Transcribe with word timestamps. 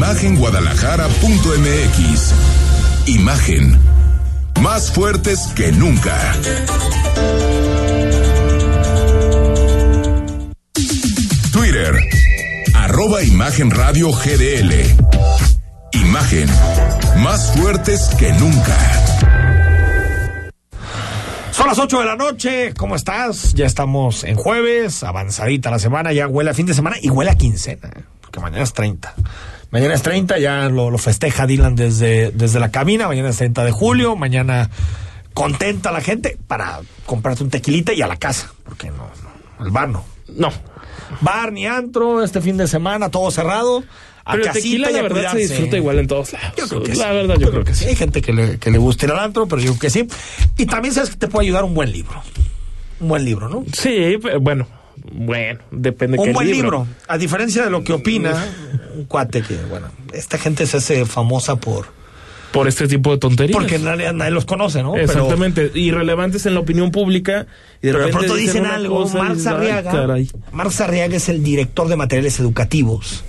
imagenguadalajara.mx. 0.00 2.32
Imagen. 3.04 3.78
Más 4.62 4.90
fuertes 4.90 5.52
que 5.54 5.70
nunca. 5.72 6.16
Twitter. 11.52 11.94
Arroba 12.74 13.22
Imagen 13.22 13.70
Radio 13.70 14.10
GDL. 14.10 14.72
Imagen. 15.92 16.48
Más 17.18 17.52
fuertes 17.58 18.08
que 18.18 18.32
nunca. 18.32 18.78
Son 21.50 21.66
las 21.66 21.78
8 21.78 22.00
de 22.00 22.06
la 22.06 22.16
noche, 22.16 22.72
¿cómo 22.72 22.96
estás? 22.96 23.52
Ya 23.52 23.66
estamos 23.66 24.24
en 24.24 24.36
jueves, 24.36 25.02
avanzadita 25.02 25.70
la 25.70 25.78
semana, 25.78 26.14
ya 26.14 26.26
huele 26.26 26.48
a 26.48 26.54
fin 26.54 26.64
de 26.64 26.72
semana 26.72 26.96
y 27.02 27.10
huele 27.10 27.32
a 27.32 27.34
quincena, 27.34 27.90
porque 28.22 28.40
mañana 28.40 28.62
es 28.62 28.72
30. 28.72 29.14
Mañana 29.70 29.94
es 29.94 30.02
30, 30.02 30.38
ya 30.38 30.68
lo, 30.68 30.90
lo 30.90 30.98
festeja 30.98 31.46
Dylan 31.46 31.76
desde, 31.76 32.32
desde 32.32 32.58
la 32.58 32.70
cabina, 32.70 33.06
mañana 33.06 33.28
es 33.28 33.36
30 33.36 33.64
de 33.64 33.70
julio, 33.70 34.16
mañana 34.16 34.68
contenta 35.32 35.92
la 35.92 36.00
gente 36.00 36.36
para 36.48 36.80
comprarte 37.06 37.44
un 37.44 37.50
tequilita 37.50 37.92
y 37.92 38.02
a 38.02 38.08
la 38.08 38.16
casa, 38.16 38.52
porque 38.64 38.88
no, 38.90 39.08
no 39.58 39.64
el 39.64 39.70
bar 39.70 39.88
no. 39.88 40.04
No. 40.28 40.50
Bar 41.20 41.52
ni 41.52 41.66
antro, 41.66 42.22
este 42.22 42.40
fin 42.40 42.56
de 42.56 42.68
semana, 42.68 43.10
todo 43.10 43.30
cerrado. 43.30 43.82
A 44.24 44.32
Pero 44.32 44.52
tequila, 44.52 44.90
la 44.90 45.02
verdad, 45.02 45.32
se 45.32 45.38
disfruta 45.38 45.76
igual 45.76 45.98
en 45.98 46.06
todos 46.06 46.32
lados. 46.32 46.52
Yo 46.56 46.68
creo 46.68 46.82
que 46.82 46.94
la 46.94 46.94
sí. 46.94 47.14
verdad, 47.14 47.36
yo, 47.38 47.50
creo 47.50 47.64
que 47.64 47.74
sí. 47.74 47.86
Hay 47.86 47.96
gente 47.96 48.22
que 48.22 48.32
le, 48.32 48.58
que 48.58 48.70
le 48.70 48.78
gusta 48.78 49.06
ir 49.06 49.12
al 49.12 49.18
antro, 49.18 49.46
pero 49.46 49.60
yo 49.60 49.70
creo 49.72 49.80
que 49.80 49.90
sí. 49.90 50.06
Y 50.56 50.66
también 50.66 50.94
sabes 50.94 51.10
que 51.10 51.16
te 51.16 51.26
puede 51.26 51.46
ayudar 51.46 51.64
un 51.64 51.74
buen 51.74 51.90
libro. 51.90 52.22
Un 53.00 53.08
buen 53.08 53.24
libro, 53.24 53.48
¿no? 53.48 53.64
Sí, 53.72 54.18
pero 54.22 54.40
bueno, 54.40 54.68
bueno, 55.12 55.60
depende 55.70 56.18
Un 56.18 56.24
qué 56.26 56.32
buen 56.32 56.50
libro. 56.50 56.86
A 57.08 57.18
diferencia 57.18 57.64
de 57.64 57.70
lo 57.70 57.82
que 57.84 57.92
opina 57.92 58.46
un 58.96 59.04
cuate 59.04 59.42
que, 59.42 59.56
bueno, 59.68 59.88
esta 60.12 60.38
gente 60.38 60.66
se 60.66 60.78
hace 60.78 61.04
famosa 61.06 61.56
por... 61.56 61.86
Por 62.52 62.66
este 62.66 62.88
tipo 62.88 63.12
de 63.12 63.18
tonterías. 63.18 63.56
Porque 63.56 63.76
en 63.76 63.84
realidad 63.84 64.12
nadie 64.12 64.32
los 64.32 64.44
conoce, 64.44 64.82
¿no? 64.82 64.92
Pero- 64.94 65.04
Exactamente, 65.04 65.70
irrelevantes 65.72 66.46
en 66.46 66.54
la 66.54 66.60
opinión 66.60 66.90
pública. 66.90 67.46
Y 67.80 67.86
de 67.86 67.92
Pero, 67.92 68.06
de 68.06 68.12
pronto 68.12 68.34
dicen 68.34 68.66
algo. 68.66 69.08
Marx 69.08 69.34
dices, 69.36 69.46
"Ay, 69.46 69.54
Arriaga. 69.56 69.92
caray". 69.92 70.30
Marx 70.50 70.80
Arriaga 70.80 71.16
es 71.16 71.28
el 71.28 71.44
director 71.44 71.86
de 71.86 71.94
materiales 71.94 72.40
educativos 72.40 73.22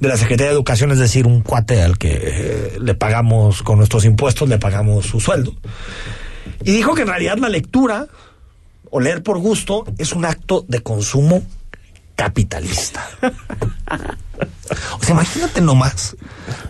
de 0.00 0.08
la 0.08 0.16
Secretaría 0.16 0.46
de 0.48 0.54
Educación, 0.54 0.90
es 0.90 0.98
decir, 0.98 1.26
un 1.26 1.42
cuate 1.42 1.82
al 1.82 1.98
que 1.98 2.18
eh, 2.22 2.78
le 2.80 2.94
pagamos 2.94 3.62
con 3.62 3.76
nuestros 3.76 4.06
impuestos, 4.06 4.48
le 4.48 4.56
pagamos 4.58 5.04
su 5.04 5.20
sueldo. 5.20 5.54
Y 6.64 6.72
dijo 6.72 6.94
que 6.94 7.02
en 7.02 7.08
realidad 7.08 7.36
la 7.36 7.50
lectura 7.50 8.06
o 8.92 9.00
leer 9.00 9.22
por 9.24 9.38
gusto 9.38 9.84
es 9.98 10.12
un 10.12 10.24
acto 10.24 10.64
de 10.68 10.80
consumo 10.80 11.42
capitalista. 12.14 13.08
O 15.00 15.02
sea, 15.04 15.14
imagínate 15.14 15.60
nomás. 15.60 16.16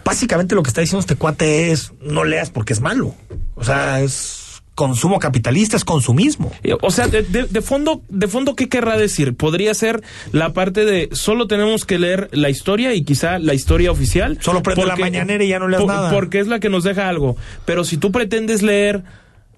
Básicamente 0.04 0.54
lo 0.54 0.62
que 0.62 0.68
está 0.68 0.80
diciendo 0.80 1.00
este 1.00 1.16
cuate 1.16 1.72
es 1.72 1.92
no 2.00 2.24
leas 2.24 2.50
porque 2.50 2.72
es 2.72 2.80
malo. 2.80 3.14
O 3.56 3.64
sea, 3.64 4.00
es 4.00 4.62
consumo 4.74 5.18
capitalista, 5.18 5.76
es 5.76 5.84
consumismo. 5.84 6.50
O 6.80 6.90
sea, 6.90 7.06
de, 7.08 7.22
de- 7.22 7.44
de 7.44 7.60
fondo, 7.62 8.02
de 8.08 8.26
fondo, 8.28 8.54
¿qué 8.56 8.68
querrá 8.68 8.96
decir? 8.96 9.36
Podría 9.36 9.74
ser 9.74 10.02
la 10.32 10.52
parte 10.52 10.84
de 10.84 11.08
solo 11.12 11.46
tenemos 11.46 11.84
que 11.84 11.98
leer 11.98 12.28
la 12.32 12.48
historia 12.48 12.94
y 12.94 13.04
quizá 13.04 13.38
la 13.38 13.52
historia 13.54 13.90
oficial. 13.90 14.38
Solo 14.40 14.62
prende 14.62 14.86
la 14.86 14.96
mañanera 14.96 15.44
y 15.44 15.48
ya 15.48 15.58
no 15.58 15.68
leas 15.68 15.84
nada. 15.84 16.10
Porque 16.10 16.40
es 16.40 16.46
la 16.46 16.58
que 16.60 16.68
nos 16.70 16.84
deja 16.84 17.08
algo. 17.08 17.36
Pero 17.66 17.84
si 17.84 17.96
tú 17.98 18.10
pretendes 18.12 18.62
leer, 18.62 19.02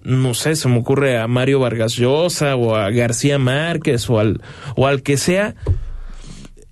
no 0.05 0.33
sé, 0.33 0.55
se 0.55 0.69
me 0.69 0.77
ocurre 0.77 1.17
a 1.19 1.27
Mario 1.27 1.59
Vargas 1.59 1.95
Llosa 1.95 2.55
o 2.55 2.75
a 2.75 2.89
García 2.91 3.39
Márquez 3.39 4.09
o 4.09 4.19
al, 4.19 4.41
o 4.75 4.87
al 4.87 5.01
que 5.01 5.17
sea. 5.17 5.55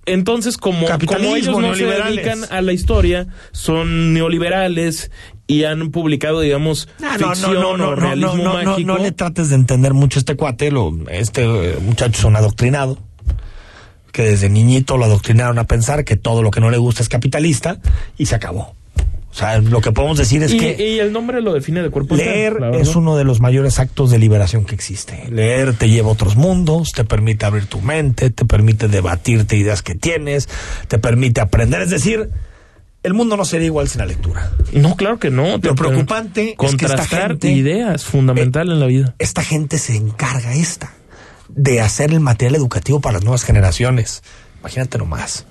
Entonces, 0.06 0.58
como, 0.58 0.86
ellos 1.34 1.58
no 1.58 1.74
se 1.74 1.86
dedican 1.86 2.40
a 2.50 2.60
la 2.60 2.72
historia, 2.72 3.26
son 3.52 4.12
neoliberales 4.12 5.10
y 5.46 5.64
han 5.64 5.90
publicado, 5.90 6.40
digamos, 6.40 6.88
ficción 6.98 7.80
o 7.80 7.94
realismo 7.94 8.36
no, 8.36 8.44
no, 8.44 8.62
no, 8.62 8.70
mágico. 8.70 8.86
no 8.86 8.98
le 8.98 9.12
trates 9.12 9.48
de 9.48 9.56
entender 9.56 9.94
mucho 9.94 10.18
a 10.18 10.20
este 10.20 10.36
cuate, 10.36 10.70
lo, 10.70 10.92
este 11.10 11.44
eh, 11.44 11.78
muchacho 11.80 12.18
es 12.18 12.24
un 12.24 12.36
adoctrinado, 12.36 12.98
que 14.12 14.22
desde 14.22 14.50
niñito 14.50 14.98
lo 14.98 15.06
adoctrinaron 15.06 15.58
a 15.58 15.64
pensar 15.64 16.04
que 16.04 16.16
todo 16.16 16.42
lo 16.42 16.50
que 16.50 16.60
no 16.60 16.70
le 16.70 16.78
gusta 16.78 17.02
es 17.02 17.08
capitalista 17.08 17.78
y 18.18 18.26
se 18.26 18.34
acabó. 18.34 18.74
O 19.34 19.36
sea, 19.36 19.58
lo 19.60 19.80
que 19.80 19.90
podemos 19.90 20.16
decir 20.16 20.44
es 20.44 20.52
y, 20.52 20.58
que 20.58 20.76
y 20.94 21.00
el 21.00 21.10
nombre 21.12 21.40
lo 21.40 21.52
define 21.52 21.82
de 21.82 21.90
cuerpo 21.90 22.14
leer 22.14 22.56
es 22.74 22.94
uno 22.94 23.16
de 23.16 23.24
los 23.24 23.40
mayores 23.40 23.80
actos 23.80 24.12
de 24.12 24.20
liberación 24.20 24.64
que 24.64 24.76
existe. 24.76 25.24
Leer 25.28 25.74
te 25.74 25.88
lleva 25.90 26.08
a 26.08 26.12
otros 26.12 26.36
mundos, 26.36 26.92
te 26.92 27.02
permite 27.04 27.44
abrir 27.44 27.66
tu 27.66 27.80
mente, 27.80 28.30
te 28.30 28.44
permite 28.44 28.86
debatirte 28.86 29.56
ideas 29.56 29.82
que 29.82 29.96
tienes, 29.96 30.48
te 30.86 31.00
permite 31.00 31.40
aprender. 31.40 31.82
Es 31.82 31.90
decir, 31.90 32.30
el 33.02 33.12
mundo 33.12 33.36
no 33.36 33.44
sería 33.44 33.66
igual 33.66 33.88
sin 33.88 33.98
la 33.98 34.06
lectura. 34.06 34.52
No, 34.72 34.94
claro 34.94 35.18
que 35.18 35.30
no. 35.30 35.58
Lo 35.60 35.74
preocupante 35.74 36.54
es 36.56 36.76
que 36.76 36.86
esta 36.86 37.04
gente- 37.04 37.50
ideas 37.50 38.04
fundamental 38.04 38.70
en 38.70 38.78
la 38.78 38.86
vida. 38.86 39.16
esta 39.18 39.42
gente 39.42 39.78
se 39.78 39.96
encarga 39.96 40.54
esta 40.54 40.92
de 41.48 41.80
hacer 41.80 42.12
el 42.12 42.20
material 42.20 42.54
educativo 42.54 43.00
para 43.00 43.14
las 43.14 43.24
nuevas 43.24 43.42
generaciones. 43.42 44.22
Imagínate 44.60 44.96
nomás. 44.96 45.44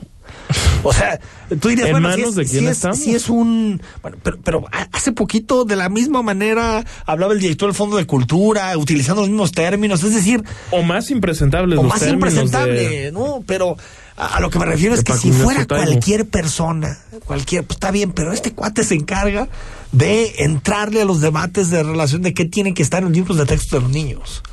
O 0.86 0.92
sea, 0.92 1.18
tú 1.62 1.70
dirías, 1.70 1.88
¿En 1.88 1.94
bueno, 1.94 2.14
si 2.14 2.22
es, 2.22 2.36
de 2.36 2.46
quién 2.46 2.60
si 2.60 2.66
es- 2.66 2.72
estamos? 2.72 2.98
si 3.00 3.16
es 3.16 3.30
un... 3.30 3.82
Bueno, 4.02 4.18
pero, 4.22 4.38
pero 4.44 4.66
ha- 4.72 4.90
hace 4.92 5.14
poquito, 5.14 5.64
de 5.64 5.78
la 5.78 5.88
misma 5.88 6.22
manera, 6.22 6.84
hablaba 7.06 7.32
el 7.32 7.40
director 7.40 7.70
del 7.70 7.76
Fondo 7.76 7.96
de 7.96 8.06
Cultura, 8.06 8.78
utilizando 8.78 9.22
los 9.22 9.30
mismos 9.30 9.54
términos, 9.54 10.04
es 10.04 10.14
decir, 10.14 10.44
O 10.72 10.82
más 10.84 11.10
impresentables 11.10 11.80
o 11.80 11.84
los 11.84 11.90
más 11.90 12.02
términos 12.02 12.34
impresentable, 12.34 12.90
de- 12.90 13.12
¿no? 13.14 13.44
Pero 13.48 13.78
a, 14.18 14.36
a 14.36 14.40
lo 14.42 14.50
que 14.50 14.60
me 14.60 14.66
refiero 14.66 14.94
es 14.94 15.04
que 15.06 15.14
si 15.14 15.32
fuera 15.32 15.66
cualquier 15.66 16.26
persona, 16.28 17.00
cualquier, 17.26 17.64
pues 17.64 17.78
está 17.78 17.92
bien, 17.92 18.12
pero 18.12 18.34
este 18.34 18.52
cuate 18.52 18.84
se 18.84 18.96
encarga 18.96 19.48
de 19.94 20.34
entrarle 20.40 21.02
a 21.02 21.06
los 21.06 21.22
debates 21.22 21.70
de 21.70 21.82
relación 21.84 22.22
de 22.24 22.34
qué 22.34 22.44
tienen 22.44 22.74
que 22.74 22.84
estar 22.84 23.00
en 23.00 23.06
los 23.10 23.14
libros 23.16 23.38
de 23.38 23.46
texto 23.46 23.78
de 23.78 23.84
los 23.84 23.92
niños. 23.92 24.44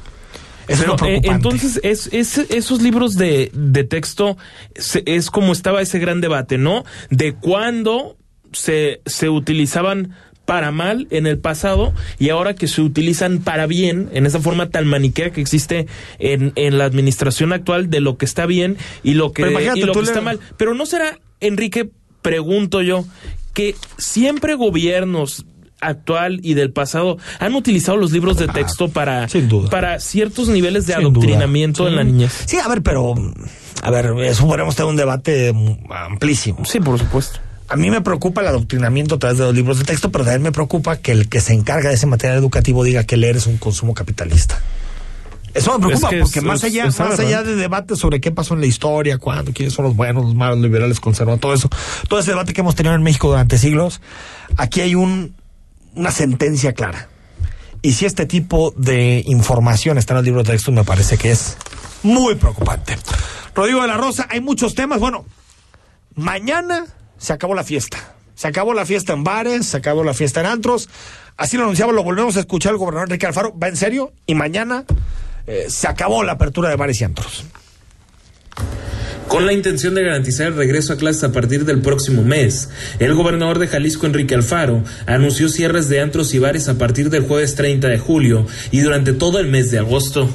Eso 0.70 0.82
Pero, 0.82 0.94
es 0.94 1.00
lo 1.00 1.06
eh, 1.06 1.20
entonces, 1.24 1.80
es, 1.82 2.08
es- 2.12 2.38
esos 2.50 2.80
libros 2.80 3.16
de, 3.16 3.50
de 3.54 3.84
texto 3.84 4.36
se- 4.76 5.02
es 5.06 5.30
como 5.30 5.52
estaba 5.52 5.82
ese 5.82 5.98
gran 5.98 6.20
debate, 6.20 6.58
¿no? 6.58 6.84
De 7.10 7.32
cuándo 7.34 8.16
se, 8.52 9.00
se 9.06 9.28
utilizaban 9.28 10.14
para 10.44 10.72
mal 10.72 11.06
en 11.10 11.28
el 11.28 11.38
pasado 11.38 11.92
y 12.18 12.30
ahora 12.30 12.54
que 12.54 12.66
se 12.66 12.80
utilizan 12.82 13.38
para 13.38 13.66
bien 13.66 14.08
en 14.12 14.26
esa 14.26 14.40
forma 14.40 14.70
tan 14.70 14.84
maniquea 14.86 15.30
que 15.30 15.40
existe 15.40 15.86
en, 16.18 16.52
en 16.56 16.76
la 16.76 16.86
administración 16.86 17.52
actual 17.52 17.88
de 17.88 18.00
lo 18.00 18.16
que 18.16 18.24
está 18.24 18.46
bien 18.46 18.76
y 19.04 19.14
lo 19.14 19.32
que, 19.32 19.42
y 19.42 19.80
lo 19.84 19.92
que 19.92 20.00
le- 20.00 20.04
está 20.08 20.20
mal. 20.20 20.40
Pero 20.56 20.74
no 20.74 20.86
será, 20.86 21.20
Enrique, 21.40 21.90
pregunto 22.22 22.82
yo, 22.82 23.04
que 23.54 23.76
siempre 23.98 24.54
gobiernos 24.54 25.46
actual 25.80 26.40
y 26.42 26.54
del 26.54 26.72
pasado 26.72 27.18
han 27.38 27.54
utilizado 27.54 27.96
los 27.98 28.12
libros 28.12 28.36
de 28.36 28.48
texto 28.48 28.88
para, 28.88 29.24
Ah, 29.24 29.28
sin 29.28 29.48
duda. 29.48 29.70
para 29.70 29.98
ciertos 30.00 30.48
niveles 30.48 30.86
de 30.86 30.94
Sin 30.94 31.02
adoctrinamiento 31.02 31.84
duda. 31.84 31.90
en 31.90 31.96
la 31.96 32.02
Sí. 32.02 32.08
niñez. 32.12 32.32
Sí, 32.46 32.56
a 32.58 32.68
ver, 32.68 32.82
pero, 32.82 33.14
a 33.82 33.90
ver, 33.90 34.06
eso 34.24 34.46
podemos 34.46 34.76
tener 34.76 34.88
un 34.90 34.96
debate 34.96 35.52
mm, 35.52 35.92
amplísimo. 35.92 36.64
Sí, 36.64 36.80
por 36.80 36.98
supuesto. 36.98 37.40
A 37.68 37.76
mí 37.76 37.88
me 37.90 38.00
preocupa 38.00 38.40
el 38.40 38.48
adoctrinamiento 38.48 39.14
a 39.14 39.18
través 39.18 39.38
de 39.38 39.44
los 39.44 39.54
libros 39.54 39.78
de 39.78 39.84
texto, 39.84 40.10
pero 40.10 40.24
también 40.24 40.42
me 40.42 40.50
preocupa 40.52 40.96
que 40.96 41.12
el 41.12 41.28
que 41.28 41.40
se 41.40 41.52
encarga 41.54 41.88
de 41.88 41.94
ese 41.94 42.06
material 42.06 42.36
educativo 42.38 42.82
diga 42.82 43.04
que 43.04 43.16
leer 43.16 43.36
es 43.36 43.46
un 43.46 43.58
consumo 43.58 43.94
capitalista. 43.94 44.60
Eso 45.54 45.72
me 45.78 45.86
preocupa 45.86 46.08
Es 46.08 46.14
que 46.14 46.20
porque 46.20 46.38
es- 46.40 46.44
más 46.44 46.62
allá, 46.64 46.86
es 46.86 46.98
más 47.00 47.18
allá 47.18 47.42
de 47.42 47.56
debates 47.56 47.98
sobre 47.98 48.20
qué 48.20 48.30
pasó 48.30 48.54
en 48.54 48.60
la 48.60 48.66
historia, 48.66 49.18
cuándo, 49.18 49.52
quiénes 49.52 49.74
son 49.74 49.84
los 49.84 49.96
buenos, 49.96 50.24
los 50.24 50.34
malos, 50.36 50.58
liberales, 50.58 51.00
conservadores, 51.00 51.40
todo 51.40 51.54
eso, 51.54 51.68
todo 52.08 52.20
ese 52.20 52.30
debate 52.30 52.52
que 52.52 52.60
hemos 52.60 52.76
tenido 52.76 52.94
en 52.94 53.02
México 53.02 53.28
durante 53.28 53.58
siglos, 53.58 54.00
aquí 54.56 54.80
hay 54.80 54.94
un, 54.94 55.34
una 55.94 56.10
sentencia 56.10 56.72
clara. 56.72 57.08
Y 57.82 57.92
si 57.92 58.06
este 58.06 58.26
tipo 58.26 58.72
de 58.76 59.22
información 59.26 59.96
está 59.96 60.12
en 60.12 60.16
los 60.16 60.24
libros 60.24 60.44
de 60.44 60.52
texto, 60.52 60.70
me 60.72 60.84
parece 60.84 61.16
que 61.16 61.30
es 61.30 61.56
muy 62.02 62.34
preocupante. 62.34 62.96
Rodrigo 63.54 63.80
de 63.82 63.88
la 63.88 63.96
Rosa, 63.96 64.26
hay 64.30 64.40
muchos 64.40 64.74
temas. 64.74 65.00
Bueno, 65.00 65.24
mañana 66.14 66.86
se 67.18 67.32
acabó 67.32 67.54
la 67.54 67.64
fiesta. 67.64 68.14
Se 68.34 68.48
acabó 68.48 68.72
la 68.74 68.86
fiesta 68.86 69.12
en 69.12 69.24
bares, 69.24 69.66
se 69.66 69.76
acabó 69.76 70.04
la 70.04 70.14
fiesta 70.14 70.40
en 70.40 70.46
antros. 70.46 70.88
Así 71.36 71.56
lo 71.56 71.64
anunciaba, 71.64 71.92
lo 71.92 72.02
volvemos 72.02 72.36
a 72.36 72.40
escuchar 72.40 72.72
el 72.72 72.78
gobernador 72.78 73.08
Enrique 73.08 73.26
Alfaro. 73.26 73.58
Va 73.58 73.68
en 73.68 73.76
serio. 73.76 74.12
Y 74.26 74.34
mañana 74.34 74.84
eh, 75.46 75.66
se 75.68 75.88
acabó 75.88 76.22
la 76.22 76.32
apertura 76.32 76.68
de 76.68 76.76
bares 76.76 77.00
y 77.00 77.04
antros. 77.04 77.44
Con 79.30 79.46
la 79.46 79.52
intención 79.52 79.94
de 79.94 80.02
garantizar 80.02 80.48
el 80.48 80.56
regreso 80.56 80.92
a 80.92 80.96
clases 80.96 81.22
a 81.22 81.30
partir 81.30 81.64
del 81.64 81.80
próximo 81.80 82.24
mes, 82.24 82.68
el 82.98 83.14
gobernador 83.14 83.60
de 83.60 83.68
Jalisco, 83.68 84.06
Enrique 84.06 84.34
Alfaro, 84.34 84.82
anunció 85.06 85.48
cierres 85.48 85.88
de 85.88 86.00
antros 86.00 86.34
y 86.34 86.40
bares 86.40 86.68
a 86.68 86.78
partir 86.78 87.10
del 87.10 87.28
jueves 87.28 87.54
30 87.54 87.86
de 87.86 87.98
julio 88.00 88.44
y 88.72 88.80
durante 88.80 89.12
todo 89.12 89.38
el 89.38 89.46
mes 89.46 89.70
de 89.70 89.78
agosto. 89.78 90.28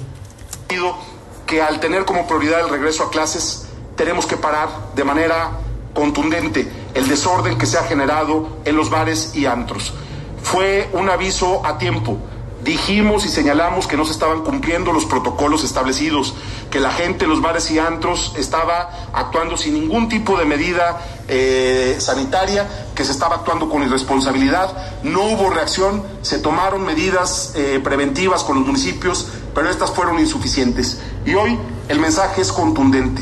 Que 1.45 1.61
al 1.61 1.81
tener 1.81 2.05
como 2.05 2.25
prioridad 2.25 2.61
el 2.61 2.69
regreso 2.69 3.03
a 3.03 3.11
clases, 3.11 3.67
tenemos 3.97 4.27
que 4.27 4.37
parar 4.37 4.69
de 4.95 5.03
manera 5.03 5.51
contundente 5.93 6.65
el 6.93 7.09
desorden 7.09 7.57
que 7.57 7.65
se 7.65 7.77
ha 7.77 7.83
generado 7.83 8.61
en 8.63 8.77
los 8.77 8.89
bares 8.89 9.33
y 9.35 9.45
antros. 9.45 9.93
Fue 10.41 10.87
un 10.93 11.09
aviso 11.09 11.65
a 11.65 11.77
tiempo. 11.77 12.17
Dijimos 12.65 13.27
y 13.27 13.29
señalamos 13.29 13.85
que 13.85 13.95
no 13.95 14.05
se 14.05 14.11
estaban 14.11 14.41
cumpliendo 14.41 14.91
los 14.91 15.05
protocolos 15.05 15.63
establecidos, 15.63 16.33
que 16.71 16.79
la 16.79 16.91
gente 16.91 17.25
en 17.25 17.29
los 17.29 17.39
bares 17.39 17.69
y 17.69 17.77
antros 17.77 18.33
estaba 18.39 18.89
actuando 19.13 19.55
sin 19.55 19.75
ningún 19.75 20.09
tipo 20.09 20.35
de 20.35 20.45
medida 20.45 20.99
eh, 21.27 21.95
sanitaria, 21.99 22.67
que 22.95 23.05
se 23.05 23.11
estaba 23.11 23.35
actuando 23.35 23.69
con 23.69 23.83
irresponsabilidad, 23.83 25.03
no 25.03 25.21
hubo 25.25 25.51
reacción, 25.51 26.01
se 26.23 26.39
tomaron 26.39 26.83
medidas 26.83 27.53
eh, 27.55 27.79
preventivas 27.83 28.43
con 28.43 28.57
los 28.57 28.65
municipios, 28.65 29.27
pero 29.53 29.69
estas 29.69 29.91
fueron 29.91 30.17
insuficientes. 30.17 30.99
Y 31.23 31.35
hoy 31.35 31.59
el 31.87 31.99
mensaje 31.99 32.41
es 32.41 32.51
contundente. 32.51 33.21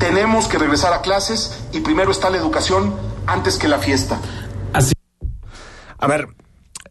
Tenemos 0.00 0.48
que 0.48 0.58
regresar 0.58 0.92
a 0.94 1.00
clases 1.00 1.60
y 1.72 1.78
primero 1.78 2.10
está 2.10 2.28
la 2.28 2.38
educación 2.38 2.92
antes 3.28 3.56
que 3.56 3.68
la 3.68 3.78
fiesta. 3.78 4.18
Así, 4.72 4.94
A 5.96 6.08
ver, 6.08 6.26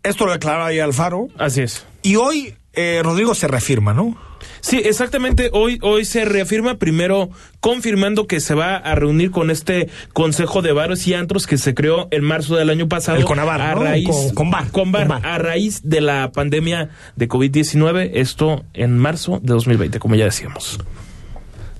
esto 0.01 0.25
lo 0.25 0.31
declaró 0.31 0.63
ahí 0.63 0.79
Alfaro. 0.79 1.27
así 1.37 1.61
es. 1.63 1.88
Y 2.01 2.15
hoy 2.15 2.55
eh, 2.73 3.01
Rodrigo 3.03 3.35
se 3.35 3.47
reafirma, 3.47 3.93
¿no? 3.93 4.17
Sí, 4.61 4.77
exactamente. 4.83 5.49
Hoy, 5.53 5.79
hoy 5.81 6.05
se 6.05 6.23
reafirma 6.25 6.75
primero 6.75 7.29
confirmando 7.59 8.25
que 8.27 8.39
se 8.39 8.53
va 8.55 8.75
a 8.75 8.95
reunir 8.95 9.31
con 9.31 9.51
este 9.51 9.89
Consejo 10.13 10.61
de 10.61 10.71
Bares 10.71 11.05
y 11.07 11.13
Antros 11.13 11.45
que 11.47 11.57
se 11.57 11.73
creó 11.73 12.07
en 12.11 12.23
marzo 12.23 12.55
del 12.55 12.69
año 12.69 12.87
pasado. 12.87 13.17
El 13.17 13.25
Conabar, 13.25 13.61
a 13.61 13.75
¿no? 13.75 13.83
raíz, 13.83 14.07
Con- 14.07 14.29
Conbar, 14.35 14.71
Conbar, 14.71 15.07
Conbar. 15.07 15.25
a 15.25 15.37
raíz 15.39 15.81
de 15.83 16.01
la 16.01 16.31
pandemia 16.31 16.89
de 17.15 17.27
COVID-19, 17.27 18.11
esto 18.13 18.63
en 18.73 18.97
marzo 18.97 19.39
de 19.41 19.53
2020, 19.53 19.99
como 19.99 20.15
ya 20.15 20.25
decíamos. 20.25 20.79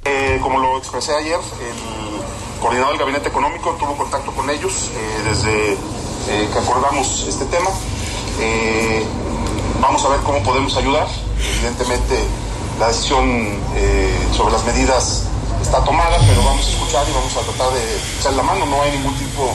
Eh, 0.06 0.40
como 0.42 0.60
lo 0.60 0.78
expresé 0.78 1.14
ayer, 1.14 1.36
el 1.36 2.62
coordinador 2.62 2.92
del 2.94 3.00
Gabinete 3.00 3.30
Económico 3.30 3.76
tuvo 3.80 3.96
contacto 3.98 4.32
con 4.32 4.50
ellos 4.50 4.90
eh, 4.96 5.30
desde 5.30 5.72
eh, 5.74 6.48
que 6.52 6.60
acordamos 6.60 7.26
este 7.28 7.46
tema. 7.46 7.70
Eh, 8.42 9.04
vamos 9.82 10.04
a 10.06 10.10
ver 10.10 10.20
cómo 10.22 10.44
podemos 10.44 10.76
ayudar. 10.78 11.08
Evidentemente, 11.58 12.24
la 12.80 12.88
decisión 12.88 13.60
eh, 13.76 14.28
sobre 14.36 14.54
las 14.54 14.64
medidas 14.66 15.24
está 15.62 15.84
tomada, 15.84 16.18
pero 16.28 16.44
vamos 16.44 16.66
a 16.66 16.70
escuchar 16.70 17.08
y 17.10 17.14
vamos 17.14 17.36
a 17.36 17.42
tratar 17.42 17.74
de 17.74 17.82
echar 18.20 18.34
la 18.34 18.44
mano. 18.44 18.66
No 18.66 18.82
hay 18.82 18.92
ningún 18.92 19.18
tipo 19.18 19.54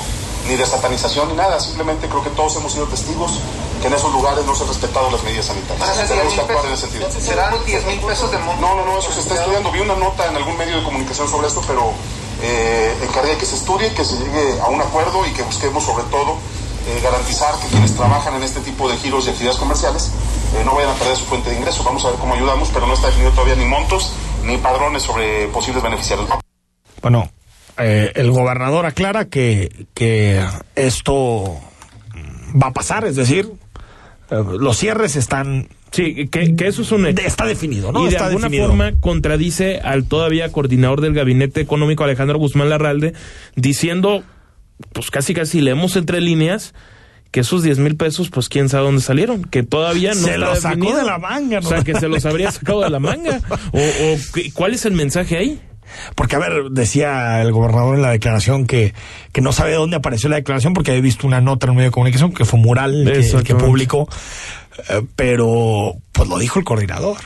ni 0.49 0.57
de 0.57 0.67
satanización 0.67 1.29
ni 1.29 1.35
nada. 1.35 1.59
Simplemente 1.61 2.09
creo 2.09 2.23
que 2.23 2.31
todos 2.31 2.57
hemos 2.57 2.73
sido 2.73 2.87
testigos 2.87 3.33
que 3.81 3.89
en 3.89 3.95
esos 3.95 4.13
lugares 4.13 4.45
no 4.45 4.55
se 4.55 4.63
han 4.63 4.69
respetado 4.69 5.11
las 5.11 5.23
medidas 5.25 5.47
sanitarias. 5.47 6.09
Tenemos 6.09 6.33
10 6.33 6.35
que 6.35 6.41
actuar 6.41 6.67
en 6.67 6.73
ese 6.73 6.89
sentido. 6.89 7.09
Serán 7.21 7.55
10 7.65 7.87
mil 7.87 8.01
pesos 8.01 8.31
de 8.31 8.39
monto. 8.39 8.61
No, 8.61 8.75
no, 8.77 8.85
no, 8.85 8.99
eso 8.99 9.13
se 9.13 9.21
está 9.21 9.35
estudiando. 9.35 9.71
Vi 9.73 9.81
una 9.81 9.97
nota 9.97 10.27
en 10.27 10.37
algún 10.37 10.57
medio 10.57 10.77
de 10.79 10.85
comunicación 10.85 11.29
sobre 11.29 11.49
esto, 11.49 11.63
pero 11.67 11.93
eh, 12.43 12.95
encargué 13.03 13.37
que 13.37 13.47
se 13.47 13.57
estudie, 13.57 13.93
que 13.95 14.05
se 14.05 14.17
llegue 14.17 14.61
a 14.61 14.69
un 14.69 14.81
acuerdo 14.81 15.27
y 15.27 15.33
que 15.33 15.43
busquemos 15.43 15.85
sobre 15.85 16.05
todo 16.05 16.37
eh, 16.87 17.01
garantizar 17.03 17.55
que 17.61 17.69
quienes 17.69 17.95
trabajan 17.95 18.35
en 18.37 18.43
este 18.43 18.61
tipo 18.61 18.89
de 18.89 18.97
giros 18.97 19.27
y 19.27 19.31
actividades 19.31 19.59
comerciales 19.59 20.13
eh, 20.57 20.63
no 20.65 20.75
vayan 20.75 20.91
a 20.91 20.95
perder 20.95 21.17
su 21.17 21.25
fuente 21.25 21.51
de 21.51 21.57
ingreso. 21.57 21.83
Vamos 21.85 22.05
a 22.05 22.11
ver 22.11 22.19
cómo 22.19 22.35
ayudamos, 22.35 22.71
pero 22.73 22.87
no 22.87 22.95
está 22.95 23.07
definido 23.09 23.31
todavía 23.33 23.57
ni 23.57 23.65
montos 23.65 24.13
ni 24.45 24.57
padrones 24.59 25.03
sobre 25.03 25.47
posibles 25.49 25.83
beneficiarios. 25.83 26.29
Bueno, 27.03 27.31
eh, 27.79 28.13
el 28.15 28.31
gobernador 28.31 28.87
aclara 28.87 29.25
que, 29.27 29.87
que 29.95 30.45
esto 30.75 31.59
va 32.63 32.69
a 32.69 32.73
pasar, 32.73 33.05
es 33.05 33.17
decir, 33.17 33.51
eh, 34.31 34.43
los 34.59 34.77
cierres 34.79 35.17
están... 35.17 35.69
Sí, 35.91 36.27
que, 36.29 36.57
que 36.57 36.67
eso 36.67 36.83
es 36.83 36.91
un 36.91 37.07
hecho. 37.07 37.23
Está 37.25 37.47
definido, 37.47 37.93
¿no? 37.93 38.01
y 38.01 38.09
de 38.09 38.17
está 38.17 38.27
alguna 38.27 38.49
definido. 38.49 38.67
forma 38.67 38.93
contradice 39.01 39.79
al 39.79 40.07
todavía 40.09 40.51
coordinador 40.51 41.01
del 41.01 41.15
gabinete 41.15 41.61
económico 41.61 42.03
Alejandro 42.03 42.37
Guzmán 42.39 42.69
Larralde 42.69 43.15
diciendo, 43.55 44.25
pues 44.93 45.11
casi 45.11 45.35
casi 45.35 45.61
leemos 45.61 45.97
entre 45.97 46.21
líneas 46.21 46.75
que 47.31 47.41
esos 47.41 47.63
10 47.65 47.79
mil 47.79 47.97
pesos, 47.97 48.31
pues 48.31 48.49
quién 48.49 48.69
sabe 48.69 48.85
dónde 48.85 49.03
salieron, 49.03 49.43
que 49.45 49.65
todavía 49.65 50.15
no 50.15 50.21
Se 50.21 50.39
los 50.39 50.61
sacó 50.61 50.77
definido. 50.77 50.99
de 50.99 51.05
la 51.05 51.19
manga, 51.19 51.61
¿no? 51.61 51.67
O 51.67 51.71
sea, 51.71 51.83
que 51.83 51.95
se 51.99 52.07
los 52.09 52.25
habría 52.27 52.53
sacado 52.53 52.83
de 52.83 52.91
la 52.91 53.01
manga. 53.01 53.41
O, 53.73 53.79
o 53.81 54.17
¿qué- 54.33 54.53
¿cuál 54.53 54.73
es 54.75 54.85
el 54.85 54.93
mensaje 54.93 55.37
ahí? 55.37 55.61
Porque, 56.15 56.37
a 56.37 56.39
ver, 56.39 56.71
decía 56.71 57.43
el 57.43 57.51
gobernador 57.53 57.97
en 57.97 58.03
la 58.03 58.11
declaración 58.11 58.67
que, 58.67 58.95
que 59.33 59.41
no 59.41 59.53
sabe 59.53 59.75
dónde 59.75 59.97
apareció 59.97 60.29
la 60.29 60.37
declaración 60.37 60.75
porque 60.75 60.93
había 60.93 61.03
visto 61.03 61.27
una 61.27 61.41
nota 61.41 61.67
en 61.67 61.71
un 61.71 61.77
medio 61.77 61.91
de 61.91 61.93
comunicación 61.95 62.33
que 62.33 62.45
fue 62.45 62.59
mural 62.61 62.95
el 62.95 63.05
que, 63.05 63.11
el 63.11 63.15
que 63.15 63.21
Exactamente. 63.27 63.67
publicó, 63.67 64.09
eh, 64.91 65.03
pero 65.17 65.95
pues 66.13 66.29
lo 66.29 66.39
dijo 66.39 66.59
el 66.61 66.65
coordinador. 66.65 67.17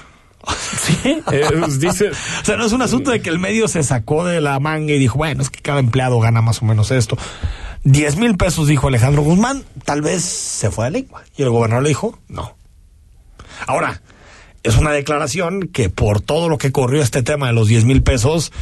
Sí, 0.79 1.23
eh, 1.33 1.49
dice, 1.79 2.11
O 2.11 2.45
sea, 2.45 2.57
no 2.57 2.67
es 2.67 2.73
un 2.73 2.83
asunto 2.83 3.11
de 3.11 3.21
que 3.21 3.31
el 3.31 3.39
medio 3.39 3.69
se 3.69 3.83
sacó 3.83 4.25
de 4.25 4.41
la 4.41 4.59
manga 4.61 4.93
y 4.93 4.99
dijo, 4.99 5.19
bueno, 5.19 5.43
es 5.43 5.51
que 5.51 5.61
cada 5.61 5.81
empleado 5.81 6.19
gana 6.21 6.41
más 6.41 6.63
o 6.63 6.65
menos 6.65 6.91
esto. 6.91 7.19
10 7.85 8.17
mil 8.17 8.37
pesos, 8.37 8.67
dijo 8.67 8.89
Alejandro 8.89 9.23
Guzmán, 9.23 9.65
tal 9.85 10.03
vez 10.03 10.23
se 10.23 10.71
fue 10.71 10.87
de 10.87 10.91
lengua. 10.93 11.23
Y 11.37 11.43
el 11.43 11.51
gobernador 11.51 11.83
le 11.83 11.91
dijo, 11.91 12.19
no. 12.29 12.57
Ahora, 13.67 14.03
es 14.63 14.77
una 14.77 14.91
declaración 14.93 15.69
que 15.69 15.89
por 15.89 16.21
todo 16.21 16.49
lo 16.49 16.59
que 16.59 16.73
corrió 16.73 17.03
este 17.03 17.23
tema 17.23 17.49
de 17.49 17.53
los 17.53 17.69
10 17.69 17.85
mil 17.85 18.03
pesos, 18.03 18.53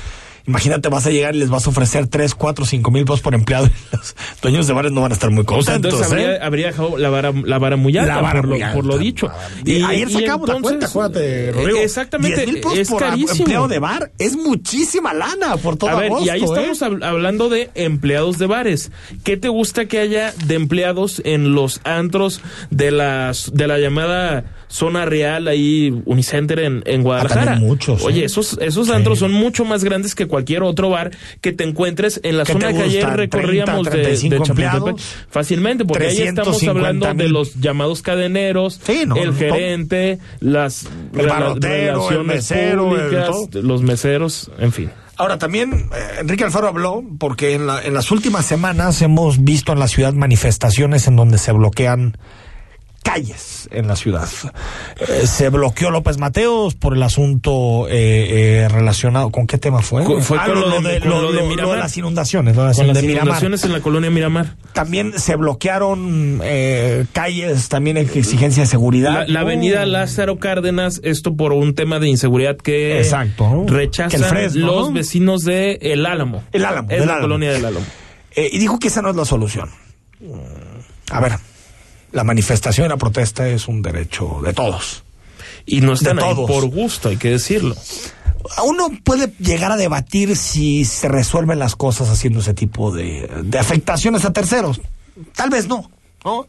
imagínate, 0.47 0.89
vas 0.89 1.07
a 1.07 1.11
llegar 1.11 1.35
y 1.35 1.39
les 1.39 1.49
vas 1.51 1.67
a 1.67 1.71
ofrecer 1.71 2.07
3, 2.07 2.35
4, 2.35 2.65
5 2.65 2.91
mil 2.91 3.05
pesos 3.05 3.21
por 3.21 3.35
empleado. 3.35 3.69
Los 3.93 4.15
dueños 4.43 4.67
de 4.67 4.73
bares 4.73 4.93
no 4.93 5.01
van 5.03 5.13
a 5.13 5.15
estar 5.15 5.31
muy 5.31 5.45
o 5.47 5.63
sea, 5.63 5.75
contentos. 5.75 5.93
entonces 6.01 6.13
habría, 6.13 6.37
¿eh? 6.37 6.39
habría 6.43 6.67
dejado 6.69 6.97
la 6.99 7.09
vara, 7.11 7.33
la 7.33 7.59
vara 7.59 7.77
muy 7.77 7.97
alta, 7.97 8.17
La 8.17 8.23
vara 8.23 8.41
por, 8.41 8.49
lo, 8.51 8.55
alta, 8.55 8.73
por 8.75 8.85
lo 8.87 8.99
dicho. 8.99 9.29
Y, 9.65 9.83
ayer 9.83 10.11
sacamos 10.11 10.49
la 10.49 10.61
cuenta, 10.61 10.87
acuérdate, 10.87 11.53
Rodrigo. 11.53 11.79
eh, 11.79 11.85
Exactamente, 11.85 12.37
10 12.37 12.47
mil 12.53 12.61
pesos 12.63 12.79
es 12.79 12.89
por 12.91 13.01
carísimo. 13.01 13.39
empleado 13.41 13.69
de 13.69 13.79
bar 13.79 14.13
es 14.19 14.37
muchísima 14.37 15.13
lana 15.15 15.57
por 15.57 15.77
todo 15.77 15.91
A 15.91 15.95
ver, 15.97 16.13
y 16.23 16.29
ahí 16.29 16.41
¿eh? 16.41 16.45
estamos 16.45 16.83
hab- 16.83 17.05
hablando 17.05 17.49
de 17.49 17.71
empleados 17.75 18.39
de 18.39 18.47
bares. 18.47 18.91
¿Qué 19.25 19.37
te 19.37 19.49
gusta 19.49 19.87
que 19.87 19.99
haya 19.99 20.33
de 20.47 20.55
empleados 20.55 21.21
en 21.25 21.55
los 21.55 21.81
antros 21.85 22.41
de 22.71 22.91
las 22.91 23.51
de 23.55 23.67
la 23.67 23.79
llamada 23.79 24.45
zona 24.69 25.05
real 25.05 25.47
ahí 25.49 25.95
Unicenter 26.07 26.59
en, 26.61 26.83
en 26.87 27.03
Guadalajara? 27.03 27.43
Ah, 27.43 27.45
también 27.55 27.69
muchos, 27.69 28.03
Oye, 28.03 28.23
¿eh? 28.23 28.25
esos 28.25 28.59
esos 28.61 28.89
Sí. 28.89 28.93
antros 28.93 29.19
son 29.21 29.33
mucho 29.33 29.65
más 29.65 29.85
grandes 29.85 30.15
que 30.15 30.27
cualquier 30.27 30.63
otro 30.63 30.91
bar 30.91 31.11
que 31.41 31.53
te 31.53 31.65
encuentres 31.65 32.21
en 32.25 32.37
la 32.37 32.45
¿Qué 32.45 32.53
zona 32.53 32.73
que 32.73 32.83
ayer 32.83 33.07
recorríamos 33.09 33.89
30, 33.89 33.91
de, 33.91 33.97
de 33.99 34.03
35 34.05 34.45
Chapultepec. 34.45 34.73
empleados? 34.75 35.15
Fácilmente, 35.31 35.85
porque 35.85 36.07
ahí 36.07 36.19
estamos 36.23 36.59
350 36.59 36.71
hablando 37.09 37.23
de 37.25 37.29
los 37.31 37.55
llamados 37.61 38.03
cadeneros, 38.03 38.81
Sí, 38.85 39.05
no, 39.07 39.17
el 39.17 39.29
no. 39.31 39.37
gerente, 39.37 40.19
las 40.41 40.89
El 41.17 41.27
barrotero, 41.27 42.11
el 42.11 42.25
mesero, 42.25 42.97
el 42.97 43.09
públicas, 43.09 43.37
los 43.65 43.83
meseros, 43.83 44.51
en 44.59 44.73
fin. 44.73 44.91
Ahora 45.19 45.39
también 45.39 45.73
eh, 45.73 46.21
Enrique 46.21 46.45
Alfaro 46.45 46.69
habló 46.69 47.03
porque 47.19 47.55
en, 47.55 47.67
la- 47.67 47.83
en 47.83 47.95
las 47.95 48.11
últimas 48.11 48.45
semanas 48.45 49.01
hemos 49.01 49.43
visto 49.45 49.73
en 49.73 49.79
la 49.79 49.89
ciudad 49.89 50.13
manifestaciones 50.13 51.07
en 51.09 51.17
donde 51.17 51.39
se 51.39 51.53
bloquean 51.53 52.19
calles 53.07 53.69
en 53.71 53.87
la 53.87 53.95
ciudad. 53.95 54.29
Eh, 54.99 55.27
se 55.29 55.49
bloqueó 55.49 55.91
López 55.93 56.19
Mateos 56.19 56.75
por 56.75 56.95
el 56.97 57.03
asunto 57.05 57.87
eh, 57.89 58.65
eh, 58.65 58.69
relacionado 58.69 59.31
con 59.31 59.47
qué 59.47 59.59
tema 59.59 59.81
fue. 59.81 60.05
Fue 60.23 60.39
con 60.45 60.61
lo 60.61 60.81
de- 60.81 60.99
con 61.01 61.11
lo 61.11 61.33
de 61.33 61.43
Miramar. 61.45 61.79
las 61.79 61.97
inundaciones, 61.97 62.57
lo 62.57 62.65
de, 62.67 62.75
Con 62.75 62.89
las 62.89 62.97
de 62.97 63.03
Miramar. 63.03 63.25
inundaciones 63.27 63.65
en 63.65 63.73
la 63.73 63.81
colonia 63.81 64.11
Miramar. 64.11 64.57
También 64.73 65.19
se 65.19 65.37
bloquearon 65.37 66.41
eh, 66.43 67.07
calles, 67.13 67.69
también 67.69 67.97
exigencia 67.97 68.65
de 68.65 68.67
seguridad. 68.69 69.13
La, 69.13 69.27
la 69.29 69.41
Oh. 69.41 69.43
avenida 69.47 69.87
Lázaro 69.87 70.39
Cárdenas, 70.41 71.01
esto 71.05 71.37
por 71.37 71.53
un 71.53 71.75
tema 71.77 72.01
de 72.01 72.09
inseguridad 72.09 72.57
que 72.57 72.99
Exacto. 72.99 73.65
rechazan 73.69 74.11
Que 74.11 74.17
el 74.17 74.25
Fresno, 74.25 74.67
los 74.67 74.89
¿no? 74.89 74.93
vecinos 74.93 75.45
de 75.45 75.79
El 75.81 76.05
Álamo. 76.07 76.43
El 76.53 76.65
Álamo, 76.65 76.89
Es 76.91 76.99
la 76.99 77.05
Álamo. 77.05 77.21
colonia 77.21 77.53
del 77.53 77.65
Álamo. 77.65 77.87
Eh, 78.35 78.51
y 78.53 78.59
dijo 78.59 78.79
que 78.81 78.89
esa 78.89 79.01
no 79.01 79.11
es 79.11 79.17
la 79.17 79.25
solución. 79.25 79.71
A 81.11 81.21
ver, 81.21 81.33
la 82.17 82.25
manifestación 82.25 82.87
y 82.87 82.89
la 82.89 82.97
protesta 82.97 83.47
es 83.47 83.69
un 83.69 83.83
derecho 83.83 84.41
de 84.43 84.55
todos. 84.55 85.05
Y 85.67 85.83
no 85.83 85.93
están 85.93 86.17
De 86.17 86.25
ahí 86.25 86.35
todos. 86.35 86.51
por 86.51 86.65
gusto, 86.67 87.11
hay 87.11 87.19
que 87.19 87.29
decirlo. 87.31 87.77
Uno 88.65 88.89
puede 89.05 89.33
llegar 89.39 89.71
a 89.71 89.77
debatir 89.77 90.35
si 90.35 90.87
se 90.87 91.09
resuelven 91.09 91.59
las 91.59 91.77
cosas 91.77 92.09
haciendo 92.09 92.41
ese 92.41 92.55
tipo 92.55 92.91
de, 92.91 93.29
de 93.45 93.59
afectaciones 93.59 94.25
a 94.25 94.33
terceros. 94.33 94.81
Tal 95.35 95.51
vez 95.51 95.67
no, 95.69 95.91
¿no? 96.27 96.47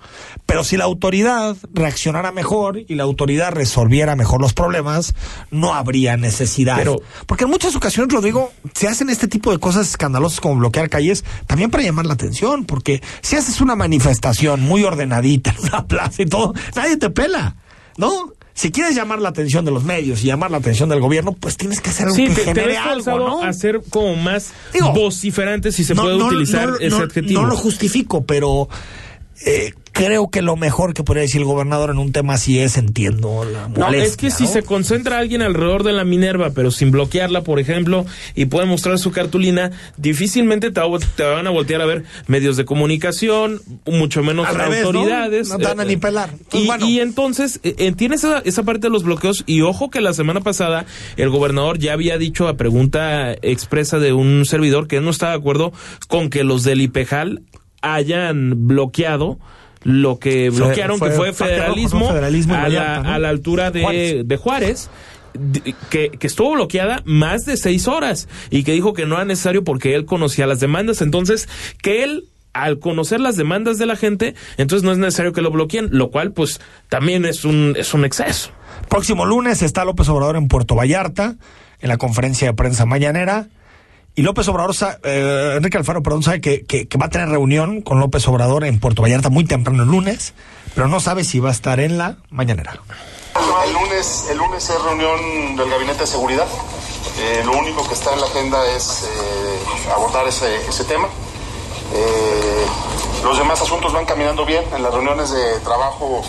Pero 0.48 0.64
si 0.64 0.76
la 0.76 0.84
autoridad 0.86 1.56
reaccionara 1.72 2.32
mejor 2.32 2.80
y 2.88 2.96
la 2.96 3.04
autoridad 3.04 3.52
resolviera 3.54 4.16
mejor 4.16 4.42
los 4.42 4.54
problemas, 4.54 5.14
no 5.52 5.74
habría 5.76 6.18
necesidad. 6.18 6.76
Pero- 6.78 6.98
Porque 7.28 7.44
en 7.46 7.52
muchas 7.52 7.76
ocasiones, 7.76 8.12
Rodrigo, 8.14 8.52
se 8.74 8.88
hacen 8.88 9.10
este 9.10 9.28
tipo 9.28 9.52
de 9.52 9.60
cosas 9.60 9.88
escandalosas 9.90 10.42
como 10.42 10.56
bloquear 10.56 10.90
calles, 10.90 11.24
también 11.46 11.70
para 11.70 11.84
llamar 11.84 12.08
la 12.08 12.14
atención, 12.16 12.66
porque 12.66 13.02
si 13.22 13.36
haces 13.36 13.62
una 13.62 13.76
manifestación 13.76 14.62
muy 14.62 14.84
ordenadita 14.84 15.52
en 15.52 15.68
una 15.70 15.86
plaza 15.86 16.24
y 16.24 16.26
todo, 16.26 16.54
nadie 16.76 16.98
te 16.98 17.10
pela, 17.12 17.56
¿no? 17.98 18.34
Si 18.56 18.72
quieres 18.72 18.96
llamar 18.96 19.22
la 19.22 19.30
atención 19.30 19.66
de 19.66 19.70
los 19.72 19.84
medios 19.84 20.24
y 20.24 20.26
llamar 20.28 20.50
la 20.50 20.58
atención 20.58 20.90
del 20.90 21.00
gobierno, 21.00 21.34
pues 21.34 21.58
tienes 21.58 21.80
que 21.80 21.92
hacer 21.92 22.06
algo 22.08 22.16
Sí, 22.16 22.24
que 22.24 22.30
te, 22.30 22.36
te 22.38 22.46
genere 22.46 22.68
ves 22.70 22.78
algo, 22.80 22.94
forzado 23.04 23.28
¿no? 23.28 23.44
a 23.44 23.54
ser 23.54 23.82
como 23.92 24.16
más 24.16 24.50
Digo, 24.74 24.94
vociferante, 24.94 25.72
si 25.72 25.84
se 25.84 25.94
No- 25.94 26.02
puede 26.02 26.18
no- 26.18 26.26
utilizar 26.26 26.70
ese 26.80 26.96
adjetivo. 26.96 27.42
No 27.44 27.48
lo 27.50 27.56
justifico, 27.56 28.26
pero 28.26 28.68
eh, 29.46 29.74
creo 29.92 30.30
que 30.30 30.42
lo 30.44 30.56
mejor 30.56 30.94
que 30.94 31.04
podría 31.04 31.24
decir 31.24 31.42
el 31.42 31.46
gobernador 31.48 31.90
en 31.90 31.98
un 31.98 32.12
tema 32.12 32.34
así 32.36 32.60
es 32.60 32.78
entiendo 32.78 33.46
la 33.46 33.68
No, 33.68 33.86
molestia, 33.86 34.04
es 34.08 34.18
que 34.18 34.30
si 34.32 34.44
¿no? 34.44 34.50
se 34.50 34.64
concentra 34.64 35.18
alguien 35.18 35.42
alrededor 35.42 35.84
de 35.84 35.92
la 35.94 36.04
Minerva, 36.04 36.52
pero 36.52 36.70
sin 36.72 36.92
bloquearla, 36.92 37.42
por 37.42 37.60
ejemplo, 37.60 38.06
y 38.36 38.46
puede 38.46 38.68
mostrar 38.68 39.00
su 39.00 39.12
cartulina, 39.12 39.72
difícilmente 39.98 40.72
te, 40.72 40.80
va- 40.82 41.00
te 41.16 41.24
van 41.24 41.48
a 41.48 41.50
voltear 41.50 41.82
a 41.82 41.86
ver 41.86 42.04
medios 42.28 42.58
de 42.58 42.66
comunicación, 42.66 43.62
mucho 43.86 44.22
menos 44.24 44.48
Al 44.48 44.56
revés, 44.56 44.82
¿no? 44.82 44.88
autoridades. 44.88 45.50
No 45.50 45.58
te 45.58 45.64
van 45.66 45.80
a 45.80 45.84
eh, 45.84 45.88
ni 45.88 45.98
pelar. 45.98 46.30
Y, 46.54 46.66
bueno. 46.68 46.88
y 46.88 47.00
entonces, 47.00 47.60
eh, 47.64 47.76
eh, 47.80 47.92
tienes 47.92 48.24
esa, 48.24 48.40
esa 48.40 48.64
parte 48.64 48.88
de 48.88 48.90
los 48.92 49.04
bloqueos, 49.04 49.44
y 49.48 49.62
ojo 49.62 49.90
que 49.90 50.02
la 50.02 50.14
semana 50.14 50.42
pasada 50.42 50.86
el 51.16 51.30
gobernador 51.30 51.80
ya 51.80 51.94
había 51.94 52.18
dicho 52.18 52.48
a 52.48 52.56
pregunta 52.56 53.34
expresa 53.42 53.98
de 54.00 54.14
un 54.14 54.46
servidor 54.46 54.88
que 54.88 54.98
él 54.98 55.04
no 55.06 55.10
estaba 55.12 55.32
de 55.34 55.38
acuerdo 55.40 55.74
con 56.08 56.30
que 56.30 56.44
los 56.44 56.64
del 56.64 56.82
IPEJAL 56.82 57.42
hayan 57.82 58.68
bloqueado 58.68 59.40
lo 59.84 60.20
que 60.20 60.50
bloquearon, 60.50 60.98
fue 60.98 61.10
que 61.10 61.16
fue 61.16 61.34
Parque 61.34 61.66
Rojo, 61.66 62.00
¿no? 62.00 62.08
federalismo, 62.08 62.56
a, 62.56 62.68
la, 62.68 62.96
a 62.98 63.20
la 63.20 63.30
altura 63.30 63.72
de 63.72 63.82
Juárez. 63.82 64.28
de 64.28 64.38
Juárez 64.38 64.90
que, 65.90 66.10
que 66.10 66.28
estuvo 66.28 66.54
bloqueada 66.54 67.02
más 67.06 67.46
de 67.46 67.58
seis 67.58 67.88
horas 67.88 68.28
y 68.50 68.64
que 68.64 68.74
dijo 68.74 68.94
que 68.94 69.06
no 69.06 69.16
era 69.16 69.26
necesario 69.26 69.64
porque 69.64 69.96
él 69.96 70.06
conocía 70.06 70.48
las 70.48 70.60
demandas. 70.60 71.02
Entonces, 71.02 71.48
que 71.82 72.04
él, 72.04 72.26
al 72.54 72.80
conocer 72.80 73.20
las 73.20 73.36
demandas 73.36 73.78
de 73.78 73.86
la 73.86 73.96
gente, 73.96 74.36
entonces 74.58 74.84
no 74.84 74.92
es 74.92 74.98
necesario 74.98 75.34
que 75.34 75.42
lo 75.42 75.52
bloqueen, 75.52 75.90
lo 75.92 76.10
cual, 76.10 76.32
pues, 76.32 76.60
también 76.90 77.26
es 77.26 77.46
un, 77.46 77.76
es 77.78 77.94
un 77.94 78.06
exceso. 78.06 78.52
Próximo 78.90 79.26
lunes 79.26 79.62
está 79.62 79.86
López 79.86 80.10
Obrador 80.10 80.38
en 80.38 80.48
Puerto 80.48 80.76
Vallarta, 80.76 81.36
en 81.80 81.90
la 81.90 81.98
conferencia 81.98 82.48
de 82.48 82.54
prensa 82.54 82.86
mañanera. 82.86 83.48
Y 84.18 84.24
López 84.24 84.48
Obrador, 84.48 84.76
eh, 85.04 85.54
Enrique 85.58 85.78
Alfaro, 85.78 86.02
perdón, 86.02 86.24
sabe 86.24 86.42
que, 86.42 86.66
que- 86.66 86.88
que 86.88 86.98
va 86.98 87.06
a 87.06 87.10
tener 87.10 87.30
reunión 87.30 87.82
con 87.82 88.00
López 88.00 88.28
Obrador 88.28 88.66
en 88.66 88.80
Puerto 88.80 89.04
Vallarta 89.04 89.30
muy 89.30 89.46
temprano 89.46 89.84
el 89.84 89.90
lunes, 89.90 90.34
pero 90.74 90.88
no 90.88 91.00
sabe 91.00 91.24
si 91.24 91.40
va 91.40 91.50
a 91.50 91.52
estar 91.52 91.80
en 91.80 92.00
la 92.00 92.18
mañanera. 92.32 92.82
El 93.64 93.74
lunes, 93.74 94.26
el 94.32 94.38
lunes 94.40 94.68
es 94.68 94.82
reunión 94.84 95.56
del 95.56 95.70
Gabinete 95.70 96.00
de 96.00 96.08
Seguridad. 96.08 96.48
Eh, 97.20 97.44
lo 97.46 97.52
único 97.60 97.88
que 97.88 97.94
está 97.94 98.12
en 98.14 98.22
la 98.22 98.26
agenda 98.26 98.66
es 98.76 99.04
eh, 99.04 99.92
abordar 99.96 100.28
ese, 100.28 100.66
ese 100.68 100.84
tema. 100.86 101.08
Eh, 101.94 102.66
los 103.24 103.38
demás 103.38 103.62
asuntos 103.62 103.94
van 103.94 104.06
caminando 104.06 104.46
bien. 104.48 104.64
En 104.76 104.82
las 104.82 104.92
reuniones 104.94 105.30
de 105.30 105.60
trabajo 105.60 106.24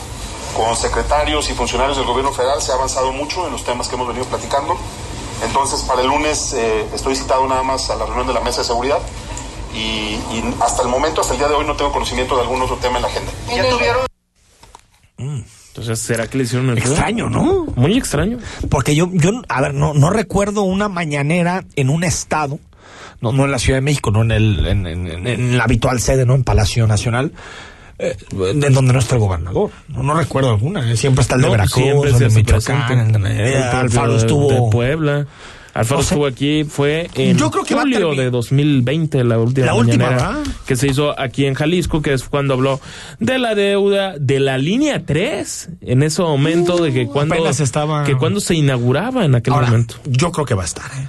con 0.54 0.76
secretarios 0.76 1.48
y 1.48 1.54
funcionarios 1.54 1.96
del 1.96 2.06
gobierno 2.06 2.32
federal 2.32 2.60
se 2.60 2.70
ha 2.70 2.74
avanzado 2.74 3.12
mucho 3.12 3.46
en 3.46 3.52
los 3.52 3.64
temas 3.64 3.88
que 3.88 3.94
hemos 3.94 4.08
venido 4.08 4.26
platicando. 4.26 4.76
Entonces, 5.44 5.82
para 5.82 6.02
el 6.02 6.08
lunes 6.08 6.52
eh, 6.54 6.84
estoy 6.94 7.14
citado 7.16 7.46
nada 7.48 7.62
más 7.62 7.88
a 7.90 7.96
la 7.96 8.04
reunión 8.06 8.26
de 8.26 8.34
la 8.34 8.40
mesa 8.40 8.58
de 8.62 8.66
seguridad 8.66 8.98
y, 9.74 9.78
y 9.78 10.54
hasta 10.60 10.82
el 10.82 10.88
momento, 10.88 11.20
hasta 11.20 11.34
el 11.34 11.38
día 11.38 11.48
de 11.48 11.54
hoy, 11.54 11.66
no 11.66 11.76
tengo 11.76 11.92
conocimiento 11.92 12.34
de 12.36 12.42
algún 12.42 12.60
otro 12.62 12.76
tema 12.76 12.96
en 12.96 13.02
la 13.02 13.08
agenda. 13.08 13.32
¿Ya 13.54 13.68
tuvieron 13.68 14.06
Entonces, 15.18 15.98
¿será 16.00 16.26
que 16.26 16.38
le 16.38 16.44
hicieron 16.44 16.70
el 16.70 16.78
Extraño, 16.78 17.28
¿no? 17.28 17.66
Muy 17.76 17.96
extraño. 17.96 18.38
Porque 18.70 18.94
yo, 18.94 19.08
yo 19.12 19.30
a 19.48 19.60
ver, 19.60 19.74
no, 19.74 19.94
no 19.94 20.10
recuerdo 20.10 20.62
una 20.62 20.88
mañanera 20.88 21.64
en 21.76 21.90
un 21.90 22.04
estado, 22.04 22.58
no, 23.20 23.32
no 23.32 23.44
en 23.44 23.52
la 23.52 23.58
Ciudad 23.58 23.78
de 23.78 23.82
México, 23.82 24.10
no 24.10 24.22
en, 24.22 24.30
el, 24.32 24.66
en, 24.66 24.86
en- 24.86 25.26
en 25.26 25.58
la 25.58 25.64
habitual 25.64 26.00
sede, 26.00 26.24
¿no? 26.26 26.34
En 26.34 26.44
Palacio 26.44 26.86
Nacional, 26.86 27.32
eh, 27.98 28.16
en 28.32 28.72
donde 28.74 28.92
no 28.92 28.98
está 28.98 29.14
el 29.16 29.20
gobernador. 29.20 29.70
No, 29.88 30.02
no 30.02 30.14
recuerdo 30.14 30.50
alguna. 30.50 30.94
Siempre 30.96 31.22
está 31.22 31.34
el 31.34 31.40
de 31.42 31.46
No, 31.46 31.52
Veracruz, 31.52 31.82
siempre 31.84 32.10
el 32.10 32.18
de 32.18 32.28
Michoacán, 32.30 33.00
el 33.14 33.22
de 33.22 33.48
El 33.56 33.62
Alfaro 33.62 34.12
de- 34.12 34.18
estuvo... 34.18 34.48
de 34.52 34.70
Puebla. 34.70 35.26
Alfaro 35.74 36.00
estuvo 36.00 36.26
aquí, 36.26 36.64
fue 36.64 37.08
en 37.14 37.36
Yo 37.36 37.52
creo 37.52 37.62
que 37.62 37.74
va 37.76 37.82
a 37.82 37.84
julio 37.84 38.12
de 38.14 38.30
2020, 38.30 39.22
la 39.22 39.38
última 39.38 39.66
La 39.66 39.74
última, 39.74 40.42
que 40.66 40.74
se 40.74 40.88
hizo 40.88 41.18
aquí 41.20 41.46
en 41.46 41.54
Jalisco, 41.54 42.02
que 42.02 42.14
es 42.14 42.24
cuando 42.24 42.54
habló 42.54 42.80
de 43.20 43.38
la 43.38 43.54
deuda 43.54 44.14
de 44.18 44.40
la 44.40 44.58
línea 44.58 45.04
3, 45.06 45.68
en 45.82 46.02
ese 46.02 46.22
momento 46.22 46.82
de 46.82 46.92
que 46.92 47.06
cuando, 47.06 47.34
Uh, 47.36 47.38
apenas 47.38 47.60
estaba- 47.60 48.02
que 48.02 48.16
cuando 48.16 48.40
se 48.40 48.56
inauguraba 48.56 49.24
en 49.24 49.36
aquel 49.36 49.54
Ahora, 49.54 49.68
momento. 49.68 49.96
yo 50.06 50.32
creo 50.32 50.46
que 50.46 50.54
va 50.54 50.62
a 50.62 50.66
estar, 50.66 50.86
¿eh? 50.98 51.06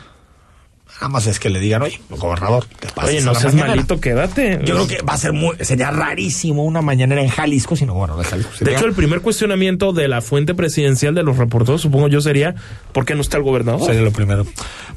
Nada 1.00 1.10
más 1.10 1.28
es 1.28 1.40
que 1.40 1.50
le 1.50 1.60
digan, 1.62 1.82
oye, 1.82 2.02
gobernador, 2.10 2.66
te 2.80 2.90
pases 2.90 3.10
Oye, 3.12 3.22
no 3.22 3.34
seas 3.34 3.54
mañanera". 3.54 3.76
malito, 3.76 4.02
quédate. 4.02 4.60
Yo 4.66 4.76
creo 4.76 4.88
que 4.88 5.02
va 5.02 5.14
a 5.14 5.18
ser 5.18 5.32
muy, 5.32 5.56
sería 5.62 5.92
rarísimo 5.92 6.66
una 6.66 6.82
mañanera 6.82 7.22
en 7.22 7.30
Jalisco, 7.30 7.78
sino 7.78 7.94
bueno, 7.94 8.18
de 8.18 8.26
Jalisco. 8.26 8.52
De 8.60 8.74
hecho, 8.76 8.86
el 8.86 8.94
primer 8.94 9.22
cuestionamiento 9.22 9.94
de 9.94 10.10
la 10.10 10.22
fuente 10.22 10.54
presidencial 10.56 11.16
de 11.16 11.24
los 11.24 11.38
reporteros, 11.38 11.82
supongo 11.82 12.10
yo, 12.10 12.20
sería 12.20 12.56
¿por 12.92 13.06
qué 13.06 13.16
no 13.16 13.22
está 13.22 13.38
el 13.38 13.44
gobernador? 13.44 13.86
Sería 13.86 14.02
lo 14.02 14.12
primero. 14.12 14.46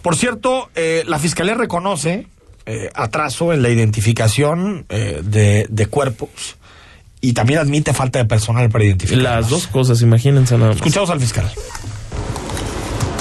Por 0.03 0.17
cierto, 0.17 0.71
eh, 0.75 1.05
la 1.07 1.21
fiscalía 1.21 1.55
reconoce 1.55 2.27
eh, 2.67 2.91
atraso 2.95 3.53
en 3.53 3.63
la 3.63 3.69
identificación 3.71 4.87
eh, 4.89 5.21
de, 5.23 5.67
de 5.71 5.87
cuerpos 5.87 6.57
y 7.21 7.33
también 7.35 7.61
admite 7.61 7.95
falta 7.95 8.19
de 8.19 8.25
personal 8.25 8.69
para 8.71 8.85
identificar. 8.85 9.23
Las 9.23 9.49
dos 9.49 9.69
cosas, 9.69 10.03
imagínense 10.03 10.55
nada 10.57 10.71
más. 10.71 10.77
Escuchamos 10.77 11.11
al 11.11 11.21
fiscal. 11.21 11.49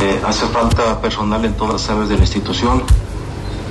Eh, 0.02 0.20
hace 0.26 0.48
falta 0.48 1.00
personal 1.00 1.46
en 1.46 1.54
todas 1.54 1.74
las 1.74 1.90
áreas 1.92 2.10
de 2.10 2.16
la 2.16 2.22
institución. 2.22 2.82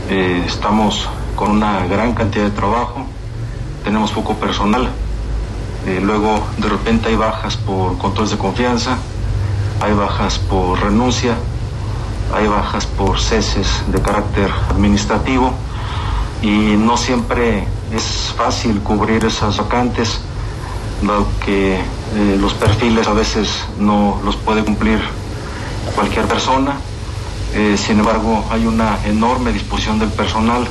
Eh, 0.09 0.45
estamos 0.47 1.09
con 1.35 1.51
una 1.51 1.85
gran 1.89 2.15
cantidad 2.15 2.45
de 2.45 2.53
trabajo. 2.53 3.05
Tenemos 3.83 4.13
poco 4.13 4.35
personal. 4.37 4.91
Eh, 5.89 6.01
luego, 6.01 6.41
de 6.59 6.69
repente, 6.69 7.09
hay 7.09 7.17
bajas 7.17 7.57
por 7.57 7.99
controles 7.99 8.31
de 8.31 8.39
confianza. 8.39 8.97
Hay 9.81 9.93
bajas 9.93 10.39
por 10.39 10.81
renuncia. 10.81 11.35
Hay 12.33 12.47
bajas 12.47 12.87
por 12.87 13.19
ceses 13.19 13.83
de 13.89 14.01
carácter 14.01 14.53
administrativo. 14.71 15.53
Y 16.43 16.77
no 16.77 16.97
siempre 16.97 17.67
es 17.93 18.33
fácil 18.37 18.79
cubrir 18.83 19.25
esas 19.25 19.57
vacantes, 19.57 20.21
dado 21.03 21.27
que 21.45 21.81
los 22.39 22.55
perfiles 22.55 23.09
a 23.09 23.15
veces 23.15 23.65
no 23.81 24.21
los 24.25 24.37
puede 24.37 24.65
cumplir 24.65 25.01
cualquier 25.95 26.27
persona. 26.27 26.77
Eh, 27.55 27.77
sin 27.77 27.99
embargo, 27.99 28.45
hay 28.51 28.67
una 28.67 28.99
enorme 29.05 29.53
disposición 29.53 29.99
del 29.99 30.11
personal 30.11 30.67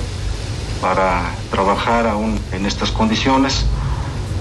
para 0.82 1.32
trabajar 1.52 2.08
aún 2.08 2.40
en 2.54 2.66
estas 2.66 2.92
condiciones, 2.92 3.66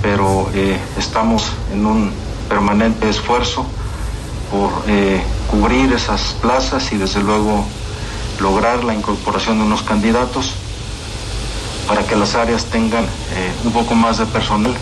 pero 0.02 0.48
eh, 0.54 0.78
estamos 0.96 1.52
en 1.72 1.84
un 1.84 2.12
permanente 2.48 3.08
esfuerzo 3.08 3.66
por 4.50 4.70
eh, 4.86 5.20
cubrir 5.50 5.92
esas 5.92 6.36
plazas 6.40 6.92
y 6.92 6.96
desde 6.96 7.20
luego 7.20 7.64
lograr 8.40 8.84
la 8.84 8.94
incorporación 8.94 9.58
de 9.58 9.64
unos 9.64 9.82
candidatos 9.82 10.54
para 11.88 12.06
que 12.06 12.14
las 12.14 12.34
áreas 12.34 12.66
tengan 12.66 13.04
un 13.64 13.72
poco 13.72 13.94
más 13.94 14.18
de 14.18 14.26
personal. 14.26 14.74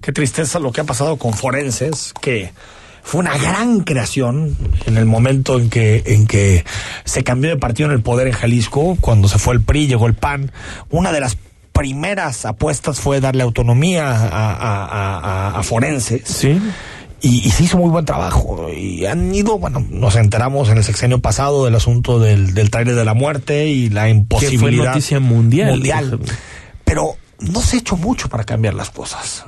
Qué 0.00 0.12
tristeza 0.12 0.58
lo 0.58 0.72
que 0.72 0.80
ha 0.80 0.84
pasado 0.84 1.16
con 1.16 1.32
Forenses, 1.32 2.12
que 2.20 2.52
fue 3.08 3.20
una 3.20 3.38
gran 3.38 3.80
creación 3.80 4.54
en 4.84 4.98
el 4.98 5.06
momento 5.06 5.58
en 5.58 5.70
que, 5.70 6.02
en 6.04 6.26
que 6.26 6.62
se 7.06 7.24
cambió 7.24 7.48
de 7.48 7.56
partido 7.56 7.88
en 7.88 7.94
el 7.94 8.02
poder 8.02 8.26
en 8.26 8.34
Jalisco, 8.34 8.98
cuando 9.00 9.28
se 9.28 9.38
fue 9.38 9.54
el 9.54 9.62
PRI, 9.62 9.86
llegó 9.86 10.06
el 10.06 10.12
PAN. 10.12 10.52
Una 10.90 11.10
de 11.10 11.20
las 11.20 11.38
primeras 11.72 12.44
apuestas 12.44 13.00
fue 13.00 13.20
darle 13.22 13.42
autonomía 13.44 14.10
a, 14.10 14.52
a- 14.52 15.58
a- 15.58 15.62
Forenses. 15.62 16.20
Sí. 16.26 16.60
Y, 17.22 17.46
y 17.46 17.50
se 17.50 17.64
hizo 17.64 17.78
muy 17.78 17.88
buen 17.88 18.04
trabajo. 18.04 18.68
Y 18.76 19.06
han 19.06 19.34
ido, 19.34 19.58
bueno, 19.58 19.82
nos 19.88 20.14
enteramos 20.16 20.68
en 20.68 20.76
el 20.76 20.84
sexenio 20.84 21.20
pasado 21.20 21.64
del 21.64 21.76
asunto 21.76 22.18
del, 22.20 22.52
del 22.52 22.70
trailer 22.70 22.94
de 22.94 23.04
la 23.06 23.14
muerte 23.14 23.68
y 23.68 23.88
la 23.88 24.10
imposibilidad. 24.10 24.88
noticia 24.90 25.18
mundial. 25.18 25.70
Mundial. 25.70 26.20
Pero 26.84 27.16
no 27.40 27.60
se 27.60 27.76
ha 27.76 27.78
hecho 27.80 27.96
mucho 27.96 28.28
para 28.28 28.44
cambiar 28.44 28.74
las 28.74 28.90
cosas. 28.90 29.44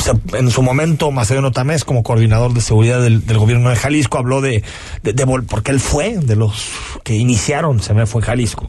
Se- 0.00 0.36
en 0.38 0.50
su 0.50 0.62
momento, 0.62 1.10
Macedonio 1.10 1.52
Tamés, 1.52 1.84
como 1.84 2.02
coordinador 2.02 2.52
de 2.52 2.60
seguridad 2.60 3.00
del, 3.02 3.24
del 3.26 3.38
gobierno 3.38 3.70
de 3.70 3.76
Jalisco, 3.76 4.18
habló 4.18 4.40
de, 4.40 4.62
de, 5.02 5.12
de 5.12 5.26
porque 5.48 5.70
él 5.70 5.80
fue 5.80 6.18
de 6.18 6.36
los 6.36 6.68
que 7.02 7.14
iniciaron, 7.16 7.80
se 7.82 7.94
me 7.94 8.06
fue 8.06 8.22
Jalisco. 8.22 8.68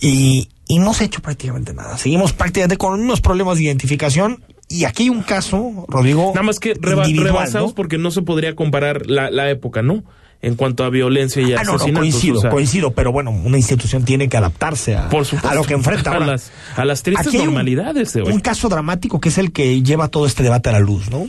Y, 0.00 0.48
y 0.68 0.78
no 0.78 0.94
se 0.94 1.04
ha 1.04 1.06
hecho 1.06 1.20
prácticamente 1.22 1.72
nada. 1.74 1.96
Seguimos 1.98 2.32
prácticamente 2.32 2.76
con 2.76 3.00
unos 3.00 3.20
problemas 3.20 3.58
de 3.58 3.64
identificación. 3.64 4.42
Y 4.68 4.84
aquí 4.84 5.04
hay 5.04 5.10
un 5.10 5.22
caso, 5.22 5.84
Rodrigo. 5.88 6.32
Nada 6.34 6.42
más 6.42 6.58
que 6.58 6.74
reba- 6.74 7.04
rebasados 7.04 7.70
¿no? 7.70 7.74
porque 7.74 7.98
no 7.98 8.10
se 8.10 8.22
podría 8.22 8.56
comparar 8.56 9.06
la, 9.06 9.30
la 9.30 9.48
época, 9.48 9.80
¿no? 9.82 10.02
En 10.42 10.54
cuanto 10.54 10.84
a 10.84 10.90
violencia 10.90 11.40
y 11.42 11.54
Ah, 11.54 11.62
no, 11.64 11.72
no, 11.72 11.76
asesinatos. 11.76 11.98
coincido, 12.00 12.38
o 12.38 12.40
sea, 12.42 12.50
coincido, 12.50 12.90
pero 12.92 13.10
bueno, 13.10 13.30
una 13.30 13.56
institución 13.56 14.04
tiene 14.04 14.28
que 14.28 14.36
adaptarse 14.36 14.94
a, 14.94 15.08
Por 15.08 15.24
supuesto. 15.24 15.48
a 15.48 15.54
lo 15.54 15.64
que 15.64 15.74
enfrenta 15.74 16.12
A 16.12 16.20
las- 16.20 16.52
a 16.76 16.84
las 16.84 17.02
tristes 17.02 17.32
normalidades 17.34 18.12
de 18.12 18.22
hoy. 18.22 18.32
Un 18.32 18.40
caso 18.40 18.68
dramático 18.68 19.18
que 19.20 19.30
es 19.30 19.38
el 19.38 19.50
que 19.52 19.82
lleva 19.82 20.08
todo 20.08 20.26
este 20.26 20.42
debate 20.42 20.68
a 20.68 20.72
la 20.72 20.80
luz, 20.80 21.10
¿no? 21.10 21.26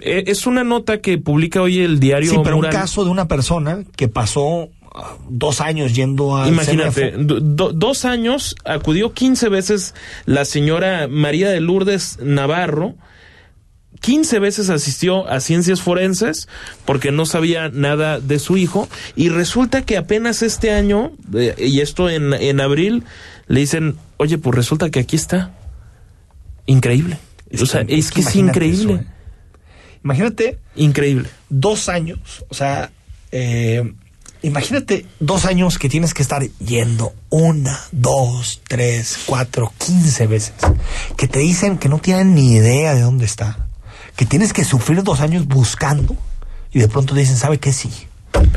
Eh, 0.00 0.24
Es 0.28 0.46
una 0.46 0.64
nota 0.64 1.00
que 1.00 1.18
publica 1.18 1.60
hoy 1.60 1.80
el 1.80 2.00
diario 2.00 2.30
Sí, 2.30 2.38
pero 2.42 2.56
Mural. 2.56 2.72
un 2.74 2.80
caso 2.80 3.04
de 3.04 3.10
una 3.10 3.28
persona 3.28 3.82
que 3.96 4.08
pasó 4.08 4.68
ah, 4.94 5.16
dos 5.28 5.60
años 5.60 5.94
yendo 5.94 6.36
a 6.36 6.48
Imagínate, 6.48 7.12
do- 7.18 7.40
do- 7.40 7.72
dos 7.72 8.04
años, 8.04 8.54
acudió 8.64 9.12
15 9.12 9.48
veces 9.48 9.94
la 10.26 10.44
señora 10.44 11.08
María 11.08 11.50
de 11.50 11.60
Lourdes 11.60 12.18
Navarro, 12.22 12.94
15 14.02 14.38
veces 14.40 14.68
asistió 14.68 15.26
a 15.28 15.40
ciencias 15.40 15.80
forenses 15.80 16.48
porque 16.84 17.12
no 17.12 17.24
sabía 17.24 17.70
nada 17.70 18.20
de 18.20 18.38
su 18.38 18.56
hijo 18.58 18.88
y 19.16 19.30
resulta 19.30 19.82
que 19.82 19.96
apenas 19.96 20.42
este 20.42 20.72
año, 20.72 21.12
eh, 21.34 21.54
y 21.58 21.80
esto 21.80 22.10
en, 22.10 22.34
en 22.34 22.60
abril, 22.60 23.04
le 23.46 23.60
dicen, 23.60 23.96
oye, 24.18 24.38
pues 24.38 24.54
resulta 24.54 24.90
que 24.90 25.00
aquí 25.00 25.16
está. 25.16 25.52
Increíble. 26.66 27.18
O 27.60 27.66
sea, 27.66 27.84
es 27.88 28.10
que 28.10 28.20
es 28.20 28.36
increíble. 28.36 28.94
¿eh? 28.94 29.06
Imagínate 30.04 30.58
Increíble. 30.74 31.28
dos 31.48 31.88
años, 31.88 32.44
o 32.48 32.54
sea, 32.54 32.90
eh, 33.30 33.92
imagínate 34.42 35.06
dos 35.20 35.44
años 35.44 35.78
que 35.78 35.88
tienes 35.88 36.12
que 36.12 36.22
estar 36.22 36.42
yendo 36.58 37.14
una, 37.30 37.78
dos, 37.92 38.60
tres, 38.66 39.18
cuatro, 39.26 39.72
quince 39.78 40.26
veces, 40.26 40.54
que 41.16 41.28
te 41.28 41.38
dicen 41.38 41.78
que 41.78 41.88
no 41.88 41.98
tienen 41.98 42.34
ni 42.34 42.52
idea 42.52 42.94
de 42.94 43.02
dónde 43.02 43.26
está, 43.26 43.68
que 44.16 44.24
tienes 44.26 44.52
que 44.52 44.64
sufrir 44.64 45.02
dos 45.02 45.20
años 45.20 45.46
buscando 45.46 46.16
y 46.72 46.78
de 46.80 46.88
pronto 46.88 47.14
te 47.14 47.20
dicen, 47.20 47.36
¿sabe 47.36 47.58
qué? 47.58 47.72
Sí. 47.72 47.90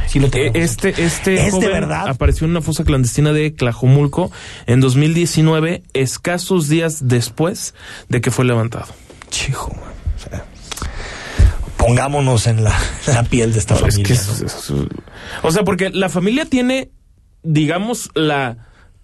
Sí 0.08 0.20
lo 0.20 0.30
tenemos. 0.30 0.56
Este, 0.56 0.90
este 1.04 1.48
¿Es 1.48 1.60
de 1.60 1.68
verdad? 1.68 2.08
apareció 2.08 2.46
en 2.46 2.52
una 2.52 2.62
fosa 2.62 2.84
clandestina 2.86 3.34
de 3.34 3.52
Tlajomulco 3.52 4.32
en 4.68 4.80
2019, 4.80 5.84
escasos 5.94 6.70
días 6.70 7.08
después 7.08 7.74
de 8.10 8.22
que 8.22 8.32
fue 8.32 8.46
levantado. 8.46 8.88
Chijo, 9.30 9.70
man. 9.76 9.94
O 10.16 10.30
sea, 10.30 10.46
pongámonos 11.78 12.48
en 12.48 12.64
la, 12.64 12.74
la 13.08 13.24
piel 13.24 13.54
de 13.54 13.60
esta 13.60 13.76
Es 13.76 13.82
familia. 13.82 14.04
que 14.06 14.14
es- 14.14 14.42
¿no? 14.42 14.48
es- 14.48 14.74
o 15.44 15.52
sea, 15.52 15.64
porque 15.64 15.90
la 15.90 16.10
familia 16.10 16.46
tiene, 16.46 16.90
digamos, 17.44 18.10
la 18.16 18.58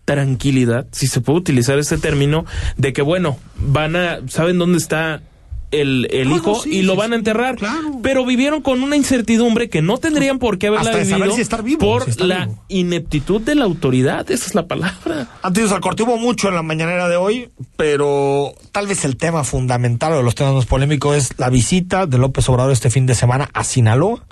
tranquilidad, 0.06 0.88
si 0.92 1.08
se 1.08 1.22
puede 1.22 1.40
utilizar 1.40 1.78
ese 1.80 1.98
término, 1.98 2.46
de 2.78 2.94
que 2.94 3.02
bueno, 3.02 3.38
van 3.58 3.96
a, 3.96 4.20
saben 4.30 4.58
dónde 4.58 4.78
está 4.78 5.22
el, 5.72 6.08
el 6.12 6.32
hijo 6.32 6.62
sí, 6.62 6.70
y 6.70 6.82
lo 6.82 6.94
sí, 6.94 7.00
van 7.00 7.14
a 7.14 7.16
enterrar. 7.16 7.56
claro. 7.56 8.00
Pero 8.04 8.26
vivieron 8.26 8.62
con 8.62 8.84
una 8.84 8.96
incertidumbre 8.96 9.70
que 9.70 9.82
no 9.82 9.98
tendrían 9.98 10.38
por 10.40 10.58
qué 10.58 10.68
haberla 10.68 10.92
Hasta 10.92 11.04
vivido 11.04 11.36
si 11.36 11.42
estar 11.42 11.64
vivo, 11.64 11.80
por 11.80 12.12
si 12.12 12.22
la 12.24 12.46
vivo. 12.46 12.64
ineptitud 12.68 13.42
de 13.42 13.56
la 13.56 13.66
autoridad, 13.66 14.30
esa 14.30 14.46
es 14.46 14.56
la 14.56 14.68
palabra. 14.68 15.28
Antes 15.42 15.72
al 15.72 15.82
corte 15.82 16.04
hubo 16.04 16.18
mucho 16.18 16.50
en 16.50 16.56
la 16.56 16.62
mañanera 16.64 17.08
de 17.08 17.16
hoy, 17.16 17.50
pero 17.78 18.54
tal 18.72 18.88
vez 18.88 19.06
el 19.06 19.18
tema 19.18 19.44
fundamental 19.44 20.14
o 20.14 20.18
de 20.18 20.24
los 20.24 20.36
temas 20.36 20.54
más 20.54 20.66
polémicos 20.66 21.16
es 21.16 21.34
la 21.38 21.50
visita 21.50 22.06
de 22.06 22.18
López 22.18 22.48
Obrador 22.50 22.72
este 22.72 22.90
fin 22.90 23.06
de 23.06 23.16
semana 23.16 23.50
a 23.54 23.64
Sinaloa, 23.64 24.24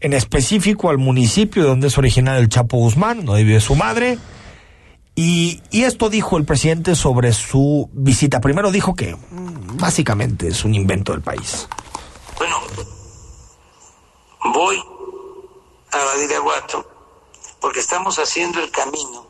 en 0.00 0.12
específico 0.12 0.90
al 0.90 0.98
municipio 0.98 1.62
de 1.62 1.68
donde 1.68 1.88
es 1.88 1.98
originario 1.98 2.40
el 2.40 2.48
Chapo 2.48 2.76
Guzmán, 2.78 3.24
donde 3.24 3.42
vive 3.44 3.60
su 3.60 3.74
madre. 3.74 4.18
Y, 5.20 5.60
esto 5.72 6.10
dijo 6.10 6.36
el 6.36 6.44
presidente 6.44 6.94
sobre 6.94 7.32
su 7.32 7.90
visita. 7.92 8.40
Primero 8.40 8.70
dijo 8.70 8.94
que 8.94 9.16
mm, 9.16 9.76
básicamente 9.76 10.46
es 10.46 10.64
un 10.64 10.76
invento 10.76 11.10
del 11.10 11.22
país. 11.22 11.66
Bueno, 12.36 12.60
voy 14.54 14.80
a 15.90 15.96
Badiraguato 15.96 16.88
porque 17.60 17.80
estamos 17.80 18.16
haciendo 18.20 18.60
el 18.60 18.70
camino 18.70 19.26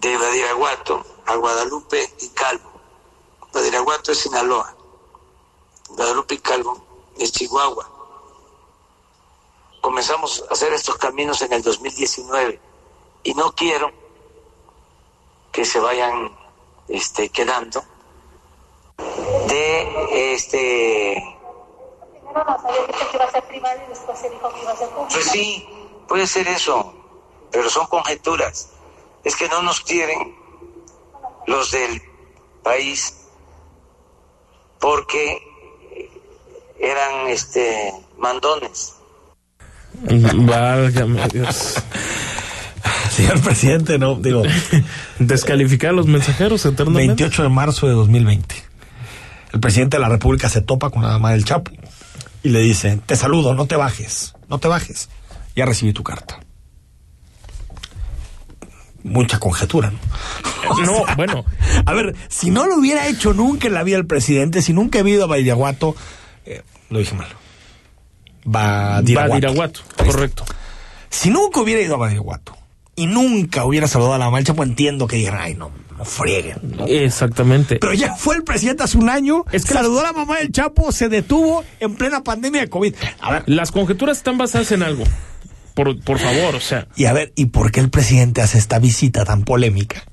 de 0.00 0.16
Badiraguato 0.16 1.06
a 1.24 1.36
Guadalupe 1.36 2.12
y 2.22 2.28
Calvo. 2.30 2.72
Badiraguato 3.52 4.10
es 4.10 4.18
Sinaloa, 4.18 4.74
Guadalupe 5.90 6.34
y 6.34 6.38
Calvo 6.38 6.84
es 7.20 7.30
Chihuahua. 7.30 7.88
Comenzamos 9.80 10.42
a 10.50 10.54
hacer 10.54 10.72
estos 10.72 10.96
caminos 10.96 11.40
en 11.42 11.52
el 11.52 11.62
2019 11.62 12.65
y 13.26 13.34
no 13.34 13.52
quiero 13.52 13.90
que 15.50 15.64
se 15.64 15.80
vayan 15.80 16.30
este, 16.88 17.28
quedando 17.28 17.82
de 19.48 20.34
este 20.34 21.36
Primero 22.22 22.44
nos 22.44 22.64
había 22.64 22.86
dicho 22.86 23.10
que 23.10 23.16
iba 23.16 23.24
a 23.24 23.30
ser 23.30 23.44
privado 23.44 23.80
y 23.84 23.88
después 23.88 24.18
se 24.18 24.30
dijo 24.30 24.52
que 24.52 24.62
iba 24.62 24.72
a 24.72 24.76
ser 24.76 24.88
público. 24.90 25.08
Pues 25.10 25.24
sí, 25.24 25.68
puede 26.06 26.26
ser 26.26 26.46
eso, 26.48 26.94
pero 27.50 27.70
son 27.70 27.86
conjeturas. 27.86 28.70
Es 29.24 29.34
que 29.36 29.48
no 29.48 29.62
nos 29.62 29.80
quieren 29.80 30.36
los 31.46 31.70
del 31.70 32.02
país 32.62 33.26
porque 34.78 35.42
eran 36.78 37.28
este 37.28 37.92
mandones. 38.18 38.96
Válgame 39.94 41.26
Dios. 41.28 41.82
Señor 43.16 43.40
presidente, 43.44 43.98
no, 43.98 44.16
digo, 44.16 44.42
Descalificar 45.18 45.90
a 45.90 45.92
los 45.94 46.06
mensajeros 46.06 46.66
eternamente. 46.66 47.06
28 47.06 47.44
de 47.44 47.48
marzo 47.48 47.86
de 47.86 47.94
2020. 47.94 48.54
El 49.54 49.60
presidente 49.60 49.96
de 49.96 50.02
la 50.02 50.10
República 50.10 50.50
se 50.50 50.60
topa 50.60 50.90
con 50.90 51.02
la 51.02 51.08
dama 51.08 51.30
del 51.30 51.46
Chapo 51.46 51.70
y 52.42 52.50
le 52.50 52.60
dice, 52.60 53.00
te 53.06 53.16
saludo, 53.16 53.54
no 53.54 53.64
te 53.64 53.76
bajes, 53.76 54.34
no 54.50 54.58
te 54.58 54.68
bajes. 54.68 55.08
Ya 55.54 55.64
recibí 55.64 55.94
tu 55.94 56.02
carta. 56.02 56.40
Mucha 59.02 59.38
conjetura, 59.38 59.90
¿no? 59.90 59.98
No, 60.84 61.04
bueno. 61.16 61.44
A 61.86 61.94
ver, 61.94 62.14
si 62.28 62.50
no 62.50 62.66
lo 62.66 62.76
hubiera 62.76 63.06
hecho 63.06 63.32
nunca 63.32 63.68
en 63.68 63.74
la 63.74 63.82
vida 63.82 63.96
el 63.96 64.06
presidente, 64.06 64.60
si 64.60 64.74
nunca 64.74 64.98
he 64.98 65.08
ido 65.08 65.24
a 65.24 65.26
Badiraguato, 65.28 65.94
eh, 66.44 66.62
lo 66.90 66.98
dije 66.98 67.14
mal. 67.14 67.28
Badiraguato. 68.44 69.30
Badiraguato, 69.30 69.80
correcto. 69.96 70.44
Si 71.08 71.30
nunca 71.30 71.60
hubiera 71.60 71.80
ido 71.80 71.94
a 71.94 71.98
Badiraguato 71.98 72.65
y 72.96 73.06
nunca 73.06 73.64
hubiera 73.64 73.86
saludado 73.86 74.14
a 74.14 74.18
la 74.18 74.30
del 74.30 74.44
Chapo, 74.44 74.62
entiendo 74.62 75.06
que 75.06 75.16
digan, 75.16 75.36
ay, 75.38 75.54
no, 75.54 75.70
no 75.96 76.04
frieguen. 76.04 76.56
¿no? 76.76 76.86
Exactamente. 76.86 77.76
Pero 77.76 77.92
ya 77.92 78.16
fue 78.16 78.36
el 78.36 78.42
presidente 78.42 78.82
hace 78.82 78.98
un 78.98 79.08
año, 79.10 79.44
Es 79.52 79.64
que 79.64 79.74
saludó 79.74 80.00
a 80.00 80.04
la 80.04 80.12
mamá 80.12 80.38
del 80.38 80.50
Chapo, 80.50 80.90
se 80.92 81.08
detuvo 81.08 81.62
en 81.80 81.94
plena 81.94 82.24
pandemia 82.24 82.62
de 82.62 82.68
COVID. 82.68 82.94
A 83.20 83.32
ver, 83.32 83.42
Las 83.46 83.70
conjeturas 83.70 84.16
están 84.18 84.38
basadas 84.38 84.72
en 84.72 84.82
algo. 84.82 85.04
Por, 85.74 86.00
por 86.02 86.18
favor, 86.18 86.54
o 86.54 86.60
sea. 86.60 86.88
y 86.96 87.04
a 87.04 87.12
ver, 87.12 87.32
¿y 87.36 87.46
por 87.46 87.70
qué 87.70 87.80
el 87.80 87.90
presidente 87.90 88.40
hace 88.40 88.56
esta 88.56 88.78
visita 88.78 89.24
tan 89.26 89.44
polémica 89.44 90.04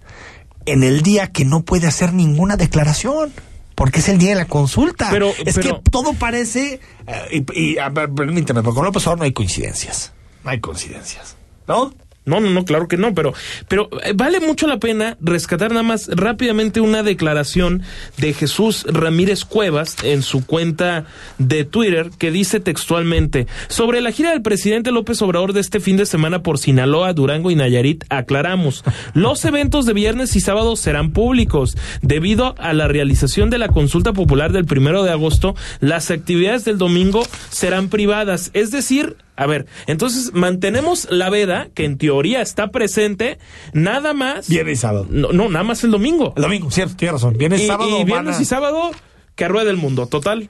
en 0.65 0.83
el 0.83 1.01
día 1.03 1.27
que 1.31 1.45
no 1.45 1.63
puede 1.63 1.87
hacer 1.87 2.13
ninguna 2.13 2.57
declaración? 2.57 3.31
Porque 3.75 3.99
es 3.99 4.09
el 4.09 4.17
día 4.17 4.29
de 4.31 4.35
la 4.35 4.45
consulta. 4.45 5.07
Pero- 5.09 5.31
es 5.45 5.55
pero- 5.55 5.81
que 5.81 5.89
todo 5.89 6.13
parece. 6.13 6.81
eh, 7.07 7.43
y, 7.55 7.59
y, 7.59 7.77
a 7.79 7.87
ver, 7.89 8.09
permíteme, 8.11 8.61
pero 8.61 8.73
con 8.75 8.83
López 8.85 9.03
Obrador 9.03 9.19
no 9.19 9.23
hay 9.23 9.31
coincidencias. 9.33 10.11
No 10.43 10.51
hay 10.51 10.59
coincidencias. 10.59 11.37
¿No? 11.65 11.93
No, 12.25 12.39
no, 12.39 12.49
no, 12.49 12.63
claro 12.63 12.87
que 12.87 12.97
no, 12.97 13.13
pero, 13.13 13.33
pero 13.67 13.89
eh, 14.03 14.13
vale 14.15 14.39
mucho 14.39 14.65
la 14.65 14.79
pena 14.79 15.17
rescatar 15.19 15.71
nada 15.71 15.83
más 15.83 16.07
rápidamente 16.07 16.79
una 16.79 17.03
declaración 17.03 17.83
de 18.17 18.33
Jesús 18.33 18.85
Ramírez 18.87 19.43
Cuevas 19.43 19.97
en 20.03 20.21
su 20.21 20.45
cuenta 20.45 21.05
de 21.37 21.65
Twitter 21.65 22.11
que 22.17 22.31
dice 22.31 22.61
textualmente, 22.61 23.47
sobre 23.67 23.99
la 23.99 24.11
gira 24.11 24.31
del 24.31 24.41
presidente 24.41 24.91
López 24.91 25.21
Obrador 25.21 25.51
de 25.51 25.59
este 25.59 25.81
fin 25.81 25.97
de 25.97 26.05
semana 26.05 26.43
por 26.43 26.59
Sinaloa, 26.59 27.13
Durango 27.13 27.51
y 27.51 27.55
Nayarit, 27.55 28.05
aclaramos, 28.09 28.83
los 29.13 29.43
eventos 29.43 29.85
de 29.85 29.93
viernes 29.93 30.35
y 30.35 30.39
sábado 30.39 30.75
serán 30.75 31.11
públicos. 31.11 31.75
Debido 32.01 32.55
a 32.57 32.73
la 32.73 32.87
realización 32.87 33.49
de 33.49 33.57
la 33.57 33.67
consulta 33.67 34.13
popular 34.13 34.51
del 34.51 34.65
primero 34.65 35.03
de 35.03 35.11
agosto, 35.11 35.55
las 35.81 36.09
actividades 36.09 36.63
del 36.63 36.77
domingo 36.77 37.23
serán 37.49 37.89
privadas, 37.89 38.51
es 38.53 38.71
decir, 38.71 39.17
a 39.35 39.45
ver, 39.47 39.65
entonces 39.87 40.31
mantenemos 40.33 41.07
la 41.09 41.29
veda, 41.29 41.67
que 41.73 41.85
en 41.85 41.97
teoría 41.97 42.41
está 42.41 42.69
presente, 42.71 43.39
nada 43.73 44.13
más. 44.13 44.47
Viernes 44.49 44.77
y 44.77 44.81
sábado. 44.81 45.07
No, 45.09 45.31
no, 45.31 45.49
nada 45.49 45.63
más 45.63 45.83
el 45.83 45.91
domingo. 45.91 46.33
El 46.35 46.43
domingo, 46.43 46.69
cierto, 46.71 46.95
tiene 46.95 47.13
razón. 47.13 47.37
Viernes 47.37 47.61
y 47.61 47.67
sábado. 47.67 47.99
y 47.99 48.03
viernes 48.03 48.37
a- 48.37 48.41
y 48.41 48.45
sábado, 48.45 48.91
que 49.35 49.47
ruede 49.47 49.71
el 49.71 49.77
mundo, 49.77 50.05
total. 50.07 50.49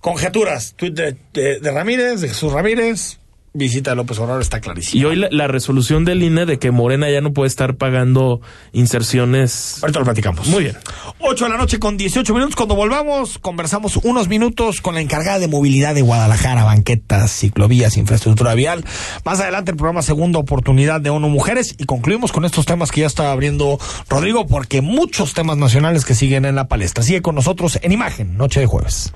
Conjeturas. 0.00 0.74
Tweet 0.76 0.92
de, 0.92 1.16
de- 1.32 1.58
de 1.60 1.70
Ramírez, 1.72 2.20
de 2.20 2.28
Jesús 2.28 2.52
Ramírez. 2.52 3.18
Visita 3.56 3.90
de 3.90 3.96
López 3.96 4.18
Obrador 4.18 4.42
está 4.42 4.60
clarísimo. 4.60 5.00
Y 5.00 5.04
hoy 5.04 5.16
la, 5.16 5.28
la 5.30 5.48
resolución 5.48 6.04
del 6.04 6.22
INE 6.22 6.46
de 6.46 6.58
que 6.58 6.70
Morena 6.70 7.10
ya 7.10 7.20
no 7.20 7.32
puede 7.32 7.48
estar 7.48 7.76
pagando 7.76 8.40
inserciones. 8.72 9.78
Ahorita 9.82 9.98
lo 9.98 10.04
platicamos. 10.04 10.46
Muy 10.48 10.64
bien. 10.64 10.76
8 11.18 11.44
de 11.44 11.50
la 11.50 11.56
noche 11.56 11.78
con 11.78 11.96
18 11.96 12.34
minutos. 12.34 12.56
Cuando 12.56 12.74
volvamos, 12.74 13.38
conversamos 13.38 13.96
unos 13.96 14.28
minutos 14.28 14.80
con 14.80 14.94
la 14.94 15.00
encargada 15.00 15.38
de 15.38 15.48
movilidad 15.48 15.94
de 15.94 16.02
Guadalajara, 16.02 16.64
banquetas, 16.64 17.30
ciclovías, 17.30 17.96
infraestructura 17.96 18.54
vial. 18.54 18.84
Más 19.24 19.40
adelante 19.40 19.70
el 19.70 19.76
programa 19.76 20.02
Segunda 20.02 20.38
Oportunidad 20.38 21.00
de 21.00 21.10
ONU 21.10 21.28
Mujeres 21.28 21.74
y 21.78 21.84
concluimos 21.84 22.32
con 22.32 22.44
estos 22.44 22.66
temas 22.66 22.92
que 22.92 23.00
ya 23.00 23.06
está 23.06 23.32
abriendo 23.32 23.78
Rodrigo 24.08 24.46
porque 24.46 24.82
muchos 24.82 25.34
temas 25.34 25.56
nacionales 25.56 26.04
que 26.04 26.14
siguen 26.14 26.44
en 26.44 26.54
la 26.54 26.68
palestra. 26.68 27.02
Sigue 27.02 27.22
con 27.22 27.34
nosotros 27.34 27.78
en 27.82 27.92
imagen, 27.92 28.36
noche 28.36 28.60
de 28.60 28.66
jueves. 28.66 29.12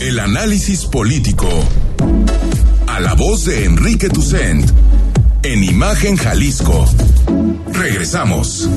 El 0.00 0.18
análisis 0.18 0.84
político. 0.86 1.48
A 2.86 3.00
la 3.00 3.14
voz 3.14 3.44
de 3.44 3.64
Enrique 3.64 4.08
Tucent. 4.08 4.68
En 5.42 5.64
Imagen 5.64 6.16
Jalisco. 6.16 6.86
Regresamos. 7.72 8.68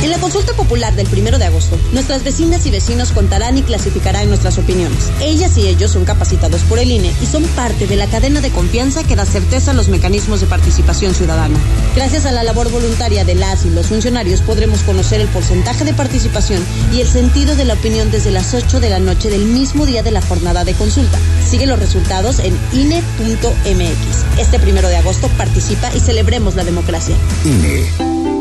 En 0.00 0.10
la 0.10 0.18
consulta 0.18 0.52
popular 0.52 0.94
del 0.94 1.08
primero 1.08 1.38
de 1.38 1.46
agosto, 1.46 1.76
nuestras 1.92 2.22
vecinas 2.22 2.64
y 2.66 2.70
vecinos 2.70 3.10
contarán 3.10 3.58
y 3.58 3.62
clasificarán 3.62 4.28
nuestras 4.28 4.56
opiniones. 4.56 5.10
Ellas 5.20 5.58
y 5.58 5.66
ellos 5.66 5.90
son 5.90 6.04
capacitados 6.04 6.62
por 6.62 6.78
el 6.78 6.92
INE 6.92 7.12
y 7.20 7.26
son 7.26 7.42
parte 7.48 7.88
de 7.88 7.96
la 7.96 8.06
cadena 8.06 8.40
de 8.40 8.50
confianza 8.50 9.02
que 9.02 9.16
da 9.16 9.26
certeza 9.26 9.72
a 9.72 9.74
los 9.74 9.88
mecanismos 9.88 10.40
de 10.40 10.46
participación 10.46 11.14
ciudadana. 11.14 11.58
Gracias 11.96 12.26
a 12.26 12.32
la 12.32 12.44
labor 12.44 12.70
voluntaria 12.70 13.24
de 13.24 13.34
las 13.34 13.66
y 13.66 13.70
los 13.70 13.88
funcionarios 13.88 14.40
podremos 14.40 14.82
conocer 14.82 15.20
el 15.20 15.28
porcentaje 15.28 15.84
de 15.84 15.94
participación 15.94 16.64
y 16.92 17.00
el 17.00 17.08
sentido 17.08 17.56
de 17.56 17.64
la 17.64 17.74
opinión 17.74 18.12
desde 18.12 18.30
las 18.30 18.54
8 18.54 18.78
de 18.78 18.90
la 18.90 19.00
noche 19.00 19.30
del 19.30 19.46
mismo 19.46 19.84
día 19.84 20.04
de 20.04 20.12
la 20.12 20.22
jornada 20.22 20.64
de 20.64 20.74
consulta. 20.74 21.18
Sigue 21.44 21.66
los 21.66 21.78
resultados 21.78 22.38
en 22.38 22.56
INE.mx. 22.72 24.38
Este 24.38 24.60
primero 24.60 24.88
de 24.88 24.96
agosto 24.96 25.28
participa 25.36 25.90
y 25.92 25.98
celebremos 25.98 26.54
la 26.54 26.62
democracia. 26.62 27.16
INE. 27.44 28.37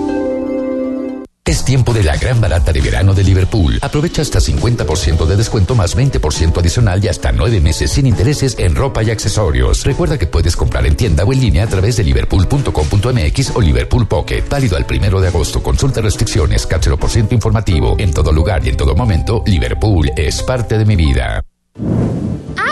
Es 1.47 1.63
tiempo 1.63 1.93
de 1.93 2.03
la 2.03 2.17
gran 2.17 2.41
barata 2.41 2.73
de 2.73 2.81
verano 2.81 3.13
de 3.13 3.23
Liverpool. 3.23 3.79
Aprovecha 3.81 4.21
hasta 4.21 4.39
50% 4.39 5.25
de 5.25 5.37
descuento 5.37 5.75
más 5.75 5.95
20% 5.95 6.57
adicional 6.57 7.01
y 7.01 7.07
hasta 7.07 7.31
9 7.31 7.61
meses 7.61 7.89
sin 7.89 8.05
intereses 8.05 8.57
en 8.59 8.75
ropa 8.75 9.01
y 9.01 9.11
accesorios. 9.11 9.85
Recuerda 9.85 10.17
que 10.17 10.27
puedes 10.27 10.57
comprar 10.57 10.85
en 10.85 10.97
tienda 10.97 11.23
o 11.23 11.31
en 11.31 11.39
línea 11.39 11.63
a 11.63 11.67
través 11.67 11.95
de 11.95 12.03
liverpool.com.mx 12.03 13.55
o 13.55 13.61
Liverpool 13.61 14.07
Pocket. 14.09 14.43
Válido 14.49 14.75
al 14.75 14.85
primero 14.85 15.21
de 15.21 15.29
agosto. 15.29 15.63
Consulta 15.63 16.01
restricciones, 16.01 16.67
ciento 17.07 17.33
informativo. 17.33 17.95
En 17.97 18.11
todo 18.11 18.33
lugar 18.33 18.65
y 18.65 18.69
en 18.69 18.75
todo 18.75 18.93
momento, 18.93 19.41
Liverpool 19.45 20.11
es 20.17 20.43
parte 20.43 20.77
de 20.77 20.85
mi 20.85 20.97
vida. 20.97 21.41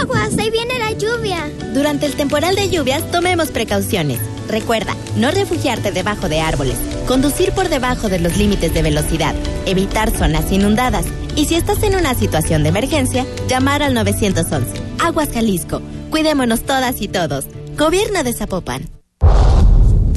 ¡Aguas! 0.01 0.37
¡Ahí 0.37 0.49
viene 0.49 0.79
la 0.79 0.91
lluvia! 0.93 1.49
Durante 1.73 2.05
el 2.05 2.15
temporal 2.15 2.55
de 2.55 2.69
lluvias, 2.69 3.09
tomemos 3.11 3.51
precauciones. 3.51 4.19
Recuerda, 4.47 4.95
no 5.17 5.31
refugiarte 5.31 5.91
debajo 5.91 6.29
de 6.29 6.41
árboles, 6.41 6.77
conducir 7.07 7.51
por 7.51 7.69
debajo 7.69 8.09
de 8.09 8.19
los 8.19 8.37
límites 8.37 8.73
de 8.73 8.81
velocidad, 8.83 9.33
evitar 9.65 10.11
zonas 10.11 10.51
inundadas 10.51 11.05
y 11.35 11.45
si 11.45 11.55
estás 11.55 11.83
en 11.83 11.95
una 11.95 12.13
situación 12.13 12.63
de 12.63 12.69
emergencia, 12.69 13.25
llamar 13.47 13.83
al 13.83 13.93
911. 13.93 14.81
Aguas 14.99 15.29
Jalisco. 15.33 15.81
Cuidémonos 16.09 16.63
todas 16.63 17.01
y 17.01 17.07
todos. 17.07 17.45
Gobierno 17.77 18.23
de 18.23 18.33
Zapopan. 18.33 18.89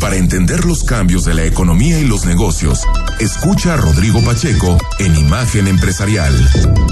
Para 0.00 0.16
entender 0.16 0.64
los 0.64 0.84
cambios 0.84 1.24
de 1.24 1.34
la 1.34 1.44
economía 1.44 1.98
y 1.98 2.04
los 2.04 2.24
negocios, 2.24 2.82
escucha 3.18 3.74
a 3.74 3.76
Rodrigo 3.76 4.22
Pacheco 4.22 4.78
en 4.98 5.16
Imagen 5.16 5.66
Empresarial, 5.66 6.34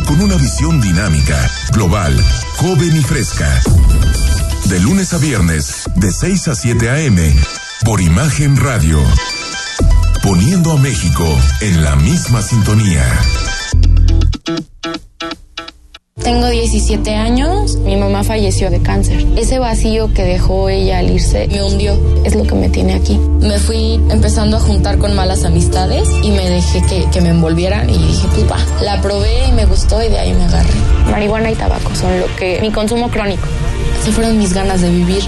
con 0.07 0.21
una 0.21 0.37
visión 0.37 0.81
dinámica, 0.81 1.51
global, 1.73 2.19
joven 2.57 2.97
y 2.97 3.03
fresca. 3.03 3.49
De 4.67 4.81
lunes 4.81 5.15
a 5.15 5.19
viernes, 5.19 5.85
de 5.95 6.11
6 6.11 6.49
a 6.49 6.55
7 6.55 6.91
a.m., 6.91 7.35
por 7.85 8.01
Imagen 8.01 8.57
Radio. 8.57 9.01
Poniendo 10.23 10.73
a 10.73 10.79
México 10.79 11.25
en 11.61 11.85
la 11.85 11.95
misma 11.95 12.43
sintonía. 12.43 13.05
Tengo 16.27 16.49
17 16.49 17.15
años, 17.15 17.77
mi 17.85 17.95
mamá 17.95 18.25
falleció 18.25 18.69
de 18.69 18.83
cáncer. 18.83 19.25
Ese 19.37 19.61
vacío 19.61 20.13
que 20.13 20.25
dejó 20.25 20.69
ella 20.69 20.99
al 20.99 21.09
irse 21.09 21.47
me 21.47 21.63
hundió, 21.63 21.97
es 22.25 22.35
lo 22.35 22.43
que 22.43 22.57
me 22.57 22.69
tiene 22.69 22.95
aquí. 22.95 23.17
Me 23.17 23.61
fui 23.61 24.01
empezando 24.11 24.57
a 24.57 24.61
juntar 24.61 24.99
con 24.99 25.15
malas 25.15 25.45
amistades 25.45 26.09
y 26.25 26.33
me 26.33 26.51
dejé 26.51 26.83
que, 26.89 27.09
que 27.13 27.21
me 27.21 27.29
envolvieran 27.29 27.89
y 27.89 27.97
dije, 27.97 28.27
pues 28.35 28.51
va, 28.51 28.59
la 28.83 29.01
probé 29.01 29.47
y 29.47 29.53
me 29.53 29.67
gustó 29.67 30.03
y 30.03 30.09
de 30.09 30.19
ahí 30.19 30.33
me 30.33 30.43
agarré. 30.43 30.75
Marihuana 31.13 31.53
y 31.53 31.55
tabaco 31.55 31.95
son 31.95 32.19
lo 32.19 32.27
que 32.35 32.61
mi 32.61 32.73
consumo 32.73 33.09
crónico. 33.09 33.47
Se 34.05 34.11
fueron 34.11 34.37
mis 34.37 34.53
ganas 34.53 34.81
de 34.81 34.91
vivir. 34.91 35.23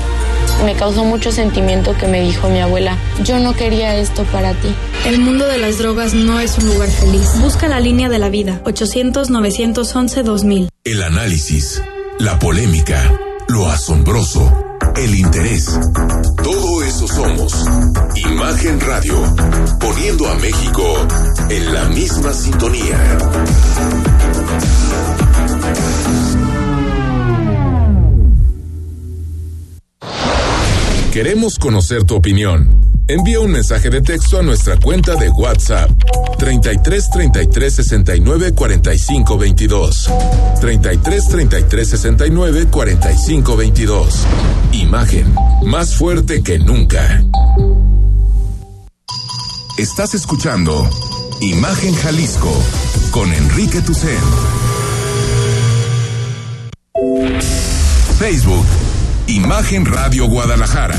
Me 0.64 0.74
causó 0.74 1.04
mucho 1.04 1.30
sentimiento 1.30 1.96
que 1.96 2.08
me 2.08 2.22
dijo 2.22 2.48
mi 2.48 2.58
abuela, 2.58 2.98
yo 3.22 3.38
no 3.38 3.54
quería 3.54 3.94
esto 3.94 4.24
para 4.32 4.52
ti. 4.54 4.74
El 5.06 5.20
mundo 5.20 5.46
de 5.46 5.58
las 5.58 5.78
drogas 5.78 6.14
no 6.14 6.40
es 6.40 6.58
un 6.58 6.66
lugar 6.66 6.88
feliz. 6.88 7.40
Busca 7.40 7.68
la 7.68 7.78
línea 7.78 8.08
de 8.08 8.18
la 8.18 8.30
vida, 8.30 8.60
800-911-2000. 8.64 10.70
El 10.90 11.02
análisis, 11.02 11.82
la 12.18 12.38
polémica, 12.38 13.12
lo 13.48 13.68
asombroso, 13.68 14.50
el 14.96 15.16
interés. 15.16 15.78
Todo 16.42 16.82
eso 16.82 17.06
somos. 17.06 17.52
Imagen 18.16 18.80
Radio, 18.80 19.22
poniendo 19.78 20.26
a 20.30 20.36
México 20.36 21.06
en 21.50 21.74
la 21.74 21.90
misma 21.90 22.32
sintonía. 22.32 23.18
Queremos 31.12 31.58
conocer 31.58 32.04
tu 32.04 32.14
opinión. 32.14 32.68
Envía 33.08 33.40
un 33.40 33.50
mensaje 33.50 33.88
de 33.88 34.02
texto 34.02 34.38
a 34.38 34.42
nuestra 34.42 34.78
cuenta 34.78 35.14
de 35.16 35.30
WhatsApp 35.30 35.90
33 36.38 37.10
33 37.10 37.74
69 37.74 38.52
45 38.52 39.38
22. 39.38 40.10
33 40.60 41.28
33 41.28 41.88
69 41.88 42.66
45 42.70 43.56
22. 43.56 44.14
Imagen 44.72 45.34
más 45.64 45.94
fuerte 45.94 46.42
que 46.42 46.58
nunca. 46.58 47.24
Estás 49.78 50.14
escuchando 50.14 50.88
Imagen 51.40 51.94
Jalisco 51.94 52.52
con 53.12 53.32
Enrique 53.32 53.80
Tucen. 53.80 54.18
Facebook 58.18 58.66
Imagen 59.28 59.84
Radio 59.84 60.26
Guadalajara. 60.26 60.96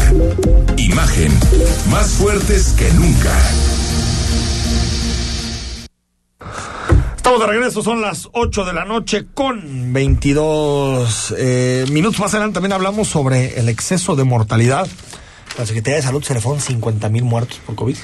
Imagen 0.77 1.31
más 1.89 2.11
fuertes 2.11 2.75
que 2.77 2.87
nunca. 2.93 3.35
Estamos 7.15 7.39
de 7.39 7.47
regreso, 7.47 7.81
son 7.81 8.01
las 8.01 8.29
8 8.31 8.65
de 8.65 8.73
la 8.73 8.85
noche 8.85 9.25
con 9.33 9.91
22 9.91 11.33
eh, 11.39 11.85
minutos. 11.91 12.19
Más 12.19 12.31
adelante 12.35 12.53
también 12.53 12.73
hablamos 12.73 13.07
sobre 13.07 13.59
el 13.59 13.67
exceso 13.67 14.15
de 14.15 14.25
mortalidad. 14.25 14.87
La 15.57 15.65
Secretaría 15.65 15.95
de 15.97 16.03
Salud 16.03 16.23
se 16.23 16.35
le 16.35 16.39
fueron 16.39 16.61
50 16.61 17.09
mil 17.09 17.23
muertos 17.23 17.59
por 17.65 17.73
COVID. 17.73 17.97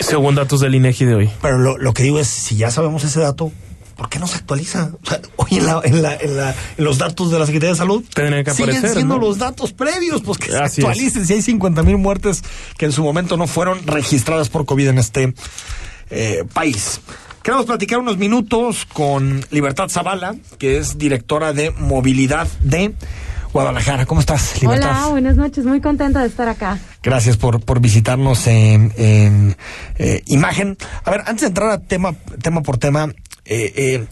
Según 0.00 0.34
datos 0.34 0.58
del 0.58 0.74
INEGI 0.74 1.04
de 1.04 1.14
hoy. 1.14 1.30
Pero 1.40 1.58
lo, 1.58 1.78
lo 1.78 1.94
que 1.94 2.02
digo 2.02 2.18
es, 2.18 2.26
si 2.26 2.56
ya 2.56 2.72
sabemos 2.72 3.04
ese 3.04 3.20
dato, 3.20 3.52
¿por 3.98 4.08
qué 4.08 4.20
no 4.20 4.28
se 4.28 4.36
actualiza? 4.36 4.92
O 5.02 5.06
sea, 5.06 5.20
hoy 5.36 5.58
en, 5.58 5.66
la, 5.66 5.80
en, 5.82 6.02
la, 6.02 6.14
en, 6.14 6.36
la, 6.36 6.54
en, 6.78 6.84
los 6.84 6.98
datos 6.98 7.32
de 7.32 7.38
la 7.38 7.44
Secretaría 7.44 7.72
de 7.72 7.78
Salud 7.78 8.04
Tendrían 8.14 8.44
que 8.44 8.52
siguen 8.52 8.70
aparecer, 8.70 8.96
siendo 8.96 9.16
¿no? 9.16 9.20
los 9.20 9.38
datos 9.38 9.72
previos, 9.72 10.22
pues 10.22 10.38
que 10.38 10.56
Así 10.56 10.80
se 10.80 10.86
actualicen. 10.86 11.26
Si 11.26 11.32
hay 11.34 11.42
50 11.42 11.82
mil 11.82 11.98
muertes 11.98 12.42
que 12.78 12.86
en 12.86 12.92
su 12.92 13.02
momento 13.02 13.36
no 13.36 13.48
fueron 13.48 13.84
registradas 13.86 14.48
por 14.48 14.64
COVID 14.64 14.88
en 14.88 14.98
este 14.98 15.34
eh, 16.10 16.44
país. 16.54 17.00
Queremos 17.42 17.66
platicar 17.66 17.98
unos 17.98 18.18
minutos 18.18 18.86
con 18.92 19.44
Libertad 19.50 19.88
Zavala, 19.88 20.36
que 20.58 20.78
es 20.78 20.96
directora 20.96 21.52
de 21.52 21.72
movilidad 21.72 22.46
de 22.60 22.94
Guadalajara. 23.52 24.06
¿Cómo 24.06 24.20
estás, 24.20 24.60
Libertad? 24.62 24.90
Hola, 24.90 25.06
buenas 25.08 25.36
noches. 25.36 25.64
Muy 25.64 25.80
contenta 25.80 26.20
de 26.20 26.28
estar 26.28 26.48
acá. 26.48 26.78
Gracias 27.02 27.36
por, 27.36 27.60
por 27.60 27.80
visitarnos 27.80 28.46
en, 28.46 28.92
en 28.96 29.56
eh, 29.96 30.22
imagen. 30.26 30.76
A 31.04 31.10
ver, 31.10 31.22
antes 31.22 31.40
de 31.40 31.46
entrar 31.48 31.70
a 31.70 31.78
tema, 31.78 32.14
tema 32.42 32.62
por 32.62 32.78
tema, 32.78 33.08
eh, 33.48 33.72
eh, 33.76 34.06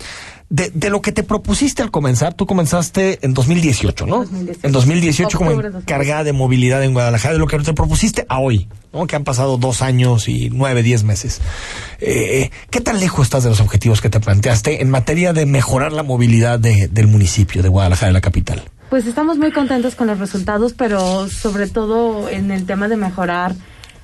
de, 0.49 0.71
de, 0.71 0.91
lo 0.91 1.03
que 1.03 1.11
te 1.11 1.25
propusiste 1.25 1.83
al 1.83 1.91
comenzar, 1.91 2.35
tú 2.35 2.47
comenzaste 2.47 3.19
en 3.23 3.35
2018, 3.35 4.07
¿no? 4.07 4.19
2018. 4.19 4.67
En 4.67 4.73
2018 4.73 5.39
como 5.39 5.51
encargada 5.51 6.23
de 6.23 6.33
movilidad 6.33 6.85
en 6.85 6.93
Guadalajara, 6.93 7.35
de 7.35 7.41
lo 7.41 7.49
que 7.49 7.59
te 7.59 7.73
propusiste 7.73 8.27
a 8.29 8.39
hoy, 8.39 8.69
¿no? 8.93 9.07
Que 9.07 9.17
han 9.17 9.25
pasado 9.25 9.59
dos 9.59 9.83
años 9.83 10.29
y 10.29 10.49
nueve, 10.51 10.85
diez 10.85 11.03
meses. 11.03 11.41
Eh, 12.01 12.51
¿Qué 12.71 12.81
tan 12.81 13.01
lejos 13.01 13.27
estás 13.27 13.43
de 13.43 13.51
los 13.51 13.61
objetivos 13.61 14.01
que 14.01 14.09
te 14.09 14.21
planteaste 14.21 14.83
en 14.83 14.91
materia 14.91 15.33
de 15.33 15.47
mejorar 15.47 15.93
la 15.93 16.05
movilidad 16.05 16.61
de, 16.61 16.89
del 16.89 17.09
municipio 17.09 17.63
de 17.63 17.69
Guadalajara, 17.69 18.09
de 18.09 18.13
la 18.13 18.21
capital? 18.21 18.63
Pues 18.89 19.07
estamos 19.07 19.39
muy 19.39 19.51
contentos 19.51 19.97
con 19.97 20.07
los 20.07 20.21
resultados, 20.21 20.75
pero 20.75 21.29
sobre 21.29 21.67
todo 21.67 22.29
en 22.29 22.53
el 22.53 22.67
tema 22.67 22.87
de 22.87 22.97
mejorar 22.97 23.57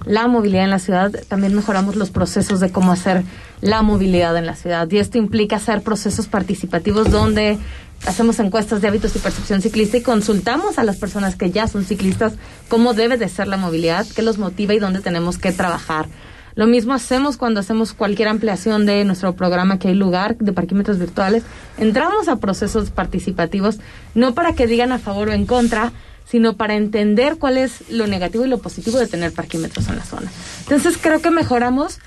la 0.05 0.27
movilidad 0.27 0.65
en 0.65 0.71
la 0.71 0.79
ciudad, 0.79 1.12
también 1.29 1.55
mejoramos 1.55 1.97
los 1.97 2.11
procesos 2.11 2.61
de 2.61 2.71
cómo 2.71 2.93
hacer 2.93 3.25
la 3.61 3.83
movilidad 3.83 4.37
en 4.37 4.47
la 4.47 4.57
ciudad. 4.57 4.91
Y 4.91 4.99
esto 4.99 5.19
implica 5.19 5.57
hacer 5.57 5.83
procesos 5.83 6.27
participativos 6.27 7.11
donde 7.11 7.59
hacemos 8.07 8.38
encuestas 8.41 8.81
de 8.81 8.88
hábitos 8.88 9.15
y 9.15 9.21
percepción 9.21 9.62
ciclista 9.62 9.97
y 9.97 10.03
consultamos 10.03 10.79
a 10.79 10.85
las 10.85 10.97
personas 10.97 11.37
que 11.37 11.51
ya 11.51 11.69
son 11.69 11.85
ciclistas 11.85 12.35
cómo 12.69 12.95
debe 12.95 13.17
de 13.17 13.29
ser 13.29 13.47
la 13.47 13.57
movilidad, 13.57 14.07
qué 14.15 14.23
los 14.23 14.38
motiva 14.38 14.75
y 14.75 14.79
dónde 14.79 15.01
tenemos 15.01 15.38
que 15.38 15.53
trabajar. 15.53 16.07
Lo 16.55 16.67
mismo 16.67 16.93
hacemos 16.93 17.38
cuando 17.38 17.61
hacemos 17.61 17.95
cualquier 17.95 18.29
ampliación 18.29 18.85
de 18.85 19.05
nuestro 19.05 19.35
programa 19.35 19.79
que 19.79 19.88
hay 19.88 19.95
lugar 19.95 20.37
de 20.37 20.53
parquímetros 20.53 20.99
virtuales. 20.99 21.45
Entramos 21.79 22.29
a 22.29 22.37
procesos 22.37 22.91
participativos, 22.91 23.79
no 24.15 24.35
para 24.35 24.53
que 24.53 24.67
digan 24.67 24.93
a 24.93 24.99
favor 24.99 25.31
o 25.31 25.33
en 25.33 25.47
contra, 25.47 25.93
sino 26.28 26.56
para 26.56 26.74
entender 26.74 27.37
cuál 27.38 27.58
es 27.58 27.88
lo 27.90 28.06
negativo 28.06 28.44
y 28.44 28.48
lo 28.48 28.58
positivo 28.58 28.98
de 28.98 29.06
tener 29.06 29.32
parquímetros 29.32 29.88
en 29.88 29.96
la 29.96 30.04
zona. 30.04 30.30
Entonces 30.61 30.98
creo 31.00 31.20
que 31.20 31.30
mejoramos. 31.30 31.98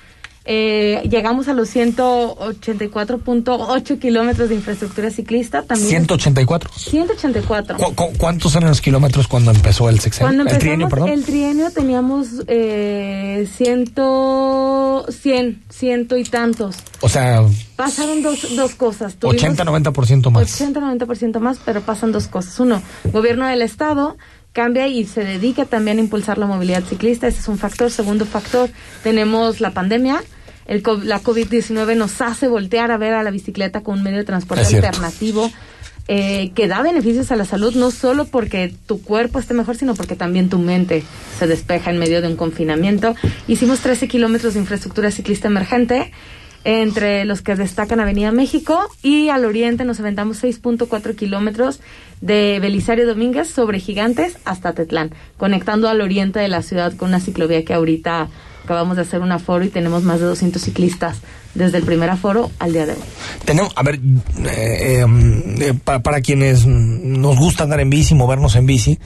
Eh, 0.48 1.02
llegamos 1.10 1.48
a 1.48 1.54
los 1.54 1.74
184.8 1.74 3.98
kilómetros 3.98 4.48
de 4.48 4.54
infraestructura 4.54 5.10
ciclista. 5.10 5.62
También 5.62 6.06
184. 6.06 6.70
184. 6.72 7.76
¿Cu 7.76 7.92
cu 7.96 8.12
cuántos 8.16 8.54
eran 8.54 8.68
los 8.68 8.80
kilómetros 8.80 9.26
cuando 9.26 9.50
empezó 9.50 9.88
el 9.88 9.98
sexenio? 9.98 10.28
Cuando 10.28 10.48
el 10.48 10.58
trienio, 10.58 10.88
perdón. 10.88 11.08
El 11.08 11.24
trienio 11.24 11.72
teníamos 11.72 12.28
eh, 12.46 13.48
ciento, 13.56 15.04
cien, 15.08 15.64
ciento 15.68 16.16
y 16.16 16.22
tantos. 16.22 16.76
O 17.00 17.08
sea, 17.08 17.42
pasaron 17.74 18.22
dos, 18.22 18.54
dos 18.54 18.76
cosas. 18.76 19.18
80-90% 19.18 20.30
más. 20.30 20.60
80-90% 20.60 21.40
más, 21.40 21.58
pero 21.64 21.80
pasan 21.80 22.12
dos 22.12 22.28
cosas. 22.28 22.60
Uno, 22.60 22.80
gobierno 23.12 23.48
del 23.48 23.62
estado 23.62 24.16
cambia 24.52 24.86
y 24.86 25.04
se 25.04 25.24
dedica 25.24 25.64
también 25.66 25.98
a 25.98 26.00
impulsar 26.00 26.38
la 26.38 26.46
movilidad 26.46 26.84
ciclista. 26.84 27.26
Ese 27.26 27.40
es 27.40 27.48
un 27.48 27.58
factor. 27.58 27.90
Segundo 27.90 28.24
factor, 28.24 28.70
tenemos 29.02 29.60
la 29.60 29.72
pandemia. 29.72 30.22
El, 30.66 30.82
la 31.04 31.22
COVID-19 31.22 31.96
nos 31.96 32.20
hace 32.20 32.48
voltear 32.48 32.90
a 32.90 32.96
ver 32.96 33.14
a 33.14 33.22
la 33.22 33.30
bicicleta 33.30 33.82
como 33.82 33.98
un 33.98 34.02
medio 34.02 34.18
de 34.18 34.24
transporte 34.24 34.62
Es 34.62 34.74
alternativo 34.74 35.50
eh, 36.08 36.52
que 36.54 36.68
da 36.68 36.82
beneficios 36.82 37.32
a 37.32 37.36
la 37.36 37.44
salud, 37.44 37.74
no 37.74 37.90
solo 37.90 38.26
porque 38.26 38.72
tu 38.86 39.02
cuerpo 39.02 39.40
esté 39.40 39.54
mejor, 39.54 39.76
sino 39.76 39.96
porque 39.96 40.14
también 40.14 40.48
tu 40.48 40.58
mente 40.58 41.02
se 41.36 41.48
despeja 41.48 41.90
en 41.90 41.98
medio 41.98 42.22
de 42.22 42.28
un 42.28 42.36
confinamiento. 42.36 43.16
Hicimos 43.48 43.80
13 43.80 44.06
kilómetros 44.06 44.54
de 44.54 44.60
infraestructura 44.60 45.10
ciclista 45.10 45.48
emergente. 45.48 46.12
entre 46.68 47.24
los 47.24 47.42
que 47.42 47.54
destacan 47.54 48.00
Avenida 48.00 48.32
México 48.32 48.88
y 49.00 49.28
al 49.28 49.44
oriente 49.44 49.84
nos 49.84 50.00
aventamos 50.00 50.42
6.4 50.42 51.14
kilómetros 51.14 51.78
de 52.20 52.58
Belisario 52.60 53.06
Domínguez 53.06 53.48
sobre 53.48 53.78
Gigantes 53.78 54.36
hasta 54.44 54.72
Tetlán, 54.72 55.12
conectando 55.36 55.88
al 55.88 56.00
oriente 56.00 56.40
de 56.40 56.48
la 56.48 56.62
ciudad 56.62 56.96
con 56.96 57.10
una 57.10 57.20
ciclovía 57.20 57.64
que 57.64 57.72
ahorita 57.72 58.30
acabamos 58.66 58.96
de 58.96 59.02
hacer 59.02 59.20
un 59.20 59.30
aforo 59.30 59.64
y 59.64 59.68
tenemos 59.68 60.02
más 60.02 60.18
de 60.18 60.26
200 60.26 60.60
ciclistas 60.60 61.18
desde 61.54 61.78
el 61.78 61.84
primer 61.84 62.10
aforo 62.10 62.50
al 62.58 62.72
día 62.72 62.84
de 62.84 62.92
hoy. 62.92 62.98
Tenemos, 63.44 63.72
a 63.76 63.82
ver, 63.84 64.00
eh, 64.44 65.04
eh, 65.04 65.74
para, 65.84 66.00
para, 66.00 66.20
quienes 66.20 66.66
nos 66.66 67.36
gusta 67.38 67.62
andar 67.62 67.78
en 67.78 67.90
bici, 67.90 68.16
movernos 68.16 68.56
en 68.56 68.66
bici, 68.66 68.98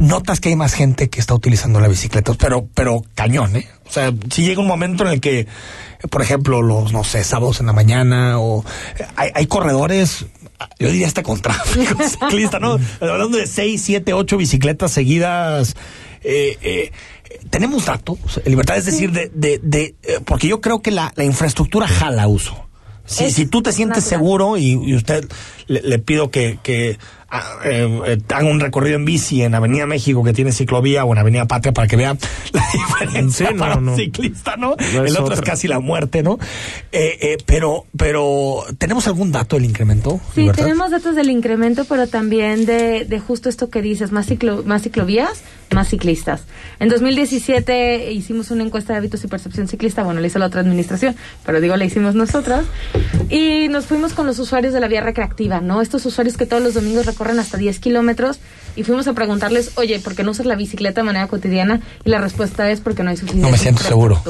notas 0.00 0.38
que 0.38 0.50
hay 0.50 0.56
más 0.56 0.72
gente 0.72 1.10
que 1.10 1.18
está 1.18 1.34
utilizando 1.34 1.80
la 1.80 1.88
bicicleta, 1.88 2.32
pero, 2.34 2.68
pero 2.72 3.02
cañón, 3.16 3.56
¿eh? 3.56 3.68
O 3.88 3.90
sea, 3.90 4.12
si 4.30 4.44
llega 4.44 4.60
un 4.60 4.68
momento 4.68 5.04
en 5.04 5.10
el 5.10 5.20
que, 5.20 5.48
por 6.10 6.22
ejemplo, 6.22 6.62
los, 6.62 6.92
no 6.92 7.02
sé, 7.02 7.24
sábados 7.24 7.58
en 7.58 7.66
la 7.66 7.72
mañana, 7.72 8.38
o 8.38 8.64
hay, 9.16 9.30
hay 9.34 9.46
corredores 9.46 10.26
yo 10.78 10.90
diría 10.90 11.06
hasta 11.06 11.22
con 11.22 11.40
tráfico 11.40 11.96
ciclista, 12.08 12.58
¿no? 12.58 12.78
Hablando 13.00 13.36
de 13.36 13.46
seis, 13.46 13.82
siete, 13.82 14.12
ocho 14.12 14.36
bicicletas 14.36 14.90
seguidas. 14.90 15.76
Eh, 16.22 16.58
eh, 16.62 16.92
tenemos 17.50 17.86
datos, 17.86 18.18
libertad, 18.44 18.76
es 18.76 18.86
decir, 18.86 19.12
de, 19.12 19.30
de, 19.34 19.60
de 19.62 19.94
eh, 20.02 20.20
porque 20.24 20.48
yo 20.48 20.60
creo 20.60 20.80
que 20.80 20.90
la, 20.90 21.12
la 21.16 21.24
infraestructura 21.24 21.86
jala 21.86 22.26
uso. 22.28 22.64
Si, 23.04 23.30
si 23.30 23.46
tú 23.46 23.62
te 23.62 23.72
sientes 23.72 24.04
natural. 24.04 24.20
seguro 24.20 24.56
y, 24.58 24.72
y 24.72 24.94
usted 24.94 25.26
le, 25.66 25.80
le, 25.80 25.98
pido 25.98 26.30
que, 26.30 26.58
que 26.62 26.98
eh, 27.64 28.00
eh, 28.06 28.18
haga 28.34 28.48
un 28.48 28.58
recorrido 28.58 28.96
en 28.96 29.04
bici 29.04 29.42
en 29.42 29.54
Avenida 29.54 29.86
México 29.86 30.24
que 30.24 30.32
tiene 30.32 30.50
ciclovía 30.50 31.04
o 31.04 31.12
en 31.12 31.18
Avenida 31.18 31.46
Patria 31.46 31.72
para 31.72 31.86
que 31.86 31.96
vea 31.96 32.16
la 32.52 32.62
diferencia 32.72 33.48
sí, 33.48 33.54
no, 33.54 33.60
para 33.60 33.76
un 33.76 33.84
no. 33.84 33.96
ciclista, 33.96 34.56
¿no? 34.56 34.76
no 34.94 35.04
El 35.04 35.12
otro 35.12 35.24
otra. 35.24 35.34
es 35.36 35.40
casi 35.42 35.68
la 35.68 35.80
muerte, 35.80 36.22
¿no? 36.22 36.38
Eh, 36.90 37.18
eh, 37.20 37.38
pero, 37.44 37.84
pero, 37.96 38.64
¿tenemos 38.78 39.06
algún 39.06 39.30
dato 39.30 39.56
del 39.56 39.66
incremento? 39.66 40.20
Sí, 40.34 40.40
libertad? 40.40 40.62
tenemos 40.64 40.90
datos 40.90 41.14
del 41.16 41.28
incremento, 41.28 41.84
pero 41.84 42.06
también 42.06 42.64
de, 42.64 43.04
de 43.04 43.20
justo 43.20 43.50
esto 43.50 43.68
que 43.68 43.82
dices, 43.82 44.10
más, 44.10 44.26
ciclo, 44.26 44.62
más 44.64 44.82
ciclovías, 44.82 45.42
más 45.74 45.88
ciclistas. 45.88 46.42
En 46.80 46.88
2017 46.88 48.10
hicimos 48.12 48.50
una 48.50 48.64
encuesta 48.64 48.94
de 48.94 49.00
hábitos 49.00 49.22
y 49.24 49.28
percepción 49.28 49.68
ciclista, 49.68 50.02
bueno, 50.02 50.20
la 50.20 50.26
hizo 50.26 50.38
la 50.38 50.46
otra 50.46 50.62
administración, 50.62 51.14
pero 51.44 51.60
digo, 51.60 51.76
la 51.76 51.84
hicimos 51.84 52.14
nosotras, 52.14 52.64
y 53.28 53.68
nos 53.68 53.84
fuimos 53.86 54.14
con 54.14 54.26
los 54.26 54.38
usuarios 54.38 54.72
de 54.72 54.80
la 54.80 54.88
vía 54.88 55.02
recreativa, 55.02 55.60
¿no? 55.60 55.82
Estos 55.82 56.06
usuarios 56.06 56.36
que 56.36 56.46
todos 56.46 56.62
los 56.62 56.74
domingos 56.74 57.04
recorren 57.18 57.40
hasta 57.40 57.58
10 57.58 57.80
kilómetros, 57.80 58.38
y 58.76 58.84
fuimos 58.84 59.08
a 59.08 59.12
preguntarles, 59.12 59.72
oye, 59.74 59.98
¿por 59.98 60.14
qué 60.14 60.22
no 60.22 60.30
usas 60.30 60.46
la 60.46 60.54
bicicleta 60.54 61.00
de 61.00 61.06
manera 61.06 61.26
cotidiana? 61.26 61.80
Y 62.04 62.10
la 62.10 62.18
respuesta 62.18 62.70
es 62.70 62.80
porque 62.80 63.02
no 63.02 63.10
hay 63.10 63.16
suficiente 63.16 63.44
No 63.44 63.50
me 63.50 63.58
siento 63.58 63.82
seguro. 63.82 64.22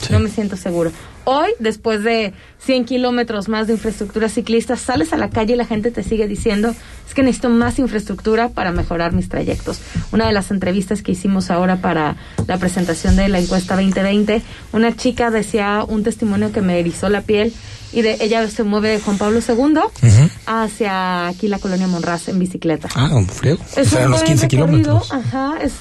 Sí. 0.00 0.12
No 0.12 0.20
me 0.20 0.28
siento 0.28 0.56
seguro. 0.56 0.92
Hoy, 1.24 1.50
después 1.58 2.04
de 2.04 2.32
100 2.60 2.84
kilómetros 2.84 3.48
más 3.48 3.66
de 3.66 3.72
infraestructura 3.72 4.28
ciclista, 4.28 4.76
sales 4.76 5.12
a 5.12 5.16
la 5.16 5.28
calle 5.28 5.54
y 5.54 5.56
la 5.56 5.66
gente 5.66 5.90
te 5.90 6.04
sigue 6.04 6.28
diciendo, 6.28 6.72
es 7.06 7.14
que 7.14 7.24
necesito 7.24 7.48
más 7.48 7.80
infraestructura 7.80 8.50
para 8.50 8.70
mejorar 8.70 9.12
mis 9.12 9.28
trayectos. 9.28 9.80
Una 10.12 10.28
de 10.28 10.32
las 10.32 10.52
entrevistas 10.52 11.02
que 11.02 11.12
hicimos 11.12 11.50
ahora 11.50 11.76
para 11.76 12.16
la 12.46 12.58
presentación 12.58 13.16
de 13.16 13.28
la 13.28 13.40
encuesta 13.40 13.74
2020, 13.74 14.40
una 14.72 14.94
chica 14.94 15.32
decía 15.32 15.84
un 15.86 16.04
testimonio 16.04 16.52
que 16.52 16.60
me 16.60 16.78
erizó 16.78 17.08
la 17.08 17.22
piel 17.22 17.52
y 17.92 18.02
de 18.02 18.18
ella 18.20 18.48
se 18.48 18.62
mueve 18.62 18.90
de 18.90 19.00
Juan 19.00 19.18
Pablo 19.18 19.40
II 19.40 19.54
uh 19.54 19.66
-huh. 19.66 20.30
hacia 20.46 21.26
aquí 21.26 21.48
la 21.48 21.58
colonia 21.58 21.88
Monraz 21.88 22.28
en 22.28 22.38
bicicleta. 22.38 22.88
Ah, 22.94 23.10
un 23.12 23.26
frío. 23.26 23.58
Es 23.76 23.88
o 23.92 23.96
sea, 23.96 24.06
un 24.06 24.12
15 24.12 24.48
recorrido, 24.48 24.48
kilómetros. 24.48 25.12
Ajá, 25.12 25.54
es 25.60 25.72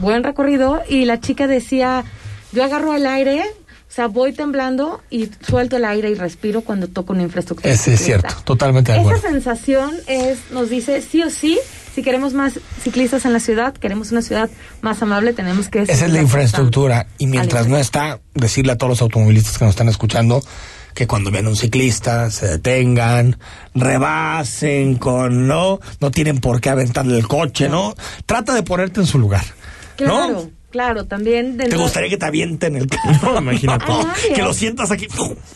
buen 0.00 0.22
recorrido 0.22 0.82
y 0.88 1.04
la 1.04 1.20
chica 1.20 1.46
decía, 1.46 2.04
yo 2.52 2.64
agarro 2.64 2.94
el 2.94 3.06
aire, 3.06 3.42
o 3.88 3.92
sea, 3.92 4.08
voy 4.08 4.32
temblando 4.32 5.02
y 5.10 5.30
suelto 5.46 5.76
el 5.76 5.84
aire 5.84 6.10
y 6.10 6.14
respiro 6.14 6.62
cuando 6.62 6.88
toco 6.88 7.12
una 7.12 7.22
infraestructura. 7.22 7.72
Ese 7.72 7.94
es 7.94 8.00
cierto, 8.00 8.34
totalmente 8.44 8.92
de 8.92 8.98
acuerdo. 8.98 9.18
Esa 9.18 9.28
sensación 9.30 9.94
es, 10.06 10.38
nos 10.50 10.70
dice 10.70 11.00
sí 11.02 11.22
o 11.22 11.30
sí, 11.30 11.58
si 11.94 12.02
queremos 12.02 12.34
más 12.34 12.60
ciclistas 12.82 13.24
en 13.24 13.32
la 13.32 13.40
ciudad, 13.40 13.74
queremos 13.74 14.12
una 14.12 14.22
ciudad 14.22 14.50
más 14.82 15.00
amable, 15.00 15.32
tenemos 15.32 15.68
que... 15.68 15.82
Esa 15.82 16.06
es 16.06 16.12
la 16.12 16.20
infraestructura 16.20 17.06
y 17.16 17.26
mientras 17.26 17.68
no 17.68 17.78
está, 17.78 18.20
decirle 18.34 18.72
a 18.72 18.76
todos 18.76 18.90
los 18.90 19.02
automovilistas 19.02 19.56
que 19.56 19.64
nos 19.64 19.72
están 19.72 19.88
escuchando, 19.88 20.42
que 20.92 21.06
cuando 21.06 21.30
ven 21.30 21.46
un 21.46 21.56
ciclista 21.56 22.30
se 22.30 22.48
detengan, 22.48 23.38
rebasen 23.74 24.96
con, 24.96 25.46
¿no? 25.46 25.78
No 26.00 26.10
tienen 26.10 26.38
por 26.38 26.60
qué 26.60 26.70
aventarle 26.70 27.16
el 27.16 27.28
coche, 27.28 27.68
¿no? 27.68 27.94
Trata 28.26 28.54
de 28.54 28.62
ponerte 28.62 29.00
en 29.00 29.06
su 29.06 29.18
lugar. 29.18 29.44
Claro. 29.96 30.32
¿no? 30.32 30.55
Claro, 30.76 31.06
también. 31.06 31.56
¿Te 31.56 31.74
gustaría 31.74 32.10
que 32.10 32.18
te 32.18 32.26
avienten 32.26 32.76
el 32.76 32.86
carro? 32.86 33.38
Imagínate. 33.38 33.86
que 34.34 34.42
lo 34.42 34.52
sientas 34.52 34.90
aquí. 34.90 35.06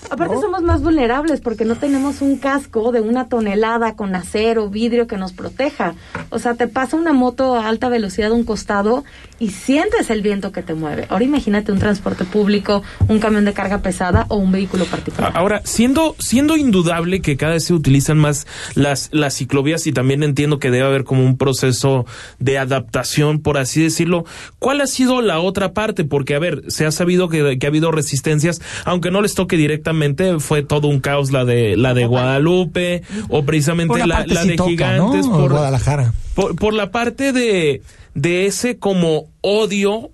Aparte, 0.09 0.37
¿no? 0.37 0.41
somos 0.41 0.63
más 0.63 0.81
vulnerables 0.81 1.43
porque 1.43 1.67
no 1.67 1.77
tenemos 1.77 2.23
un 2.23 2.39
casco 2.39 2.91
de 2.91 3.03
una 3.03 3.29
tonelada 3.29 3.97
con 3.97 4.15
acero, 4.15 4.71
vidrio 4.71 5.07
que 5.07 5.19
nos 5.19 5.35
proteja. 5.35 5.95
O 6.31 6.39
sea, 6.39 6.55
te 6.55 6.69
pasa 6.69 6.97
una 6.97 7.13
moto 7.13 7.55
a 7.55 7.69
alta 7.69 7.91
velocidad 7.91 8.31
a 8.31 8.33
un 8.33 8.45
costado 8.45 9.05
y 9.39 9.51
sientes 9.51 10.09
el 10.09 10.23
viento 10.23 10.53
que 10.53 10.63
te 10.63 10.73
mueve. 10.73 11.07
Ahora 11.11 11.25
imagínate 11.25 11.71
un 11.71 11.79
transporte 11.79 12.25
público, 12.25 12.83
un 13.09 13.19
camión 13.19 13.45
de 13.45 13.53
carga 13.53 13.83
pesada 13.83 14.25
o 14.31 14.37
un 14.37 14.53
vehículo 14.53 14.87
particular. 14.87 15.33
Ahora, 15.35 15.61
siendo, 15.65 16.17
siendo 16.19 16.57
indudable 16.57 17.21
que 17.21 17.37
cada 17.37 17.53
vez 17.53 17.65
se 17.65 17.75
utilizan 17.75 18.17
más 18.17 18.47
las, 18.75 19.11
las 19.13 19.35
ciclovías 19.35 19.87
y 19.87 19.93
también 19.93 20.23
entiendo 20.23 20.59
que 20.59 20.71
debe 20.71 20.87
haber 20.87 21.05
como 21.05 21.27
un 21.27 21.37
proceso 21.37 22.07
de 22.39 22.57
adaptación, 22.57 23.41
por 23.41 23.59
así 23.59 23.83
decirlo, 23.83 24.25
¿cuál 24.59 24.81
ha 24.81 24.87
sido 24.87 25.10
la 25.21 25.41
otra 25.41 25.73
parte, 25.73 26.05
porque 26.05 26.35
a 26.35 26.39
ver, 26.39 26.63
se 26.69 26.87
ha 26.87 26.93
sabido 26.93 27.29
que, 27.29 27.59
que, 27.59 27.67
ha 27.67 27.69
habido 27.69 27.91
resistencias, 27.91 28.61
aunque 28.85 29.11
no 29.11 29.21
les 29.21 29.35
toque 29.35 29.57
directamente, 29.57 30.39
fue 30.39 30.63
todo 30.63 30.87
un 30.89 31.01
caos 31.01 31.33
la 31.33 31.45
de 31.45 31.77
la 31.77 31.95
de 31.95 32.07
Guadalupe 32.07 33.03
o 33.29 33.45
precisamente 33.45 34.07
la, 34.07 34.25
la, 34.27 34.45
de 34.45 34.55
toca, 34.55 34.71
Gigantes 34.71 35.27
¿no? 35.27 35.37
por 35.37 35.51
Guadalajara. 35.51 36.13
Por, 36.35 36.55
por 36.55 36.75
la 36.75 36.93
parte 36.93 37.33
de 37.33 37.83
de 38.15 38.47
ese 38.47 38.79
como 38.79 39.29
odio 39.41 40.11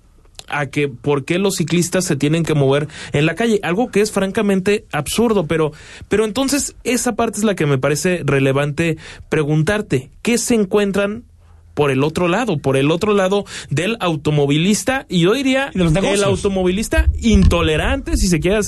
a 0.48 0.66
que 0.66 0.88
por 0.88 1.24
qué 1.24 1.38
los 1.38 1.56
ciclistas 1.56 2.04
se 2.04 2.16
tienen 2.16 2.44
que 2.44 2.54
mover 2.54 2.88
en 3.12 3.26
la 3.26 3.34
calle, 3.34 3.60
algo 3.62 3.90
que 3.90 4.00
es 4.00 4.12
francamente 4.12 4.86
absurdo, 4.92 5.46
pero 5.46 5.72
pero 6.08 6.24
entonces 6.24 6.76
esa 6.84 7.16
parte 7.16 7.38
es 7.38 7.44
la 7.44 7.54
que 7.54 7.66
me 7.66 7.78
parece 7.78 8.22
relevante 8.24 8.96
preguntarte, 9.28 10.10
¿qué 10.22 10.38
se 10.38 10.54
encuentran 10.54 11.24
por 11.76 11.90
el 11.90 12.02
otro 12.02 12.26
lado, 12.26 12.56
por 12.56 12.78
el 12.78 12.90
otro 12.90 13.12
lado 13.12 13.44
del 13.68 13.98
automovilista, 14.00 15.04
y 15.10 15.20
yo 15.20 15.34
diría 15.34 15.70
el 15.74 16.24
automovilista 16.24 17.06
intolerante, 17.20 18.16
si 18.16 18.28
se 18.28 18.40
quiere 18.40 18.60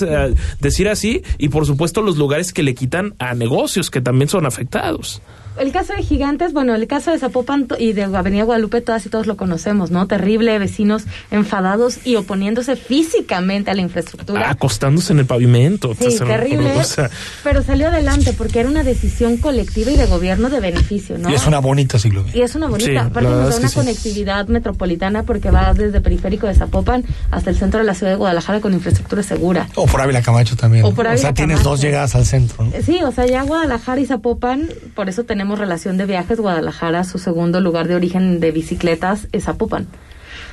decir 0.60 0.90
así, 0.90 1.22
y 1.38 1.48
por 1.48 1.64
supuesto 1.64 2.02
los 2.02 2.18
lugares 2.18 2.52
que 2.52 2.62
le 2.62 2.74
quitan 2.74 3.14
a 3.18 3.32
negocios 3.32 3.90
que 3.90 4.02
también 4.02 4.28
son 4.28 4.44
afectados 4.44 5.22
el 5.60 5.72
caso 5.72 5.94
de 5.94 6.02
Gigantes, 6.02 6.52
bueno, 6.52 6.74
el 6.74 6.86
caso 6.86 7.10
de 7.10 7.18
Zapopan 7.18 7.66
y 7.78 7.92
de 7.92 8.04
Avenida 8.04 8.44
Guadalupe, 8.44 8.80
todas 8.80 9.04
y 9.06 9.08
todos 9.08 9.26
lo 9.26 9.36
conocemos, 9.36 9.90
¿no? 9.90 10.06
Terrible, 10.06 10.58
vecinos 10.58 11.04
enfadados 11.30 12.06
y 12.06 12.16
oponiéndose 12.16 12.76
físicamente 12.76 13.70
a 13.70 13.74
la 13.74 13.82
infraestructura. 13.82 14.50
Acostándose 14.50 15.12
en 15.12 15.20
el 15.20 15.26
pavimento. 15.26 15.94
Sí, 15.98 16.16
terrible. 16.18 16.72
O 16.76 16.84
sea... 16.84 17.10
Pero 17.42 17.62
salió 17.62 17.88
adelante 17.88 18.32
porque 18.32 18.60
era 18.60 18.68
una 18.68 18.84
decisión 18.84 19.36
colectiva 19.36 19.90
y 19.90 19.96
de 19.96 20.06
gobierno 20.06 20.50
de 20.50 20.60
beneficio, 20.60 21.18
¿no? 21.18 21.30
Y 21.30 21.34
es 21.34 21.46
una 21.46 21.58
bonita 21.58 21.98
ciclovía. 21.98 22.36
Y 22.36 22.42
es 22.42 22.54
una 22.54 22.68
bonita. 22.68 22.90
Sí, 22.90 22.96
Aparte 22.96 23.28
nos 23.28 23.50
da 23.50 23.56
una 23.58 23.70
conectividad 23.70 24.48
metropolitana 24.48 25.22
porque 25.24 25.50
va 25.50 25.74
desde 25.74 26.00
periférico 26.00 26.46
de 26.46 26.54
Zapopan 26.54 27.04
hasta 27.30 27.50
el 27.50 27.56
centro 27.56 27.80
de 27.80 27.86
la 27.86 27.94
ciudad 27.94 28.12
de 28.12 28.16
Guadalajara 28.16 28.60
con 28.60 28.72
infraestructura 28.72 29.22
segura. 29.22 29.68
O 29.74 29.86
por 29.86 30.00
Ávila 30.00 30.22
Camacho 30.22 30.56
también. 30.56 30.84
O, 30.84 30.94
por 30.94 31.06
Ávila 31.06 31.18
o 31.18 31.22
sea, 31.22 31.34
Camacho. 31.34 31.46
tienes 31.46 31.64
dos 31.64 31.80
llegadas 31.80 32.14
al 32.14 32.26
centro. 32.26 32.64
¿no? 32.64 32.72
Sí, 32.84 33.00
o 33.02 33.12
sea, 33.12 33.26
ya 33.26 33.42
Guadalajara 33.42 34.00
y 34.00 34.06
Zapopan, 34.06 34.68
por 34.94 35.08
eso 35.08 35.24
tenemos 35.24 35.47
relación 35.56 35.96
de 35.96 36.06
viajes, 36.06 36.40
Guadalajara, 36.40 37.04
su 37.04 37.18
segundo 37.18 37.60
lugar 37.60 37.88
de 37.88 37.94
origen 37.94 38.40
de 38.40 38.50
bicicletas 38.50 39.28
es 39.32 39.44
Zapopan. 39.44 39.86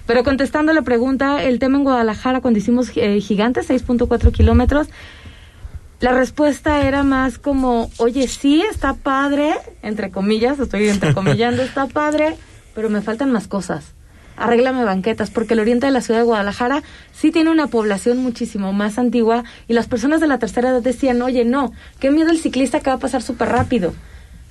Pero 0.05 0.23
contestando 0.23 0.73
la 0.73 0.83
pregunta, 0.83 1.43
el 1.43 1.59
tema 1.59 1.77
en 1.77 1.83
Guadalajara, 1.83 2.41
cuando 2.41 2.59
hicimos 2.59 2.91
eh, 2.95 3.19
Gigantes, 3.19 3.69
6.4 3.69 4.31
kilómetros, 4.31 4.87
la 5.99 6.11
respuesta 6.11 6.85
era 6.85 7.03
más 7.03 7.39
como, 7.39 7.89
oye, 7.97 8.27
sí, 8.27 8.61
está 8.61 8.93
padre, 8.93 9.53
entre 9.81 10.11
comillas, 10.11 10.59
estoy 10.59 10.89
entrecomillando, 10.89 11.63
está 11.63 11.87
padre, 11.93 12.35
pero 12.73 12.89
me 12.89 13.01
faltan 13.01 13.31
más 13.31 13.47
cosas. 13.47 13.93
Arréglame 14.37 14.83
banquetas, 14.83 15.31
porque 15.31 15.53
el 15.53 15.61
oriente 15.61 15.85
de 15.85 15.93
la 15.93 16.01
ciudad 16.01 16.19
de 16.19 16.25
Guadalajara 16.25 16.83
sí 17.13 17.31
tiene 17.31 17.49
una 17.49 17.67
población 17.67 18.17
muchísimo 18.17 18.73
más 18.73 18.99
antigua 18.99 19.45
y 19.67 19.73
las 19.73 19.87
personas 19.87 20.19
de 20.19 20.27
la 20.27 20.39
tercera 20.39 20.69
edad 20.69 20.81
decían, 20.81 21.21
oye, 21.21 21.45
no, 21.45 21.71
qué 21.99 22.11
miedo 22.11 22.29
el 22.31 22.39
ciclista 22.39 22.81
que 22.81 22.89
va 22.89 22.97
a 22.97 22.99
pasar 22.99 23.21
súper 23.21 23.49
rápido. 23.49 23.93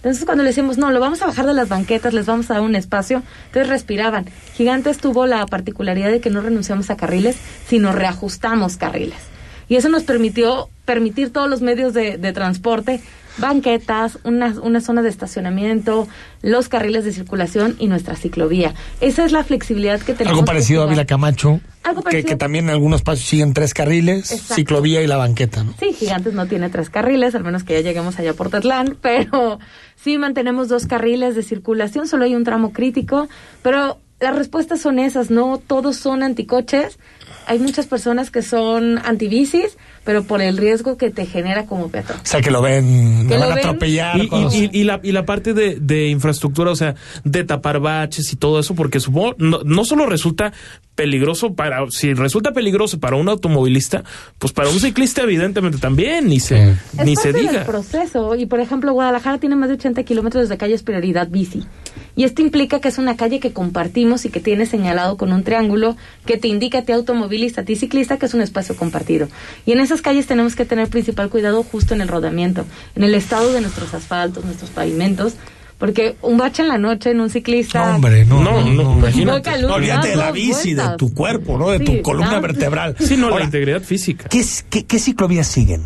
Entonces 0.04 0.26
cuando 0.26 0.44
le 0.44 0.50
decimos, 0.50 0.76
no, 0.76 0.90
lo 0.90 1.00
vamos 1.00 1.22
a 1.22 1.26
bajar 1.26 1.46
de 1.46 1.54
las 1.54 1.70
banquetas, 1.70 2.12
les 2.12 2.26
vamos 2.26 2.50
a 2.50 2.54
dar 2.54 2.62
un 2.62 2.76
espacio, 2.76 3.22
entonces 3.46 3.70
respiraban. 3.70 4.26
Gigantes 4.54 4.98
tuvo 4.98 5.24
la 5.24 5.46
particularidad 5.46 6.10
de 6.10 6.20
que 6.20 6.28
no 6.28 6.42
renunciamos 6.42 6.90
a 6.90 6.96
carriles, 6.98 7.36
sino 7.66 7.90
reajustamos 7.90 8.76
carriles. 8.76 9.16
Y 9.66 9.76
eso 9.76 9.88
nos 9.88 10.02
permitió 10.02 10.68
permitir 10.84 11.32
todos 11.32 11.48
los 11.48 11.62
medios 11.62 11.94
de, 11.94 12.18
de 12.18 12.32
transporte 12.34 13.00
banquetas, 13.38 14.18
una, 14.24 14.54
una 14.60 14.80
zona 14.80 15.02
de 15.02 15.08
estacionamiento, 15.08 16.08
los 16.42 16.68
carriles 16.68 17.04
de 17.04 17.12
circulación 17.12 17.76
y 17.78 17.88
nuestra 17.88 18.16
ciclovía. 18.16 18.74
Esa 19.00 19.24
es 19.24 19.32
la 19.32 19.44
flexibilidad 19.44 20.00
que 20.00 20.12
tenemos. 20.14 20.38
Algo 20.38 20.44
parecido 20.44 20.82
a 20.82 20.86
Vila 20.86 21.04
Camacho, 21.04 21.60
Algo 21.82 22.02
que, 22.02 22.04
parecido. 22.04 22.28
que 22.28 22.36
también 22.36 22.64
en 22.66 22.70
algunos 22.70 23.02
pasos 23.02 23.24
siguen 23.24 23.54
tres 23.54 23.74
carriles, 23.74 24.30
Exacto. 24.30 24.54
ciclovía 24.54 25.02
y 25.02 25.06
la 25.06 25.16
banqueta, 25.16 25.64
¿no? 25.64 25.74
Sí, 25.78 25.92
Gigantes 25.92 26.34
no 26.34 26.46
tiene 26.46 26.68
tres 26.70 26.90
carriles, 26.90 27.34
al 27.34 27.44
menos 27.44 27.64
que 27.64 27.74
ya 27.74 27.80
lleguemos 27.80 28.18
allá 28.18 28.34
por 28.34 28.50
Tetlán, 28.50 28.96
pero 29.02 29.58
sí 29.96 30.18
mantenemos 30.18 30.68
dos 30.68 30.86
carriles 30.86 31.34
de 31.34 31.42
circulación, 31.42 32.06
solo 32.06 32.24
hay 32.24 32.34
un 32.34 32.44
tramo 32.44 32.72
crítico, 32.72 33.28
pero 33.62 33.98
las 34.20 34.34
respuestas 34.36 34.80
son 34.80 34.98
esas, 34.98 35.30
no 35.30 35.58
todos 35.64 35.96
son 35.96 36.22
anticoches. 36.22 36.98
Hay 37.46 37.58
muchas 37.58 37.86
personas 37.86 38.30
que 38.30 38.40
son 38.40 38.96
antibicis, 39.04 39.76
pero 40.02 40.24
por 40.24 40.40
el 40.40 40.56
riesgo 40.56 40.96
que 40.96 41.10
te 41.10 41.26
genera 41.26 41.66
como 41.66 41.88
peatón. 41.88 42.16
O 42.16 42.26
sea, 42.26 42.40
que 42.40 42.50
lo 42.50 42.62
ven, 42.62 43.26
Que 43.28 43.34
lo 43.34 43.40
van 43.40 43.52
a 43.52 43.54
atropellar. 43.56 44.16
Y, 44.18 44.30
y- 44.32 44.64
y- 44.64 44.80
y 44.80 44.84
la, 44.84 44.98
y 45.02 45.12
la 45.12 45.26
parte 45.26 45.52
de, 45.52 45.78
de 45.78 46.08
infraestructura, 46.08 46.70
o 46.70 46.76
sea, 46.76 46.94
de 47.24 47.44
tapar 47.44 47.80
baches 47.80 48.32
y 48.32 48.36
todo 48.36 48.60
eso, 48.60 48.74
porque 48.74 48.98
supongo, 48.98 49.34
no, 49.36 49.60
no 49.62 49.84
solo 49.84 50.06
resulta 50.06 50.54
peligroso 50.94 51.52
para, 51.54 51.84
si 51.90 52.14
resulta 52.14 52.52
peligroso 52.52 52.98
para 52.98 53.16
un 53.16 53.28
automovilista, 53.28 54.04
pues 54.38 54.54
para 54.54 54.70
un 54.70 54.80
ciclista 54.80 55.20
evidentemente 55.22 55.76
también, 55.76 56.28
ni 56.28 56.40
se, 56.40 56.70
Es 56.70 56.76
ni 57.04 57.14
se 57.16 57.24
parte 57.32 57.38
del 57.42 57.48
diga. 57.50 57.64
proceso. 57.64 58.34
Y 58.36 58.46
por 58.46 58.60
ejemplo, 58.60 58.90
Guadalajara 58.94 59.36
tiene 59.38 59.56
más 59.56 59.68
de 59.68 59.74
80 59.74 60.02
kilómetros 60.04 60.48
de 60.48 60.56
calles 60.56 60.82
prioridad 60.82 61.28
bici. 61.28 61.62
Y 62.16 62.24
esto 62.24 62.42
implica 62.42 62.80
que 62.80 62.88
es 62.88 62.98
una 62.98 63.16
calle 63.16 63.40
que 63.40 63.52
compartimos 63.52 64.24
y 64.24 64.28
que 64.30 64.38
tiene 64.40 64.66
señalado 64.66 65.16
con 65.16 65.32
un 65.32 65.42
triángulo 65.42 65.96
que 66.26 66.36
te 66.36 66.46
indica 66.48 66.78
a 66.78 66.82
ti 66.82 66.92
automovilista, 66.92 67.62
a 67.62 67.64
ti 67.64 67.74
ciclista, 67.74 68.18
que 68.18 68.26
es 68.26 68.34
un 68.34 68.40
espacio 68.40 68.76
compartido. 68.76 69.26
Y 69.66 69.72
en 69.72 69.80
esas 69.80 70.00
calles 70.00 70.26
tenemos 70.26 70.54
que 70.54 70.64
tener 70.64 70.88
principal 70.88 71.28
cuidado 71.28 71.62
justo 71.64 71.92
en 71.94 72.00
el 72.00 72.08
rodamiento, 72.08 72.64
en 72.94 73.02
el 73.04 73.14
estado 73.16 73.52
de 73.52 73.60
nuestros 73.60 73.92
asfaltos, 73.94 74.44
nuestros 74.44 74.70
pavimentos. 74.70 75.34
Porque 75.76 76.14
un 76.22 76.38
bache 76.38 76.62
en 76.62 76.68
la 76.68 76.78
noche 76.78 77.10
en 77.10 77.20
un 77.20 77.28
ciclista. 77.30 77.84
No, 77.84 77.96
hombre, 77.96 78.24
no, 78.24 78.42
No, 78.44 78.60
no, 78.60 78.72
no, 78.72 78.82
no, 78.84 78.98
imagínate. 78.98 79.60
No, 79.62 79.74
olvídate 79.74 80.08
de 80.10 80.16
la 80.16 80.30
bici, 80.30 80.70
de 80.70 80.74
vueltas. 80.76 80.96
tu 80.98 81.12
cuerpo, 81.12 81.58
¿no? 81.58 81.70
De 81.70 81.78
Sí, 81.78 81.84
tu 81.84 82.02
columna 82.02 82.34
das- 82.34 82.42
vertebral. 82.42 82.94
Sí, 83.00 83.16
no, 83.16 83.26
la 83.26 83.32
Ahora, 83.32 83.44
integridad 83.46 83.82
física. 83.82 84.28
¿qué, 84.28 84.42
qué, 84.70 84.84
qué 84.86 84.98
ciclovías 85.00 85.48
siguen? 85.48 85.82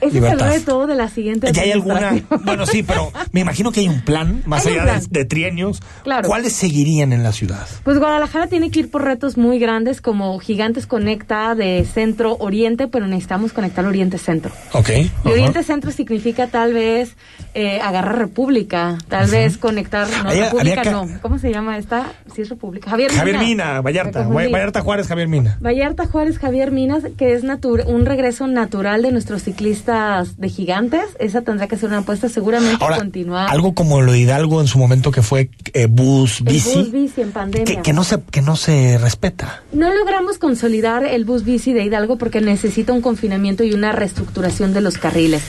Ese 0.00 0.14
Libertad. 0.14 0.48
es 0.48 0.54
el 0.54 0.60
reto 0.60 0.86
de 0.86 0.94
la 0.94 1.08
siguiente. 1.08 1.52
¿Ya 1.52 1.62
hay 1.62 1.72
alguna? 1.72 2.20
Bueno, 2.44 2.66
sí, 2.66 2.82
pero 2.82 3.12
me 3.32 3.40
imagino 3.40 3.70
que 3.72 3.80
hay 3.80 3.88
un 3.88 4.00
plan, 4.00 4.42
más 4.46 4.66
Hay 4.66 4.72
allá 4.74 4.84
de, 4.84 4.90
plan. 4.90 5.02
de 5.10 5.24
trienios. 5.24 5.80
Claro. 6.02 6.28
¿Cuáles 6.28 6.52
seguirían 6.54 7.12
en 7.12 7.22
la 7.22 7.32
ciudad? 7.32 7.66
Pues 7.84 7.98
Guadalajara 7.98 8.46
tiene 8.46 8.70
que 8.70 8.80
ir 8.80 8.90
por 8.90 9.04
retos 9.04 9.36
muy 9.36 9.58
grandes 9.58 10.00
como 10.00 10.38
Gigantes 10.38 10.86
conecta 10.86 11.54
de 11.54 11.84
centro 11.84 12.36
oriente, 12.38 12.88
pero 12.88 13.06
necesitamos 13.06 13.52
conectar 13.52 13.84
oriente 13.84 14.18
centro. 14.18 14.52
Ok. 14.72 14.88
Y 14.88 15.02
ajá. 15.06 15.30
oriente 15.30 15.62
centro 15.62 15.90
significa 15.90 16.46
tal 16.46 16.72
vez 16.72 17.16
eh, 17.54 17.80
agarrar 17.80 18.18
República, 18.18 18.98
tal 19.08 19.28
vez 19.28 19.58
conectar 19.58 20.08
no 20.24 20.30
República 20.30 20.84
no, 20.90 21.06
¿cómo 21.20 21.38
se 21.38 21.52
llama 21.52 21.78
esta? 21.78 22.12
Sí 22.34 22.42
es 22.42 22.48
República. 22.48 22.90
Javier, 22.90 23.12
Javier 23.12 23.38
Mina, 23.38 23.80
Vallarta. 23.80 24.26
Vallarta 24.26 24.80
Juárez, 24.80 25.06
Javier 25.06 25.28
Mina. 25.28 25.58
Vallarta 25.60 26.06
Juárez 26.06 26.38
Javier 26.38 26.70
Minas, 26.70 27.04
que 27.16 27.34
es 27.34 27.44
un 27.86 28.06
regreso 28.06 28.46
natural 28.46 29.02
de 29.02 29.12
nuestros 29.12 29.42
ciclistas 29.42 29.89
de 29.90 30.48
gigantes. 30.48 31.02
Esa 31.18 31.42
tendrá 31.42 31.66
que 31.66 31.76
ser 31.76 31.88
una 31.88 31.98
apuesta 31.98 32.28
seguramente 32.28 32.82
Ahora, 32.82 32.98
continuar. 32.98 33.50
algo 33.50 33.74
como 33.74 34.00
lo 34.02 34.12
de 34.12 34.20
Hidalgo 34.20 34.60
en 34.60 34.66
su 34.66 34.78
momento 34.78 35.10
que 35.10 35.22
fue 35.22 35.50
eh, 35.74 35.86
bus, 35.86 36.40
El 36.40 36.46
bici, 36.46 36.74
bus 36.78 36.92
bici 36.92 37.20
en 37.22 37.32
pandemia. 37.32 37.64
que, 37.76 37.82
que 37.82 37.92
no 37.92 38.04
se, 38.04 38.20
que 38.30 38.42
no 38.42 38.56
se 38.56 38.98
respeta. 38.98 39.62
No 39.72 39.92
logramos 39.92 40.38
consolidar 40.38 41.04
el 41.04 41.24
bus 41.24 41.44
bici 41.44 41.72
de 41.72 41.84
Hidalgo 41.84 42.18
porque 42.18 42.40
necesita 42.40 42.92
un 42.92 43.00
confinamiento 43.02 43.64
y 43.64 43.72
una 43.74 43.92
reestructuración 43.92 44.72
de 44.72 44.80
los 44.80 44.98
carriles. 44.98 45.42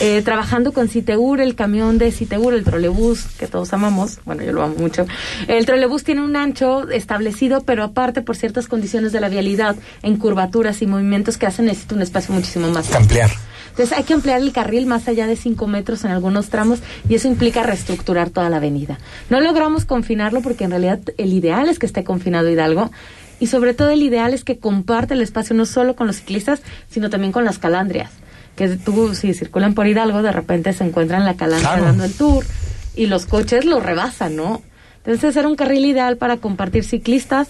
Eh, 0.00 0.20
trabajando 0.22 0.72
con 0.72 0.88
Citeur, 0.88 1.40
el 1.40 1.54
camión 1.54 1.96
de 1.96 2.12
Citeur, 2.12 2.52
el 2.52 2.64
trolebús, 2.64 3.24
que 3.38 3.46
todos 3.46 3.72
amamos, 3.72 4.18
bueno, 4.26 4.42
yo 4.42 4.52
lo 4.52 4.62
amo 4.62 4.74
mucho. 4.78 5.06
El 5.48 5.64
trolebús 5.64 6.04
tiene 6.04 6.22
un 6.22 6.36
ancho 6.36 6.88
establecido, 6.90 7.62
pero 7.62 7.82
aparte 7.82 8.20
por 8.20 8.36
ciertas 8.36 8.68
condiciones 8.68 9.12
de 9.12 9.20
la 9.20 9.30
vialidad, 9.30 9.74
en 10.02 10.16
curvaturas 10.16 10.82
y 10.82 10.86
movimientos 10.86 11.38
que 11.38 11.46
hacen 11.46 11.64
necesita 11.66 11.94
un 11.94 12.02
espacio 12.02 12.34
muchísimo 12.34 12.68
más 12.68 12.84
amplio. 12.94 12.98
Ampliar. 13.24 13.30
Entonces 13.76 13.94
hay 13.98 14.04
que 14.04 14.14
ampliar 14.14 14.40
el 14.40 14.52
carril 14.52 14.86
más 14.86 15.06
allá 15.06 15.26
de 15.26 15.36
5 15.36 15.66
metros 15.66 16.02
en 16.06 16.10
algunos 16.10 16.48
tramos 16.48 16.78
y 17.10 17.14
eso 17.14 17.28
implica 17.28 17.62
reestructurar 17.62 18.30
toda 18.30 18.48
la 18.48 18.56
avenida. 18.56 18.98
No 19.28 19.38
logramos 19.42 19.84
confinarlo 19.84 20.40
porque 20.40 20.64
en 20.64 20.70
realidad 20.70 21.00
el 21.18 21.34
ideal 21.34 21.68
es 21.68 21.78
que 21.78 21.84
esté 21.84 22.02
confinado 22.02 22.48
Hidalgo 22.48 22.90
y 23.38 23.48
sobre 23.48 23.74
todo 23.74 23.90
el 23.90 24.02
ideal 24.02 24.32
es 24.32 24.44
que 24.44 24.58
comparte 24.58 25.12
el 25.12 25.20
espacio 25.20 25.54
no 25.54 25.66
solo 25.66 25.94
con 25.94 26.06
los 26.06 26.16
ciclistas, 26.16 26.62
sino 26.88 27.10
también 27.10 27.32
con 27.32 27.44
las 27.44 27.58
calandrias. 27.58 28.10
Que 28.56 28.66
tú, 28.78 29.14
si 29.14 29.34
circulan 29.34 29.74
por 29.74 29.86
Hidalgo, 29.86 30.22
de 30.22 30.32
repente 30.32 30.72
se 30.72 30.82
encuentran 30.84 31.26
la 31.26 31.34
calandria 31.36 31.68
Claro. 31.72 31.84
dando 31.84 32.04
el 32.04 32.14
tour 32.14 32.46
y 32.94 33.08
los 33.08 33.26
coches 33.26 33.66
lo 33.66 33.80
rebasan, 33.80 34.36
¿no? 34.36 34.62
Entonces 35.04 35.36
era 35.36 35.46
un 35.48 35.54
carril 35.54 35.84
ideal 35.84 36.16
para 36.16 36.38
compartir 36.38 36.82
ciclistas, 36.82 37.46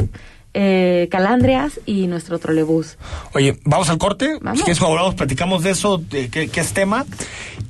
eh, 0.58 1.08
calandrias 1.10 1.80
y 1.84 2.06
nuestro 2.06 2.38
trolebús. 2.38 2.96
Oye, 3.34 3.58
vamos 3.64 3.90
al 3.90 3.98
corte. 3.98 4.38
Vamos. 4.40 4.60
Si 4.60 4.64
quieres, 4.64 4.82
platicamos 5.14 5.62
de 5.62 5.70
eso, 5.70 5.98
de 5.98 6.30
qué, 6.30 6.48
qué 6.48 6.60
es 6.60 6.72
tema. 6.72 7.04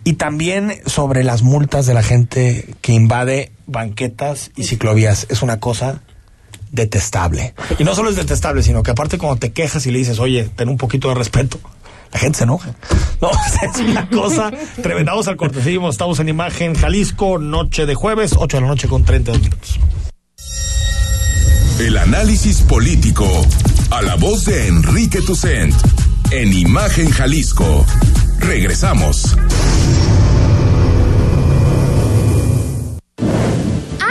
Y 0.05 0.12
también 0.12 0.72
sobre 0.87 1.25
las 1.25 1.42
multas 1.42 1.87
de 1.87 1.94
la 1.94 2.05
gente 2.05 2.77
que 2.83 2.92
invade 2.92 3.51
banquetas 3.66 4.53
y 4.55 4.62
ciclovías. 4.62 5.27
Es 5.31 5.42
una 5.42 5.59
cosa 5.59 6.01
detestable. 6.70 7.55
Y 7.77 7.83
no 7.83 7.92
solo 7.96 8.11
es 8.11 8.14
detestable, 8.14 8.62
sino 8.62 8.85
que 8.85 8.92
aparte 8.92 9.18
cuando 9.18 9.40
te 9.40 9.51
quejas 9.51 9.85
y 9.87 9.90
le 9.90 9.99
dices, 9.99 10.20
oye, 10.20 10.49
ten 10.55 10.68
un 10.68 10.77
poquito 10.77 11.09
de 11.09 11.16
respeto, 11.16 11.59
la 12.12 12.20
gente 12.20 12.38
se 12.38 12.44
enoja. 12.44 12.72
No, 13.20 13.31
es 13.62 13.81
una 13.81 14.09
cosa 14.09 14.53
tremenda. 14.81 15.11
Vamos 15.11 15.27
al 15.27 15.37
corte. 15.37 15.61
Seguimos, 15.61 15.96
estamos 15.96 16.20
en 16.20 16.29
imagen 16.29 16.75
Jalisco, 16.75 17.38
noche 17.38 17.85
de 17.85 17.96
jueves, 17.96 18.37
8 18.38 18.59
de 18.59 18.61
la 18.61 18.68
noche 18.68 18.87
con 18.87 19.05
32 19.05 19.42
minutos. 19.42 19.81
El 21.79 21.99
análisis 21.99 22.62
político. 22.62 23.29
A 23.91 24.01
la 24.01 24.15
voz 24.15 24.47
de 24.47 24.67
Enrique 24.67 25.21
Tucent. 25.21 25.75
En 26.31 26.51
Imagen 26.55 27.11
Jalisco. 27.11 27.85
Regresamos. 28.39 29.37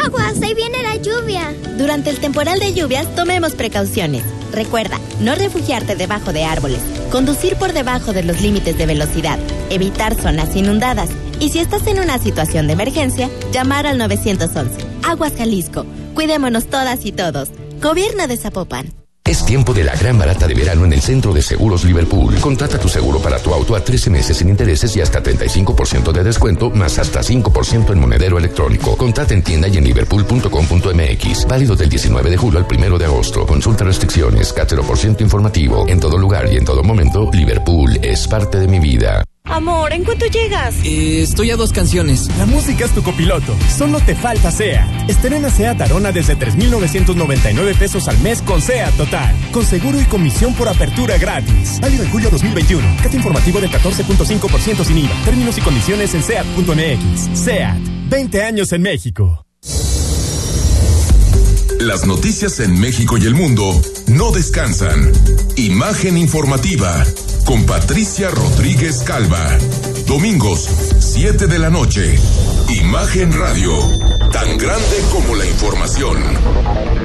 Aguas, 0.06 0.40
ahí 0.44 0.54
viene 0.54 0.84
la 0.84 0.98
lluvia. 0.98 1.56
Durante 1.76 2.12
el 2.12 2.20
temporal 2.20 2.60
de 2.60 2.72
lluvias, 2.76 3.14
tomemos 3.16 3.56
precauciones. 3.56 4.22
Recuerda, 4.52 5.00
no 5.22 5.34
refugiarte 5.34 5.96
debajo 5.96 6.34
de 6.34 6.44
árboles, 6.44 6.82
conducir 7.12 7.56
por 7.56 7.74
debajo 7.74 8.14
de 8.14 8.22
los 8.22 8.42
límites 8.42 8.78
de 8.78 8.86
velocidad, 8.86 9.40
evitar 9.72 10.14
zonas 10.14 10.56
inundadas 10.56 11.10
y 11.40 11.50
si 11.50 11.60
estás 11.60 11.88
en 11.88 12.00
una 12.00 12.20
situación 12.20 12.68
de 12.68 12.74
emergencia, 12.74 13.28
llamar 13.52 13.88
al 13.88 13.98
911. 13.98 14.86
Aguas 15.04 15.34
Jalisco. 15.36 15.86
Cuidémonos 16.16 16.68
todas 16.68 17.06
y 17.06 17.12
todos. 17.12 17.50
Gobierno 17.82 18.28
de 18.28 18.38
Zapopan. 18.38 18.92
Es 19.26 19.44
tiempo 19.44 19.74
de 19.74 19.84
la 19.84 19.96
gran 19.96 20.20
barata 20.20 20.48
de 20.48 20.54
verano 20.54 20.86
en 20.86 20.94
el 20.94 21.02
Centro 21.02 21.34
de 21.34 21.42
Seguros 21.42 21.84
Liverpool. 21.84 22.36
Contrata 22.36 22.80
tu 22.80 22.88
seguro 22.88 23.20
para 23.20 23.40
tu 23.40 23.52
auto 23.54 23.76
a 23.76 23.84
13 23.84 24.12
meses 24.12 24.38
sin 24.38 24.50
intereses 24.50 24.96
y 24.96 25.02
hasta 25.02 25.24
35% 25.24 26.12
de 26.12 26.24
descuento, 26.24 26.70
más 26.70 27.00
hasta 27.00 27.22
5% 27.22 27.92
en 27.92 28.00
monedero 28.00 28.38
electrónico. 28.38 28.96
Contrata 28.96 29.34
en 29.34 29.44
tienda 29.44 29.68
y 29.68 29.78
en 29.78 29.84
liverpool.com.mx. 29.84 31.48
Válido 31.48 31.76
del 31.76 31.90
19 31.90 32.30
de 32.30 32.38
julio 32.38 32.60
al 32.60 32.68
1 32.70 32.98
de 33.00 33.06
agosto. 33.06 33.48
Consulta 33.48 33.84
restricciones, 33.84 34.54
cátero 34.54 34.84
por 34.84 34.98
ciento 34.98 35.24
informativo. 35.24 35.88
En 35.88 36.00
todo 36.00 36.20
lugar 36.20 36.48
y 36.54 36.58
en 36.58 36.66
todo 36.66 36.84
momento, 36.84 37.30
Liverpool 37.34 37.98
es 38.04 38.28
parte 38.28 38.60
de 38.60 38.68
mi 38.68 38.80
vida. 38.80 39.24
Amor, 39.46 39.94
¿en 39.94 40.04
cuánto 40.04 40.26
llegas? 40.26 40.76
Eh, 40.84 41.22
estoy 41.22 41.52
a 41.52 41.56
dos 41.56 41.72
canciones. 41.72 42.28
La 42.38 42.48
música 42.48 42.86
es 42.86 42.92
tu 42.92 43.04
copiloto. 43.04 43.56
Solo 43.70 44.00
te 44.00 44.16
falta 44.16 44.50
SEAT. 44.50 45.10
Estrena 45.10 45.52
SEAT 45.52 45.82
Arona 45.82 46.12
desde 46.12 46.36
3,999 46.36 47.76
pesos 47.76 48.08
al 48.08 48.18
mes 48.20 48.42
con 48.42 48.60
SEAT 48.62 48.96
Total. 48.98 49.36
Con 49.52 49.64
seguro 49.64 50.02
y 50.02 50.06
comisión 50.06 50.56
por 50.56 50.68
apertura 50.68 51.18
gratis. 51.20 51.80
Válido 51.80 52.04
en 52.04 52.10
julio 52.10 52.30
2021. 52.32 52.98
Cat 53.04 53.14
informativo 53.14 53.62
del 53.62 53.70
14.5% 53.70 54.84
sin 54.84 54.98
IVA. 54.98 55.16
Términos 55.24 55.58
y 55.60 55.62
condiciones 55.62 56.16
en 56.16 56.24
SEAT.mx. 56.24 57.40
SEAT. 57.40 57.78
20 58.10 58.44
años 58.44 58.74
en 58.74 58.82
México. 58.82 59.46
Las 61.80 62.08
noticias 62.08 62.60
en 62.62 62.80
México 62.80 63.18
y 63.18 63.26
el 63.26 63.36
mundo 63.36 63.80
no 64.08 64.32
descansan. 64.32 65.12
Imagen 65.56 66.18
informativa 66.18 67.06
con 67.46 67.66
Patricia 67.66 68.30
Rodríguez 68.30 69.04
Calva. 69.04 69.58
Domingos, 70.08 70.68
7 71.00 71.48
de 71.48 71.60
la 71.60 71.70
noche. 71.70 72.16
Imagen 72.70 73.32
Radio. 73.32 73.72
Tan 74.32 74.58
grande 74.58 74.98
como 75.12 75.36
la 75.36 75.46
información. 75.46 76.18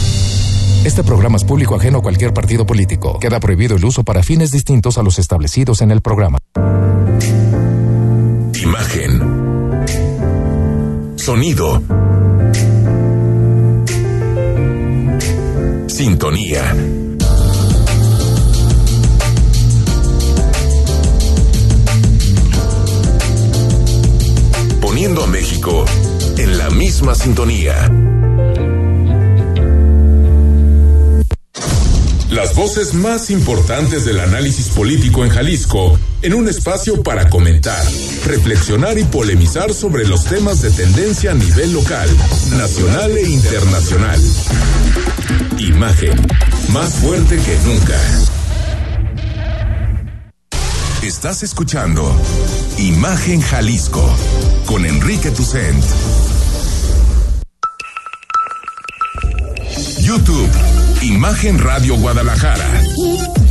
Este 0.84 1.02
programa 1.02 1.36
es 1.36 1.44
público 1.44 1.74
ajeno 1.74 1.98
a 1.98 2.02
cualquier 2.02 2.32
partido 2.32 2.64
político. 2.64 3.18
Queda 3.18 3.40
prohibido 3.40 3.76
el 3.76 3.84
uso 3.84 4.04
para 4.04 4.22
fines 4.22 4.50
distintos 4.50 4.98
a 4.98 5.02
los 5.02 5.18
establecidos 5.18 5.82
en 5.82 5.90
el 5.90 6.00
programa. 6.00 6.38
Imagen. 8.54 9.55
Sonido. 11.26 11.82
Sintonía. 15.88 16.72
Poniendo 24.80 25.24
a 25.24 25.26
México 25.26 25.84
en 26.38 26.58
la 26.58 26.70
misma 26.70 27.16
sintonía. 27.16 27.90
Las 32.30 32.54
voces 32.54 32.94
más 32.94 33.30
importantes 33.30 34.04
del 34.04 34.20
análisis 34.20 34.68
político 34.68 35.24
en 35.24 35.30
Jalisco, 35.30 35.98
en 36.22 36.34
un 36.34 36.48
espacio 36.48 37.02
para 37.02 37.28
comentar, 37.28 37.84
reflexionar 38.24 38.98
y 38.98 39.04
polemizar 39.04 39.72
sobre 39.72 40.06
los 40.06 40.24
temas 40.24 40.62
de 40.62 40.70
tendencia 40.70 41.32
a 41.32 41.34
nivel 41.34 41.72
local, 41.72 42.08
nacional 42.56 43.16
e 43.16 43.28
internacional. 43.28 44.20
Imagen, 45.58 46.26
más 46.72 46.94
fuerte 46.94 47.36
que 47.36 47.56
nunca. 47.64 48.00
Estás 51.02 51.42
escuchando 51.42 52.10
Imagen 52.78 53.40
Jalisco 53.40 54.04
con 54.66 54.84
Enrique 54.84 55.30
Tucent. 55.30 55.84
YouTube, 60.00 60.50
Imagen 61.02 61.58
Radio 61.58 61.96
Guadalajara. 61.96 62.66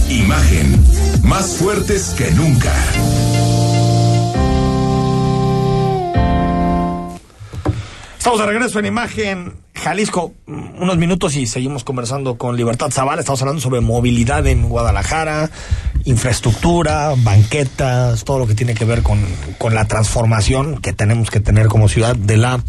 Imagen, 0.10 0.84
más 1.24 1.58
fuertes 1.58 2.14
que 2.16 2.30
nunca. 2.32 2.72
Estamos 8.18 8.40
de 8.40 8.46
regreso 8.46 8.80
en 8.80 8.86
Imagen 8.86 9.54
Jalisco. 9.74 10.34
Unos 10.46 10.98
minutos 10.98 11.36
y 11.36 11.48
seguimos 11.48 11.84
conversando 11.84 12.38
con 12.38 12.56
Libertad 12.56 12.92
Zavala. 12.92 13.22
Estamos 13.22 13.42
hablando 13.42 13.62
sobre 13.62 13.82
movilidad 13.82 14.46
en 14.46 14.70
Guadalajara, 14.70 15.50
infraestructura, 16.04 17.14
banquetas, 17.18 18.24
todo 18.24 18.40
lo 18.40 18.48
que 18.48 18.54
tiene 18.54 18.76
que 18.76 18.86
ver 18.86 19.02
con, 19.02 19.20
con 19.58 19.74
la 19.74 19.86
transformación 19.86 20.82
que 20.82 20.94
tenemos 20.94 21.32
que 21.32 21.40
tener 21.40 21.68
como 21.68 21.90
ciudad 21.90 22.16
de 22.16 22.38
la 22.38 22.64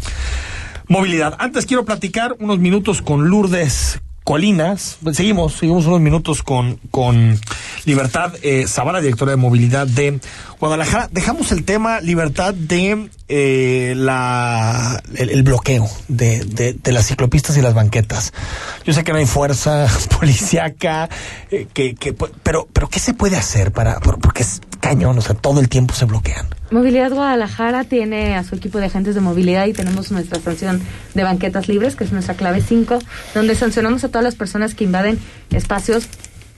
movilidad. 0.87 1.35
Antes 1.37 1.67
quiero 1.67 1.85
platicar 1.85 2.35
unos 2.39 2.57
minutos 2.57 3.03
con 3.03 3.29
Lourdes 3.29 4.01
Colinas. 4.27 4.97
Seguimos, 5.13 5.53
seguimos 5.53 5.85
unos 5.85 6.01
minutos 6.01 6.43
con, 6.43 6.81
con 6.91 7.39
Libertad 7.85 8.33
eh, 8.41 8.65
Zavala, 8.67 8.99
directora 8.99 9.31
de 9.31 9.37
movilidad 9.37 9.87
de 9.87 10.19
Guadalajara. 10.59 11.07
Dejamos 11.09 11.53
el 11.53 11.63
tema, 11.63 12.01
Libertad, 12.01 12.53
de 12.53 13.09
eh, 13.29 13.93
la, 13.95 15.01
el, 15.15 15.29
el 15.29 15.43
bloqueo 15.43 15.89
de, 16.09 16.43
de, 16.43 16.73
de, 16.73 16.91
las 16.91 17.07
ciclopistas 17.07 17.55
y 17.55 17.61
las 17.61 17.73
banquetas. 17.73 18.33
Yo 18.83 18.91
sé 18.91 19.05
que 19.05 19.13
no 19.13 19.19
hay 19.19 19.25
fuerza 19.25 19.87
policíaca, 20.19 21.07
eh, 21.49 21.67
que, 21.73 21.95
que, 21.95 22.11
pero, 22.11 22.67
pero 22.73 22.89
¿qué 22.89 22.99
se 22.99 23.13
puede 23.13 23.37
hacer 23.37 23.71
para, 23.71 24.01
porque 24.01 24.43
es 24.43 24.59
cañón, 24.87 25.17
o 25.17 25.21
sea, 25.21 25.35
todo 25.35 25.59
el 25.59 25.67
tiempo 25.67 25.93
se 25.93 26.05
bloquean? 26.05 26.47
Movilidad 26.71 27.11
Guadalajara 27.11 27.83
tiene 27.83 28.35
a 28.37 28.43
su 28.43 28.55
equipo 28.55 28.77
de 28.79 28.85
agentes 28.85 29.15
de 29.15 29.21
movilidad 29.21 29.65
y 29.65 29.73
tenemos 29.73 30.11
nuestra 30.11 30.39
sanción 30.39 30.81
de 31.13 31.23
banquetas 31.23 31.67
libres, 31.67 31.97
que 31.97 32.05
es 32.05 32.13
nuestra 32.13 32.35
clave 32.35 32.61
5, 32.61 32.99
donde 33.35 33.55
sancionamos 33.55 34.05
a 34.05 34.07
todas 34.07 34.23
las 34.23 34.35
personas 34.35 34.75
que 34.75 34.85
invaden 34.85 35.19
espacios 35.51 36.07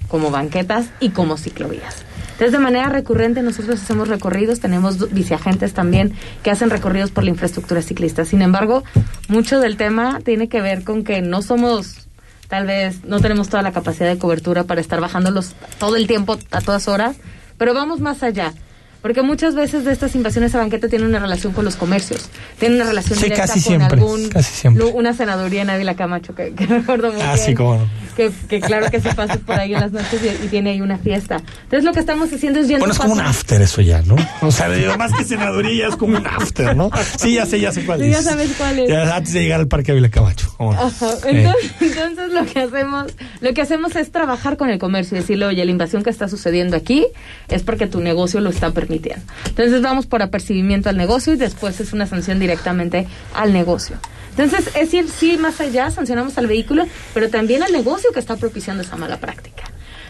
como 0.08 0.30
banquetas 0.30 0.90
y 1.00 1.10
como 1.10 1.38
ciclovías. 1.38 2.04
Entonces, 2.34 2.52
de 2.52 2.60
manera 2.60 2.90
recurrente, 2.90 3.42
nosotros 3.42 3.82
hacemos 3.82 4.08
recorridos, 4.08 4.60
tenemos 4.60 5.12
viceagentes 5.12 5.74
también 5.74 6.14
que 6.44 6.52
hacen 6.52 6.70
recorridos 6.70 7.10
por 7.10 7.24
la 7.24 7.32
infraestructura 7.32 7.82
ciclista. 7.82 8.26
Sin 8.26 8.44
embargo, 8.44 8.84
mucho 9.28 9.60
del 9.60 9.76
tema 9.76 10.20
tiene 10.24 10.50
que 10.50 10.62
ver 10.62 10.84
con 10.84 11.04
que 11.04 11.22
no 11.22 11.42
somos, 11.42 12.08
tal 12.48 12.68
vez, 12.68 13.04
no 13.06 13.20
tenemos 13.20 13.50
toda 13.50 13.64
la 13.64 13.72
capacidad 13.72 14.08
de 14.08 14.20
cobertura 14.20 14.66
para 14.66 14.82
estar 14.82 15.02
bajándolos 15.02 15.56
todo 15.80 15.96
el 15.96 16.06
tiempo, 16.06 16.38
a 16.52 16.62
todas 16.62 16.88
horas, 16.88 17.18
pero 17.60 17.76
vamos 17.76 18.00
más 18.00 18.24
allá. 18.24 18.54
Porque 19.02 19.22
muchas 19.22 19.56
veces 19.56 19.86
de 19.86 19.94
estas 19.94 20.14
invasiones 20.16 20.54
a 20.56 20.58
banqueta 20.58 20.90
tienen 20.90 21.08
una 21.08 21.20
relación 21.20 21.54
con 21.54 21.64
los 21.66 21.76
comercios, 21.78 22.30
tienen 22.60 22.80
una 22.82 22.90
relación 22.90 23.18
sí, 23.18 23.26
directa 23.26 23.48
casi 23.48 23.54
con 23.62 23.64
siempre, 23.64 24.00
algún 24.00 24.30
casi 24.30 24.54
siempre. 24.54 24.84
una 24.86 25.14
senaduría 25.14 25.62
en 25.62 25.70
Ávila 25.70 25.96
Camacho 25.96 26.36
que, 26.36 26.54
que 26.54 26.66
recuerdo 26.68 27.12
muy 27.14 27.22
Ah, 27.22 27.34
bien. 27.36 27.46
sí, 27.46 27.54
cómo 27.54 27.78
no. 27.78 27.88
que, 28.18 28.30
que 28.50 28.60
claro 28.60 28.92
que 28.92 29.00
se 29.00 29.14
pasa 29.16 29.38
por 29.38 29.58
ahí 29.58 29.74
en 29.74 29.80
las 29.80 29.92
noches 29.94 30.20
y, 30.22 30.46
y, 30.46 30.48
tiene 30.50 30.72
ahí 30.72 30.82
una 30.82 30.98
fiesta. 30.98 31.38
Entonces 31.64 31.86
lo 31.86 31.94
que 31.94 32.02
estamos 32.02 32.32
haciendo 32.34 32.60
es 32.60 32.68
yendo 32.68 32.80
Bueno, 32.86 32.94
es 32.94 33.00
como 33.00 33.14
un 33.14 33.22
after 33.22 33.62
eso 33.62 33.82
ya, 33.82 34.02
¿no? 34.02 34.16
O 34.42 34.52
sea, 34.52 34.68
más 34.98 35.14
que 35.14 35.24
senaduría 35.24 35.88
es 35.88 35.96
como 35.96 36.18
un 36.18 36.28
after, 36.28 36.76
¿no? 36.76 36.90
Sí, 37.18 37.36
ya 37.36 37.46
sé, 37.46 37.60
ya 37.62 37.72
sé 37.72 37.86
cuál 37.86 38.00
Sí, 38.02 38.08
es. 38.08 38.12
ya 38.12 38.22
sabes 38.22 38.52
cuál 38.58 38.80
es. 38.80 38.90
Ya 38.90 39.16
antes 39.16 39.32
de 39.32 39.42
llegar 39.44 39.62
al 39.62 39.68
Parque 39.70 39.92
Ávila 39.94 40.10
Camacho. 40.10 40.54
¿cómo 40.58 40.74
no? 40.74 40.82
Ajá. 40.82 41.08
Entonces, 41.26 41.72
entonces 41.80 42.34
lo 42.34 42.46
que 42.46 42.60
hacemos, 42.60 43.06
lo 43.40 43.54
que 43.54 43.62
hacemos 43.62 43.96
es 43.96 44.12
trabajar 44.12 44.58
con 44.58 44.70
el 44.70 44.78
comercio 44.78 45.16
y 45.18 45.22
decirle, 45.22 45.46
oye, 45.46 45.64
la 45.64 45.72
invasión 45.72 46.04
que 46.04 46.10
está 46.10 46.28
sucediendo 46.28 46.76
aquí 46.76 47.08
es 47.48 47.64
porque 47.64 47.88
tu 47.88 48.02
negocio 48.02 48.42
lo 48.42 48.50
está 48.50 48.72
Entonces 48.90 49.82
vamos 49.82 50.08
por 50.08 50.22
apercibimiento 50.22 50.90
al 50.90 50.98
negocio 50.98 51.34
y 51.34 51.38
después 51.38 51.80
es 51.80 51.94
una 51.94 52.08
sanción 52.08 52.40
directamente 52.40 53.08
al 53.34 53.54
negocio. 53.54 53.98
Entonces, 54.32 54.68
es 54.68 54.74
decir, 54.74 55.10
sí, 55.10 55.38
más 55.38 55.60
allá, 55.60 55.92
sancionamos 55.92 56.38
al 56.38 56.48
vehículo, 56.48 56.86
pero 57.14 57.30
también 57.30 57.62
al 57.62 57.72
negocio 57.72 58.12
que 58.14 58.20
está 58.20 58.38
propiciando 58.38 58.84
esa 58.84 58.96
mala 58.96 59.18
práctica. 59.18 59.64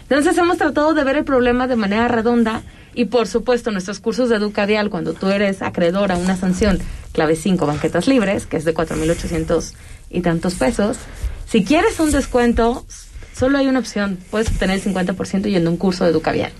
Entonces, 0.03 0.37
hemos 0.37 0.57
tratado 0.57 0.93
de 0.93 1.03
ver 1.03 1.17
el 1.17 1.23
problema 1.23 1.67
de 1.67 1.75
manera 1.75 2.07
redonda 2.07 2.61
y, 2.93 3.05
por 3.05 3.27
supuesto, 3.27 3.71
nuestros 3.71 3.99
cursos 3.99 4.29
de 4.29 4.35
Educavial, 4.35 4.89
cuando 4.89 5.13
tú 5.13 5.29
eres 5.29 5.61
acreedor 5.61 6.11
a 6.11 6.17
una 6.17 6.35
sanción, 6.35 6.79
clave 7.11 7.35
5, 7.35 7.65
banquetas 7.65 8.07
libres, 8.07 8.45
que 8.45 8.57
es 8.57 8.65
de 8.65 8.73
4.800 8.73 9.73
y 10.09 10.21
tantos 10.21 10.55
pesos, 10.55 10.97
si 11.47 11.63
quieres 11.63 11.99
un 11.99 12.11
descuento, 12.11 12.85
solo 13.35 13.57
hay 13.57 13.67
una 13.67 13.79
opción, 13.79 14.19
puedes 14.29 14.49
obtener 14.49 14.75
el 14.75 14.83
50% 14.83 15.49
yendo 15.49 15.69
a 15.69 15.73
un 15.73 15.77
curso 15.77 16.03
de 16.03 16.11
Educavial. 16.11 16.51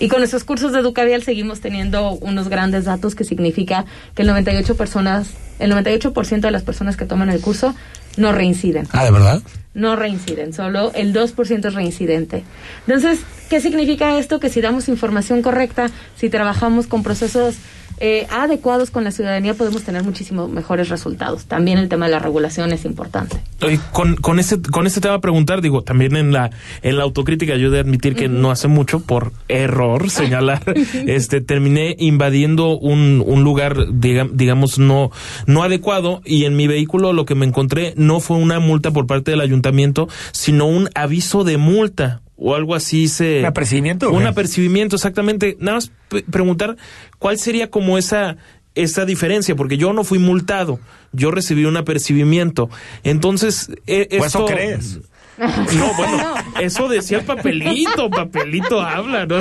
Y 0.00 0.08
con 0.08 0.20
nuestros 0.20 0.44
cursos 0.44 0.72
de 0.72 0.80
Educavial 0.80 1.22
seguimos 1.22 1.60
teniendo 1.60 2.12
unos 2.12 2.48
grandes 2.48 2.86
datos 2.86 3.14
que 3.14 3.22
significa 3.24 3.84
que 4.14 4.22
el 4.22 4.28
98 4.28 4.74
personas, 4.74 5.28
el 5.58 5.70
98% 5.72 6.40
de 6.40 6.50
las 6.50 6.62
personas 6.62 6.96
que 6.96 7.04
toman 7.04 7.28
el 7.28 7.42
curso 7.42 7.74
no 8.16 8.32
reinciden. 8.32 8.88
Ah, 8.92 9.04
¿de 9.04 9.10
verdad? 9.10 9.42
No 9.74 9.96
reinciden, 9.96 10.54
solo 10.54 10.90
el 10.94 11.12
2% 11.12 11.66
es 11.66 11.74
reincidente. 11.74 12.44
Entonces, 12.86 13.20
¿qué 13.50 13.60
significa 13.60 14.18
esto? 14.18 14.40
Que 14.40 14.48
si 14.48 14.62
damos 14.62 14.88
información 14.88 15.42
correcta, 15.42 15.90
si 16.16 16.30
trabajamos 16.30 16.86
con 16.86 17.02
procesos 17.02 17.56
eh, 18.00 18.26
adecuados 18.30 18.90
con 18.90 19.04
la 19.04 19.10
ciudadanía, 19.10 19.54
podemos 19.54 19.82
tener 19.82 20.02
muchísimo 20.02 20.48
mejores 20.48 20.88
resultados. 20.88 21.44
También 21.44 21.78
el 21.78 21.88
tema 21.88 22.06
de 22.06 22.12
la 22.12 22.18
regulación 22.18 22.72
es 22.72 22.84
importante. 22.86 23.36
Oye, 23.62 23.78
con, 23.92 24.16
con 24.16 24.38
ese 24.38 24.60
con 24.62 24.86
ese 24.86 25.00
tema 25.00 25.14
a 25.14 25.20
preguntar, 25.20 25.60
digo, 25.60 25.82
también 25.82 26.16
en 26.16 26.32
la 26.32 26.50
en 26.82 26.96
la 26.96 27.02
autocrítica 27.04 27.56
yo 27.56 27.70
de 27.70 27.80
admitir 27.80 28.16
que 28.16 28.26
uh 28.26 28.30
-huh. 28.30 28.40
no 28.40 28.50
hace 28.50 28.68
mucho 28.68 29.00
por 29.00 29.32
error 29.48 30.10
señalar, 30.20 30.62
este 31.06 31.40
terminé 31.40 31.94
invadiendo 31.98 32.78
un, 32.78 33.22
un 33.24 33.44
lugar 33.44 33.92
digamos, 33.92 34.36
digamos 34.36 34.78
no 34.78 35.10
no 35.46 35.62
adecuado 35.62 36.22
y 36.24 36.46
en 36.46 36.56
mi 36.56 36.66
vehículo 36.66 37.12
lo 37.12 37.26
que 37.26 37.34
me 37.34 37.46
encontré 37.46 37.92
no 37.96 38.20
fue 38.20 38.38
una 38.38 38.60
multa 38.60 38.92
por 38.92 39.06
parte 39.06 39.30
del 39.30 39.40
ayuntamiento, 39.40 40.08
sino 40.32 40.66
un 40.66 40.88
aviso 40.94 41.44
de 41.44 41.58
multa 41.58 42.22
o 42.40 42.54
algo 42.54 42.74
así 42.74 43.06
se 43.06 43.40
un 43.40 43.46
apercibimiento 43.46 44.10
un 44.10 44.26
apercibimiento 44.26 44.96
exactamente. 44.96 45.56
Nada 45.60 45.76
más 45.76 45.92
preguntar 46.30 46.76
cuál 47.18 47.38
sería 47.38 47.70
como 47.70 47.98
esa 47.98 48.36
esa 48.74 49.04
diferencia 49.04 49.54
porque 49.54 49.76
yo 49.76 49.92
no 49.92 50.04
fui 50.04 50.18
multado 50.18 50.80
yo 51.12 51.30
recibí 51.30 51.64
un 51.64 51.76
apercibimiento. 51.76 52.70
Entonces 53.04 53.68
eh, 53.86 54.06
pues 54.10 54.26
esto, 54.26 54.38
eso 54.38 54.46
crees 54.46 55.00
no, 55.76 55.94
bueno, 55.94 56.34
eso 56.60 56.86
decía 56.88 57.18
el 57.18 57.24
papelito, 57.24 58.10
papelito 58.10 58.82
habla, 58.82 59.24
¿no? 59.24 59.40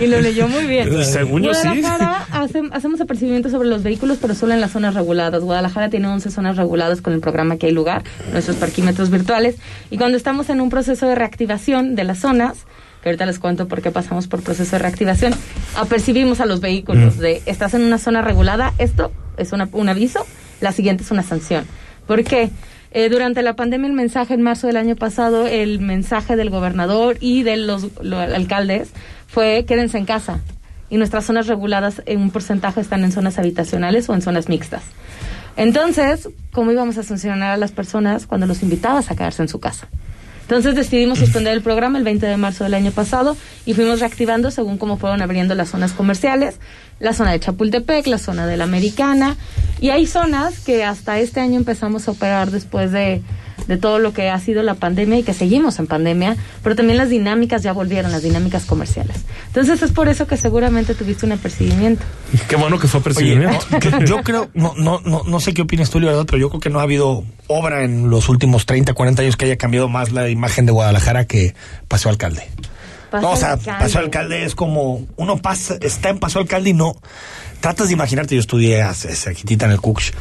y 0.00 0.06
lo 0.06 0.20
leyó 0.22 0.48
muy 0.48 0.64
bien. 0.64 1.04
Según 1.04 1.42
yo 1.42 1.52
sí. 1.52 1.68
Hace, 2.32 2.62
hacemos 2.72 3.00
apercibimiento 3.02 3.50
sobre 3.50 3.68
los 3.68 3.82
vehículos, 3.82 4.16
pero 4.20 4.34
solo 4.34 4.54
en 4.54 4.62
las 4.62 4.70
zonas 4.70 4.94
reguladas. 4.94 5.42
Guadalajara 5.42 5.90
tiene 5.90 6.08
11 6.08 6.30
zonas 6.30 6.56
reguladas 6.56 7.02
con 7.02 7.12
el 7.12 7.20
programa 7.20 7.58
que 7.58 7.66
hay 7.66 7.72
lugar, 7.72 8.04
nuestros 8.32 8.56
parquímetros 8.56 9.10
virtuales. 9.10 9.56
Y 9.90 9.98
cuando 9.98 10.16
estamos 10.16 10.48
en 10.48 10.62
un 10.62 10.70
proceso 10.70 11.06
de 11.06 11.14
reactivación 11.14 11.94
de 11.94 12.04
las 12.04 12.20
zonas, 12.20 12.64
que 13.02 13.10
ahorita 13.10 13.26
les 13.26 13.38
cuento 13.38 13.68
por 13.68 13.82
qué 13.82 13.90
pasamos 13.90 14.28
por 14.28 14.42
proceso 14.42 14.76
de 14.76 14.78
reactivación, 14.78 15.34
apercibimos 15.76 16.40
a 16.40 16.46
los 16.46 16.60
vehículos 16.60 17.16
mm. 17.16 17.20
de, 17.20 17.42
estás 17.44 17.74
en 17.74 17.82
una 17.82 17.98
zona 17.98 18.22
regulada, 18.22 18.72
esto 18.78 19.12
es 19.36 19.52
una, 19.52 19.68
un 19.72 19.90
aviso, 19.90 20.26
la 20.62 20.72
siguiente 20.72 21.02
es 21.02 21.10
una 21.10 21.22
sanción. 21.22 21.66
¿Por 22.06 22.24
qué? 22.24 22.50
Eh, 22.90 23.08
durante 23.08 23.42
la 23.42 23.56
pandemia, 23.56 23.88
el 23.88 23.94
mensaje 23.94 24.34
en 24.34 24.42
marzo 24.42 24.66
del 24.66 24.76
año 24.76 24.96
pasado, 24.96 25.46
el 25.46 25.80
mensaje 25.80 26.36
del 26.36 26.50
gobernador 26.50 27.16
y 27.20 27.42
de 27.42 27.56
los, 27.56 27.88
alcaldes 28.02 28.90
fue 29.26 29.64
quédense 29.66 29.98
en 29.98 30.06
casa. 30.06 30.40
y 30.88 30.98
nuestras 30.98 31.24
zonas 31.24 31.48
reguladas 31.48 32.00
en 32.06 32.20
un 32.20 32.30
porcentaje 32.30 32.80
están 32.80 33.02
en 33.02 33.10
zonas 33.10 33.40
habitacionales 33.40 34.08
o 34.08 34.14
en 34.14 34.22
zonas 34.22 34.48
mixtas. 34.48 34.84
Entonces, 35.56 36.28
¿cómo 36.52 36.70
íbamos 36.70 36.96
a 36.98 37.02
sancionar 37.02 37.50
a 37.50 37.56
las 37.56 37.72
personas 37.72 38.26
cuando 38.26 38.46
los 38.46 38.62
invitabas 38.62 39.10
a 39.10 39.16
quedarse 39.16 39.42
en 39.42 39.48
su 39.48 39.58
casa? 39.58 39.88
Entonces 40.46 40.76
decidimos 40.76 41.18
suspender 41.24 41.52
el 41.52 41.62
programa 41.62 41.98
el 41.98 42.04
20 42.04 42.24
de 42.24 42.36
marzo 42.36 42.64
del 42.64 42.74
año 42.74 42.92
pasado 42.92 43.36
y 43.64 43.74
fuimos 43.74 44.00
reactivando 44.00 44.50
según 44.50 44.78
cómo 44.78 44.96
fueron 44.96 45.20
abriendo 45.22 45.54
las 45.54 45.70
zonas 45.70 45.92
comerciales, 45.92 46.60
la 47.00 47.12
zona 47.12 47.32
de 47.32 47.40
Chapultepec, 47.40 48.06
la 48.06 48.18
zona 48.18 48.46
de 48.46 48.56
la 48.56 48.64
Americana, 48.64 49.36
y 49.80 49.90
hay 49.90 50.06
zonas 50.06 50.60
que 50.60 50.84
hasta 50.84 51.18
este 51.18 51.40
año 51.40 51.56
empezamos 51.56 52.08
a 52.08 52.12
operar 52.12 52.50
después 52.50 52.92
de, 52.92 53.22
de 53.66 53.76
todo 53.76 53.98
lo 53.98 54.12
que 54.12 54.30
ha 54.30 54.38
sido 54.38 54.62
la 54.62 54.74
pandemia 54.74 55.18
y 55.18 55.22
que 55.22 55.34
seguimos 55.34 55.78
en 55.78 55.86
pandemia, 55.86 56.36
pero 56.62 56.76
también 56.76 56.98
las 56.98 57.10
dinámicas 57.10 57.62
ya 57.62 57.72
volvieron, 57.72 58.12
las 58.12 58.22
dinámicas 58.22 58.64
comerciales. 58.64 59.16
Entonces 59.48 59.82
es 59.82 59.92
por 59.92 60.08
eso 60.08 60.26
que 60.26 60.36
seguramente 60.36 60.94
tuviste 60.94 61.26
un 61.26 61.32
apercibimiento. 61.32 62.04
Qué 62.48 62.56
bueno 62.56 62.78
que 62.78 62.88
fue 62.88 63.00
apercibimiento. 63.00 63.58
Oye, 63.76 63.90
yo, 63.90 64.04
yo 64.04 64.22
creo, 64.22 64.50
no, 64.54 64.74
no, 64.76 65.00
no, 65.04 65.22
no 65.24 65.40
sé 65.40 65.54
qué 65.54 65.62
opinas 65.62 65.90
tú, 65.90 66.00
¿verdad? 66.00 66.24
Pero 66.26 66.38
yo 66.38 66.50
creo 66.50 66.60
que 66.60 66.70
no 66.70 66.80
ha 66.80 66.82
habido 66.82 67.24
obra 67.48 67.84
en 67.84 68.10
los 68.10 68.28
últimos 68.28 68.66
30, 68.66 68.94
40 68.94 69.22
años 69.22 69.36
que 69.36 69.46
haya 69.46 69.56
cambiado 69.56 69.88
más 69.88 70.12
la 70.12 70.28
imagen 70.28 70.66
de 70.66 70.72
Guadalajara 70.72 71.24
que 71.26 71.54
Paseo 71.88 72.10
Alcalde. 72.10 72.42
No, 73.12 73.32
o 73.32 73.36
sea, 73.36 73.52
Alcalde. 73.52 73.80
Paseo 73.80 74.00
Alcalde 74.00 74.44
es 74.44 74.54
como 74.54 75.06
uno 75.16 75.38
pasa, 75.38 75.76
está 75.80 76.10
en 76.10 76.18
Paseo 76.18 76.42
Alcalde 76.42 76.70
y 76.70 76.74
no. 76.74 76.96
Tratas 77.60 77.88
de 77.88 77.94
imaginarte, 77.94 78.34
yo 78.34 78.40
estudié 78.40 78.82
hace 78.82 79.14
cerquitita 79.14 79.66
en 79.66 79.72
el 79.72 79.80
Cooks. 79.80 80.12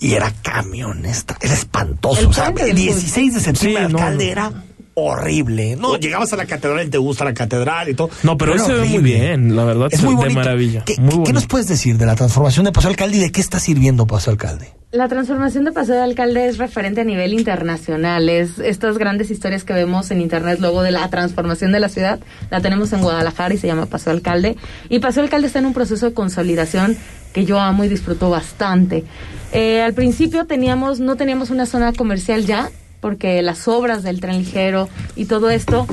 Y 0.00 0.14
era 0.14 0.32
camionesta, 0.42 1.36
era 1.40 1.54
espantoso. 1.54 2.20
El 2.20 2.26
o 2.26 2.32
sea, 2.32 2.48
el 2.48 2.74
16 2.74 3.34
de 3.34 3.40
septiembre 3.40 3.86
Sí, 3.86 3.92
no, 3.92 3.98
alcalde 3.98 4.30
era 4.30 4.52
horrible. 4.98 5.76
No, 5.76 5.96
llegabas 5.98 6.32
a 6.32 6.36
la 6.36 6.46
catedral 6.46 6.86
y 6.86 6.90
te 6.90 6.98
gusta 6.98 7.24
la 7.24 7.34
catedral 7.34 7.88
y 7.88 7.94
todo. 7.94 8.10
No, 8.22 8.36
pero 8.36 8.52
hoy 8.52 8.58
se 8.58 8.72
ve 8.72 8.84
muy 8.86 8.98
bien, 8.98 9.54
la 9.56 9.64
verdad, 9.64 9.88
Es 9.90 10.02
muy 10.02 10.12
de 10.14 10.16
bonito. 10.16 10.34
maravilla. 10.40 10.82
¿Qué, 10.84 10.94
Muy 10.98 11.04
qué- 11.04 11.10
qué 11.10 11.16
bonito. 11.16 11.32
nos 11.32 11.46
puedes 11.46 11.68
decir 11.68 11.96
de 11.98 12.06
la 12.06 12.14
transformación 12.16 12.64
de 12.64 12.72
Paseo 12.72 12.90
Alcalde 12.90 13.16
y 13.16 13.20
de 13.20 13.32
qué 13.32 13.40
está 13.40 13.58
sirviendo 13.60 14.06
Paseo 14.06 14.32
Alcalde? 14.32 14.68
La 14.90 15.06
transformación 15.06 15.64
de 15.64 15.72
Paseo 15.72 15.96
de 15.96 16.02
Alcalde 16.02 16.48
es 16.48 16.56
referente 16.56 17.02
a 17.02 17.04
nivel 17.04 17.34
internacional. 17.34 18.28
Es 18.30 18.58
estas 18.58 18.96
grandes 18.96 19.30
historias 19.30 19.64
que 19.64 19.74
vemos 19.74 20.10
en 20.10 20.20
internet 20.22 20.58
luego 20.60 20.82
de 20.82 20.90
la 20.92 21.06
transformación 21.10 21.72
de 21.72 21.80
la 21.80 21.90
ciudad, 21.90 22.20
la 22.50 22.60
tenemos 22.62 22.92
en 22.94 23.02
Guadalajara 23.02 23.52
y 23.52 23.58
se 23.58 23.66
llama 23.66 23.84
Paseo 23.84 24.14
Alcalde. 24.14 24.56
Y 24.88 25.00
Paseo 25.00 25.22
Alcalde 25.22 25.46
está 25.48 25.58
en 25.58 25.66
un 25.66 25.74
proceso 25.74 26.06
de 26.06 26.14
consolidación 26.14 26.96
que 27.34 27.44
yo 27.44 27.60
amo 27.60 27.84
y 27.84 27.88
disfruto 27.88 28.30
bastante. 28.30 29.04
Eh, 29.52 29.82
al 29.82 29.92
principio 29.92 30.46
teníamos, 30.46 31.00
no 31.00 31.16
teníamos 31.16 31.50
una 31.50 31.66
zona 31.66 31.92
comercial 31.92 32.46
ya, 32.46 32.70
porque 33.00 33.42
las 33.42 33.68
obras 33.68 34.02
del 34.02 34.20
tren 34.20 34.38
ligero 34.38 34.88
y 35.16 35.26
todo 35.26 35.50
esto 35.50 35.86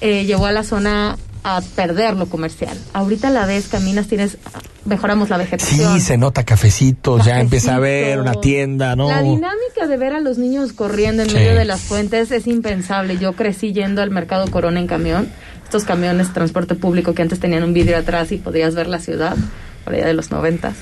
eh, 0.00 0.24
llevó 0.24 0.46
a 0.46 0.52
la 0.52 0.64
zona 0.64 1.16
a 1.44 1.60
perder 1.74 2.14
lo 2.16 2.26
comercial. 2.26 2.78
Ahorita 2.92 3.28
la 3.30 3.46
ves, 3.46 3.66
caminas, 3.66 4.06
tienes, 4.06 4.38
mejoramos 4.84 5.28
la 5.28 5.38
vegetación. 5.38 5.94
Sí, 5.94 6.00
se 6.00 6.16
nota 6.16 6.44
cafecitos, 6.44 7.24
ya 7.24 7.40
empieza 7.40 7.74
a 7.74 7.78
ver 7.80 8.20
una 8.20 8.34
tienda, 8.34 8.94
¿no? 8.94 9.08
La 9.08 9.22
dinámica 9.22 9.88
de 9.88 9.96
ver 9.96 10.12
a 10.12 10.20
los 10.20 10.38
niños 10.38 10.72
corriendo 10.72 11.22
en 11.24 11.30
Sí. 11.30 11.34
medio 11.34 11.54
de 11.56 11.64
las 11.64 11.80
fuentes 11.80 12.30
es 12.30 12.46
impensable. 12.46 13.18
Yo 13.18 13.32
crecí 13.32 13.72
yendo 13.72 14.02
al 14.02 14.10
mercado 14.10 14.48
Corona 14.52 14.78
en 14.78 14.86
camión. 14.86 15.28
Estos 15.64 15.84
camiones 15.84 16.28
de 16.28 16.34
transporte 16.34 16.74
público 16.76 17.12
que 17.14 17.22
antes 17.22 17.40
tenían 17.40 17.64
un 17.64 17.72
vidrio 17.72 17.96
atrás 17.96 18.30
y 18.30 18.36
podías 18.36 18.74
ver 18.76 18.86
la 18.88 19.00
ciudad, 19.00 19.34
por 19.84 19.94
allá 19.94 20.06
de 20.06 20.14
los 20.14 20.30
noventas. 20.30 20.74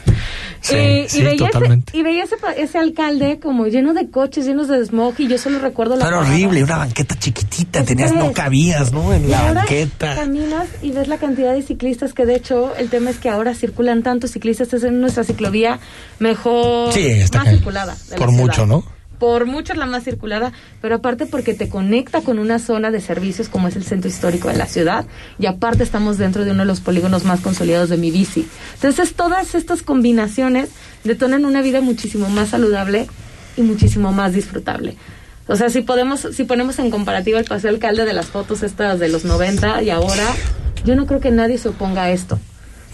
Sí, 0.63 0.75
Eh, 0.77 1.07
sí, 1.09 1.21
y 1.21 1.23
veía, 1.23 1.35
ese, 1.35 1.45
totalmente. 1.47 1.97
y 1.97 2.03
veía 2.03 2.25
ese, 2.25 2.37
ese 2.59 2.79
alcalde 2.79 3.39
como 3.41 3.67
lleno 3.67 3.95
de 3.95 4.11
coches, 4.11 4.45
llenos 4.45 4.69
de 4.69 4.85
smog 4.85 5.15
y 5.19 5.27
yo 5.27 5.39
solo 5.39 5.59
recuerdo 5.59 5.97
la 5.97 6.07
Era 6.07 6.19
horrible, 6.19 6.63
una 6.63 6.77
banqueta 6.77 7.19
chiquitita, 7.19 7.81
¿Qué 7.81 7.87
tenías, 7.87 8.13
no 8.13 8.33
cabías, 8.33 8.93
¿no? 8.93 9.13
En 9.15 9.25
Y 9.25 9.29
la 9.29 9.41
ahora 9.41 9.61
banqueta. 9.61 10.15
Caminas 10.17 10.69
y 10.83 10.91
ves 10.93 11.09
la 11.09 11.17
cantidad 11.17 11.55
de 11.55 11.63
ciclistas 11.63 12.13
que 12.13 12.27
de 12.27 12.35
hecho 12.37 12.75
el 12.77 12.91
tema 12.91 13.09
es 13.11 13.17
que 13.17 13.31
ahora 13.31 13.55
circulan 13.55 14.03
tantos 14.03 14.33
ciclistas, 14.33 14.73
es 14.75 14.85
en 14.85 15.01
nuestra 15.01 15.25
ciclovía 15.25 15.79
mejor, 16.19 16.93
Sí, 16.93 17.07
está 17.07 17.39
más 17.39 17.49
circulada. 17.49 17.97
de 18.11 18.17
Por 18.17 18.31
mucho, 18.33 18.67
¿no? 18.67 18.85
Por 19.21 19.45
mucho 19.45 19.75
es 19.75 19.79
la 19.79 19.85
más 19.85 20.03
circulada, 20.03 20.53
pero 20.81 20.97
aparte 20.97 21.27
porque 21.27 21.53
te 21.53 21.69
conecta 21.69 22.23
con 22.23 22.39
una 22.39 22.59
zona 22.59 22.91
de 22.91 23.03
servicios 23.03 23.51
como 23.51 23.69
es 23.69 23.77
el 23.77 23.85
centro 23.85 24.09
histórico 24.09 24.49
de 24.49 24.57
la 24.57 24.65
ciudad 24.65 25.05
y 25.39 25.45
aparte 25.45 25.83
estamos 25.83 26.17
dentro 26.17 26.47
de 26.47 26.53
uno 26.53 26.61
de 26.61 26.67
los 26.67 26.81
polígonos 26.81 27.25
más 27.25 27.41
consolidados 27.41 27.91
de 27.91 27.99
mi 27.99 28.11
bici. 28.11 28.49
Entonces 28.75 29.13
todas 29.13 29.55
estas 29.55 29.83
combinaciones 29.83 30.71
detonan 31.05 31.45
una 31.45 31.61
vida 31.61 31.83
muchísimo 31.83 32.31
más 32.31 32.49
saludable 32.49 33.09
y 33.59 33.63
muchísimo 33.63 34.11
más 34.11 34.33
disfrutable. 34.33 34.97
O 35.47 35.57
sea, 35.57 35.69
si 35.69 35.83
podemos, 35.83 36.27
si 36.33 36.45
ponemos 36.45 36.79
en 36.79 36.91
comparativa 36.91 37.39
el 37.39 37.45
paseo 37.45 37.69
alcalde 37.71 38.07
de 38.07 38.15
las 38.15 38.27
fotos 38.27 38.63
estas 38.63 38.99
de 38.99 39.09
los 39.09 39.27
90 39.27 39.83
y 39.83 39.91
ahora, 39.91 40.35
yo 40.87 40.97
no 40.97 41.07
creo 41.07 41.21
que 41.21 41.31
nadie 41.31 41.59
se 41.59 41.69
oponga 41.69 42.05
a 42.05 42.11
esto. 42.11 42.39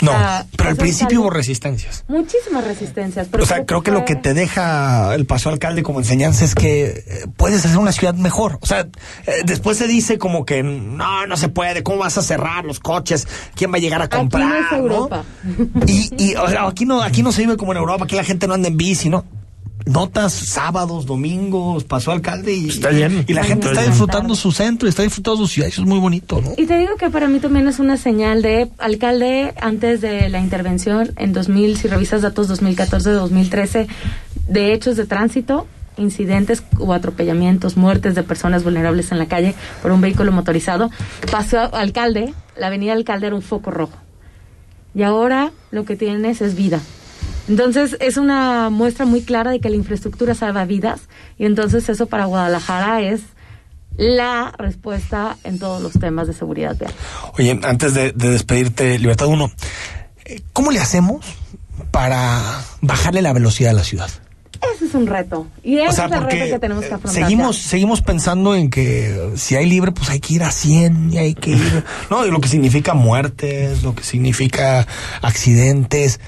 No, 0.00 0.12
pero 0.56 0.70
al 0.70 0.76
principio 0.76 1.22
hubo 1.22 1.30
resistencias. 1.30 2.04
Muchísimas 2.08 2.64
resistencias. 2.64 3.28
Pero 3.30 3.44
O 3.44 3.46
sea, 3.46 3.64
creo 3.64 3.82
que 3.82 3.90
lo 3.90 4.04
que 4.04 4.14
te 4.14 4.34
deja 4.34 5.14
el 5.14 5.24
paso 5.26 5.48
alcalde 5.48 5.82
como 5.82 6.00
enseñanza 6.00 6.44
es 6.44 6.54
que 6.54 7.04
eh, 7.06 7.26
puedes 7.36 7.64
hacer 7.64 7.78
una 7.78 7.92
ciudad 7.92 8.14
mejor. 8.14 8.58
O 8.60 8.66
sea, 8.66 8.80
eh, 9.26 9.42
después 9.44 9.78
se 9.78 9.86
dice 9.86 10.18
como 10.18 10.44
que 10.44 10.62
no, 10.62 11.26
no 11.26 11.36
se 11.36 11.48
puede, 11.48 11.82
¿cómo 11.82 11.98
vas 11.98 12.18
a 12.18 12.22
cerrar 12.22 12.64
los 12.64 12.78
coches? 12.80 13.26
¿Quién 13.54 13.72
va 13.72 13.76
a 13.76 13.80
llegar 13.80 14.02
a 14.02 14.04
Aquí 14.04 14.16
comprar? 14.16 14.48
no 14.48 14.54
es 14.56 14.72
Europa. 14.72 15.24
Y, 15.86 16.10
y 16.18 16.34
o 16.36 16.48
sea, 16.48 16.66
aquí 16.66 16.84
no, 16.84 17.00
aquí 17.02 17.22
no 17.22 17.32
se 17.32 17.42
vive 17.42 17.56
como 17.56 17.72
en 17.72 17.78
Europa, 17.78 18.04
aquí 18.04 18.16
la 18.16 18.24
gente 18.24 18.46
no 18.46 18.54
anda 18.54 18.68
en 18.68 18.76
bici, 18.76 19.08
¿no? 19.08 19.24
Notas 19.86 20.32
sábados, 20.32 21.06
domingos, 21.06 21.84
pasó 21.84 22.10
alcalde 22.10 22.52
y, 22.52 22.68
Está 22.68 22.90
lleno. 22.90 23.22
y 23.24 23.32
la 23.32 23.44
gente 23.44 23.68
está 23.68 23.82
disfrutando 23.82 24.34
su 24.34 24.50
centro, 24.50 24.88
está 24.88 25.04
disfrutando 25.04 25.38
su 25.38 25.46
ciudad, 25.46 25.68
eso 25.68 25.82
es 25.82 25.86
muy 25.86 26.00
bonito, 26.00 26.40
¿no? 26.42 26.54
Y 26.56 26.66
te 26.66 26.76
digo 26.76 26.96
que 26.96 27.08
para 27.08 27.28
mí 27.28 27.38
también 27.38 27.68
es 27.68 27.78
una 27.78 27.96
señal 27.96 28.42
de 28.42 28.68
alcalde 28.78 29.54
antes 29.60 30.00
de 30.00 30.28
la 30.28 30.40
intervención 30.40 31.12
en 31.16 31.32
2000, 31.32 31.76
si 31.76 31.86
revisas 31.86 32.22
datos 32.22 32.50
2014-2013, 32.50 33.86
de 34.48 34.72
hechos 34.72 34.96
de 34.96 35.06
tránsito, 35.06 35.68
incidentes 35.96 36.64
o 36.80 36.92
atropellamientos, 36.92 37.76
muertes 37.76 38.16
de 38.16 38.24
personas 38.24 38.64
vulnerables 38.64 39.12
en 39.12 39.18
la 39.18 39.26
calle 39.26 39.54
por 39.82 39.92
un 39.92 40.00
vehículo 40.00 40.32
motorizado, 40.32 40.90
pasó 41.30 41.60
a 41.60 41.66
alcalde, 41.66 42.34
la 42.56 42.66
avenida 42.66 42.92
alcalde 42.92 43.28
era 43.28 43.36
un 43.36 43.42
foco 43.42 43.70
rojo. 43.70 43.96
Y 44.96 45.04
ahora 45.04 45.52
lo 45.70 45.84
que 45.84 45.94
tienes 45.94 46.40
es 46.40 46.56
vida. 46.56 46.80
Entonces 47.48 47.96
es 48.00 48.16
una 48.16 48.70
muestra 48.70 49.06
muy 49.06 49.22
clara 49.22 49.50
de 49.50 49.60
que 49.60 49.70
la 49.70 49.76
infraestructura 49.76 50.34
salva 50.34 50.64
vidas 50.64 51.02
y 51.38 51.46
entonces 51.46 51.88
eso 51.88 52.06
para 52.06 52.24
Guadalajara 52.24 53.02
es 53.02 53.20
la 53.96 54.52
respuesta 54.58 55.36
en 55.44 55.58
todos 55.58 55.82
los 55.82 55.92
temas 55.92 56.26
de 56.26 56.34
seguridad 56.34 56.76
vial. 56.76 56.92
Oye, 57.38 57.58
antes 57.62 57.94
de, 57.94 58.12
de 58.12 58.30
despedirte, 58.30 58.98
Libertad 58.98 59.28
Uno, 59.28 59.50
eh, 60.24 60.42
¿cómo 60.52 60.70
le 60.70 60.80
hacemos 60.80 61.24
para 61.90 62.62
bajarle 62.82 63.22
la 63.22 63.32
velocidad 63.32 63.70
a 63.70 63.74
la 63.74 63.84
ciudad? 63.84 64.10
Ese 64.74 64.86
es 64.86 64.94
un 64.94 65.06
reto. 65.06 65.46
Y 65.62 65.78
ese 65.78 65.88
O 65.88 65.92
sea, 65.92 66.06
es 66.06 66.12
el 66.12 66.22
reto 66.22 66.44
que 66.44 66.58
tenemos 66.58 66.84
que 66.84 66.90
eh, 66.90 66.94
afrontar. 66.94 67.22
seguimos, 67.22 67.56
seguimos 67.56 68.02
pensando 68.02 68.54
en 68.54 68.70
que 68.70 69.32
si 69.36 69.56
hay 69.56 69.66
libre, 69.66 69.92
pues 69.92 70.10
hay 70.10 70.20
que 70.20 70.34
ir 70.34 70.42
a 70.42 70.50
100 70.50 71.12
y 71.12 71.18
hay 71.18 71.34
que 71.34 71.50
ir, 71.50 71.84
¿no? 72.10 72.26
Y 72.26 72.30
lo 72.30 72.40
que 72.40 72.48
significa 72.48 72.94
muertes, 72.94 73.82
lo 73.82 73.94
que 73.94 74.02
significa 74.02 74.86
accidentes. 75.22 76.20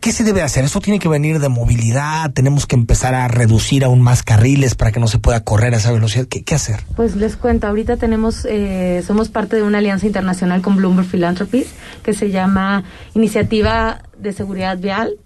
¿Qué, 0.00 0.12
se 0.12 0.24
debe 0.24 0.42
hacer? 0.42 0.64
Eso 0.64 0.80
tiene 0.80 0.98
que 0.98 1.08
venir 1.08 1.38
de 1.38 1.48
movilidad, 1.48 2.32
tenemos 2.32 2.66
que 2.66 2.76
empezar 2.76 3.14
a 3.14 3.28
reducir 3.28 3.84
aún 3.84 4.00
más 4.00 4.22
carriles 4.22 4.74
para 4.74 4.92
que 4.92 5.00
no 5.00 5.08
se 5.08 5.18
pueda 5.18 5.40
correr 5.40 5.74
a 5.74 5.76
esa 5.76 5.92
velocidad. 5.92 6.26
¿Qué, 6.26 6.42
qué 6.42 6.54
hacer? 6.54 6.80
Pues 6.96 7.16
les 7.16 7.36
cuento, 7.36 7.66
ahorita 7.66 7.96
tenemos, 7.96 8.46
eh, 8.46 9.02
somos 9.06 9.28
parte 9.28 9.56
de 9.56 9.62
una 9.62 9.78
alianza 9.78 10.06
internacional 10.06 10.62
con 10.62 10.76
Bloomberg 10.76 11.06
Philanthropies 11.08 11.68
que 12.02 12.12
se 12.14 12.30
llama 12.30 12.84
Iniciativa 13.14 14.02
de 14.18 14.32
Seguridad 14.32 14.78
Vial 14.78 15.18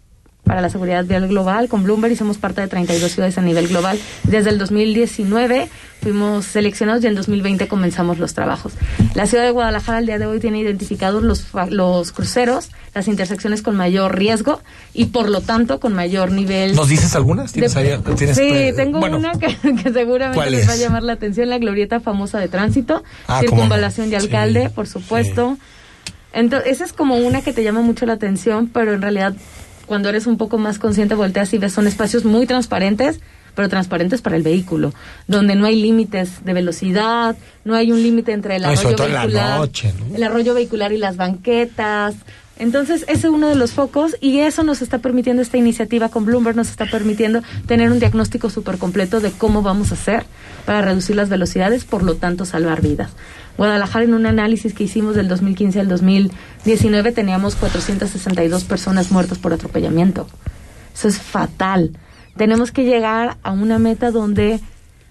para 0.44 0.60
la 0.60 0.68
seguridad 0.68 1.04
vial 1.06 1.26
global 1.26 1.68
con 1.68 1.84
Bloomberg 1.84 2.12
y 2.12 2.16
somos 2.16 2.36
parte 2.38 2.60
de 2.60 2.68
32 2.68 3.10
ciudades 3.12 3.38
a 3.38 3.40
nivel 3.42 3.66
global. 3.68 3.98
Desde 4.24 4.50
el 4.50 4.58
2019 4.58 5.68
fuimos 6.02 6.44
seleccionados 6.44 7.02
y 7.02 7.06
en 7.06 7.14
2020 7.14 7.66
comenzamos 7.66 8.18
los 8.18 8.34
trabajos. 8.34 8.74
La 9.14 9.26
ciudad 9.26 9.44
de 9.44 9.50
Guadalajara 9.50 9.98
al 9.98 10.06
día 10.06 10.18
de 10.18 10.26
hoy 10.26 10.40
tiene 10.40 10.60
identificados 10.60 11.22
los, 11.22 11.46
los 11.70 12.12
cruceros, 12.12 12.68
las 12.94 13.08
intersecciones 13.08 13.62
con 13.62 13.74
mayor 13.74 14.18
riesgo 14.18 14.60
y 14.92 15.06
por 15.06 15.30
lo 15.30 15.40
tanto 15.40 15.80
con 15.80 15.94
mayor 15.94 16.30
nivel 16.30 16.76
¿Nos 16.76 16.88
dices 16.90 17.14
algunas? 17.16 17.52
¿Tienes 17.52 17.72
de- 17.74 17.98
tienes, 18.16 18.36
sí, 18.36 18.42
eh, 18.46 18.72
tengo 18.76 19.00
bueno, 19.00 19.16
una 19.16 19.32
que, 19.32 19.46
que 19.82 19.92
seguramente 19.92 20.36
¿cuál 20.36 20.52
les 20.52 20.68
va 20.68 20.74
a 20.74 20.76
llamar 20.76 21.02
la 21.04 21.14
atención, 21.14 21.48
la 21.48 21.58
glorieta 21.58 22.00
famosa 22.00 22.38
de 22.38 22.48
tránsito, 22.48 23.02
Ah, 23.26 23.40
circunvalación 23.40 24.10
de 24.10 24.20
Sí, 24.20 24.26
alcalde, 24.26 24.68
por 24.68 24.86
supuesto. 24.86 25.56
Entonces, 26.34 26.72
esa 26.72 26.84
es 26.84 26.92
como 26.92 27.16
una 27.16 27.40
que 27.42 27.52
te 27.52 27.62
llama 27.64 27.80
mucho 27.80 28.04
la 28.06 28.12
atención, 28.14 28.68
pero 28.72 28.92
en 28.92 29.00
realidad 29.02 29.34
cuando 29.86 30.08
eres 30.08 30.26
un 30.26 30.36
poco 30.36 30.58
más 30.58 30.78
consciente 30.78 31.14
volteas 31.14 31.52
y 31.54 31.58
ves 31.58 31.72
son 31.72 31.86
espacios 31.86 32.24
muy 32.24 32.46
transparentes, 32.46 33.20
pero 33.54 33.68
transparentes 33.68 34.20
para 34.20 34.36
el 34.36 34.42
vehículo, 34.42 34.92
donde 35.28 35.54
no 35.54 35.66
hay 35.66 35.80
límites 35.80 36.44
de 36.44 36.52
velocidad, 36.52 37.36
no 37.64 37.74
hay 37.74 37.92
un 37.92 38.02
límite 38.02 38.32
entre 38.32 38.56
el 38.56 38.64
arroyo 38.64 38.96
la 39.08 39.20
vehicular, 39.20 39.58
noche, 39.58 39.94
¿no? 39.98 40.16
el 40.16 40.22
arroyo 40.22 40.54
vehicular 40.54 40.92
y 40.92 40.98
las 40.98 41.16
banquetas. 41.16 42.16
Entonces, 42.56 43.02
ese 43.08 43.26
es 43.26 43.32
uno 43.32 43.48
de 43.48 43.56
los 43.56 43.72
focos 43.72 44.16
y 44.20 44.38
eso 44.38 44.62
nos 44.62 44.80
está 44.80 44.98
permitiendo 44.98 45.42
esta 45.42 45.56
iniciativa 45.56 46.08
con 46.08 46.24
Bloomberg, 46.24 46.54
nos 46.56 46.70
está 46.70 46.86
permitiendo 46.86 47.42
tener 47.66 47.90
un 47.90 47.98
diagnóstico 47.98 48.48
súper 48.48 48.78
completo 48.78 49.20
de 49.20 49.32
cómo 49.32 49.62
vamos 49.62 49.90
a 49.90 49.94
hacer 49.94 50.24
para 50.64 50.80
reducir 50.80 51.16
las 51.16 51.28
velocidades, 51.28 51.84
por 51.84 52.04
lo 52.04 52.14
tanto, 52.14 52.44
salvar 52.44 52.80
vidas. 52.80 53.10
Guadalajara, 53.56 54.04
en 54.04 54.14
un 54.14 54.26
análisis 54.26 54.74
que 54.74 54.84
hicimos 54.84 55.14
del 55.14 55.28
2015 55.28 55.80
al 55.80 55.88
2019, 55.88 57.12
teníamos 57.12 57.54
462 57.56 58.64
personas 58.64 59.10
muertas 59.10 59.38
por 59.38 59.52
atropellamiento. 59.52 60.26
Eso 60.94 61.08
es 61.08 61.18
fatal. 61.18 61.96
Tenemos 62.36 62.72
que 62.72 62.84
llegar 62.84 63.36
a 63.42 63.52
una 63.52 63.78
meta 63.78 64.10
donde 64.10 64.60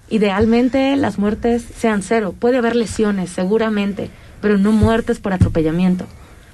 idealmente 0.10 0.96
las 0.98 1.18
muertes 1.18 1.64
sean 1.78 2.04
cero. 2.04 2.36
Puede 2.38 2.58
haber 2.58 2.76
lesiones, 2.76 3.30
seguramente, 3.30 4.10
pero 4.42 4.58
no 4.58 4.72
muertes 4.72 5.20
por 5.20 5.34
atropellamiento 5.34 6.06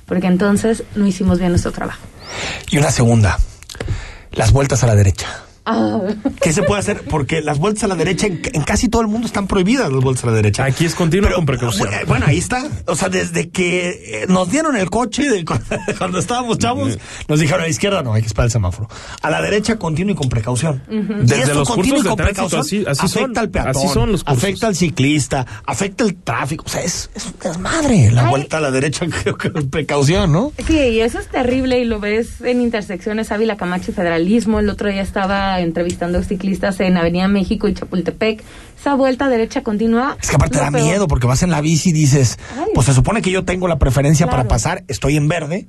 porque 0.10 0.26
entonces 0.26 0.84
no 0.96 1.06
hicimos 1.06 1.38
bien 1.38 1.52
nuestro 1.52 1.72
trabajo. 1.72 2.02
Y 2.72 2.80
una 2.80 2.90
segunda, 2.90 3.38
las 4.32 4.52
vueltas 4.52 4.84
a 4.84 4.88
la 4.88 4.96
derecha. 4.96 5.28
Ah. 5.70 6.01
¿Qué 6.41 6.51
se 6.51 6.63
puede 6.63 6.80
hacer? 6.80 7.03
Porque 7.09 7.41
las 7.41 7.59
vueltas 7.59 7.84
a 7.84 7.88
la 7.88 7.95
derecha 7.95 8.28
en, 8.28 8.41
en, 8.53 8.63
casi 8.63 8.89
todo 8.89 9.01
el 9.01 9.07
mundo 9.07 9.28
están 9.28 9.47
prohibidas 9.47 9.91
las 9.91 10.01
vueltas 10.01 10.24
a 10.24 10.28
la 10.28 10.34
derecha. 10.34 10.65
Aquí 10.65 10.86
es 10.86 10.95
continuo 10.95 11.30
con 11.36 11.45
precaución. 11.45 11.89
Bueno, 12.07 12.26
ahí 12.28 12.38
está. 12.39 12.63
O 12.88 12.95
sea, 12.95 13.09
desde 13.09 13.49
que 13.49 14.24
eh, 14.24 14.26
nos 14.28 14.49
dieron 14.49 14.76
el 14.76 14.89
coche, 14.89 15.30
de, 15.30 15.45
cuando 15.97 16.20
estábamos 16.20 16.57
chavos, 16.57 16.97
nos 17.28 17.39
dijeron 17.39 17.61
a 17.61 17.63
la 17.65 17.70
izquierda 17.70 18.01
no, 18.01 18.13
hay 18.13 18.22
que 18.22 18.28
esperar 18.28 18.45
el 18.45 18.51
semáforo. 18.51 18.89
A 19.22 19.30
la 19.30 19.41
derecha 19.41 19.78
continuo 19.78 20.13
y 20.13 20.15
con 20.15 20.30
precaución. 20.30 20.82
Uh 20.89 20.93
-huh. 20.93 21.22
Desde 21.22 21.53
los 21.53 21.67
continuo 21.67 21.99
y 21.99 22.03
con 22.03 22.15
precaución 22.15 22.61
así, 22.61 22.84
así 22.88 23.05
afecta 23.05 23.20
son, 23.20 23.38
al 23.38 23.49
peatón, 23.49 23.72
así 23.76 23.88
son 23.88 24.11
los 24.11 24.24
cursos. 24.24 24.43
afecta 24.43 24.67
al 24.67 24.76
ciclista, 24.76 25.45
afecta 25.65 26.03
el 26.03 26.15
tráfico. 26.15 26.63
O 26.65 26.70
sea, 26.70 26.82
es, 26.82 27.09
es 27.15 27.26
un 27.26 27.34
desmadre 27.41 28.11
la 28.11 28.26
Ay. 28.26 28.30
vuelta 28.30 28.57
a 28.57 28.61
la 28.61 28.72
derecha 28.72 29.05
creo 29.24 29.38
que 29.38 29.51
con 29.51 29.70
precaución, 29.70 30.32
¿no? 30.32 30.51
Sí, 30.65 30.78
y 30.78 30.99
eso 31.01 31.20
es 31.20 31.28
terrible 31.28 31.80
y 31.80 31.86
lo 31.86 31.99
ves 31.99 32.41
en 32.41 32.61
intersecciones 32.61 33.32
Ávila 33.32 33.57
Camacho 33.57 33.91
y 33.91 33.93
Federalismo. 33.93 34.59
El 34.59 34.70
otro 34.70 34.89
día 34.89 35.01
estaba 35.01 35.59
entrevistando 35.62 36.22
ciclistas 36.24 36.80
en 36.80 36.97
Avenida 36.97 37.28
México 37.28 37.68
y 37.68 37.74
Chapultepec. 37.74 38.43
Esa 38.80 38.95
vuelta 38.95 39.28
derecha 39.30 39.62
continua. 39.64 40.18
Es 40.22 40.30
que 40.30 40.36
aparte 40.36 40.57
da 40.57 40.72
peor. 40.72 40.84
miedo 40.84 41.07
porque 41.07 41.28
vas 41.28 41.43
en 41.43 41.51
la 41.51 41.62
bici 41.62 41.89
y 41.89 41.93
dices, 41.93 42.38
Ay. 42.57 42.66
pues 42.74 42.88
se 42.88 42.93
supone 42.93 43.22
que 43.22 43.32
yo 43.32 43.43
tengo 43.45 43.68
la 43.68 43.78
preferencia 43.80 44.26
Claro. 44.26 44.38
para 44.43 44.47
pasar, 44.49 44.84
estoy 44.88 45.18
en 45.18 45.28
verde, 45.28 45.68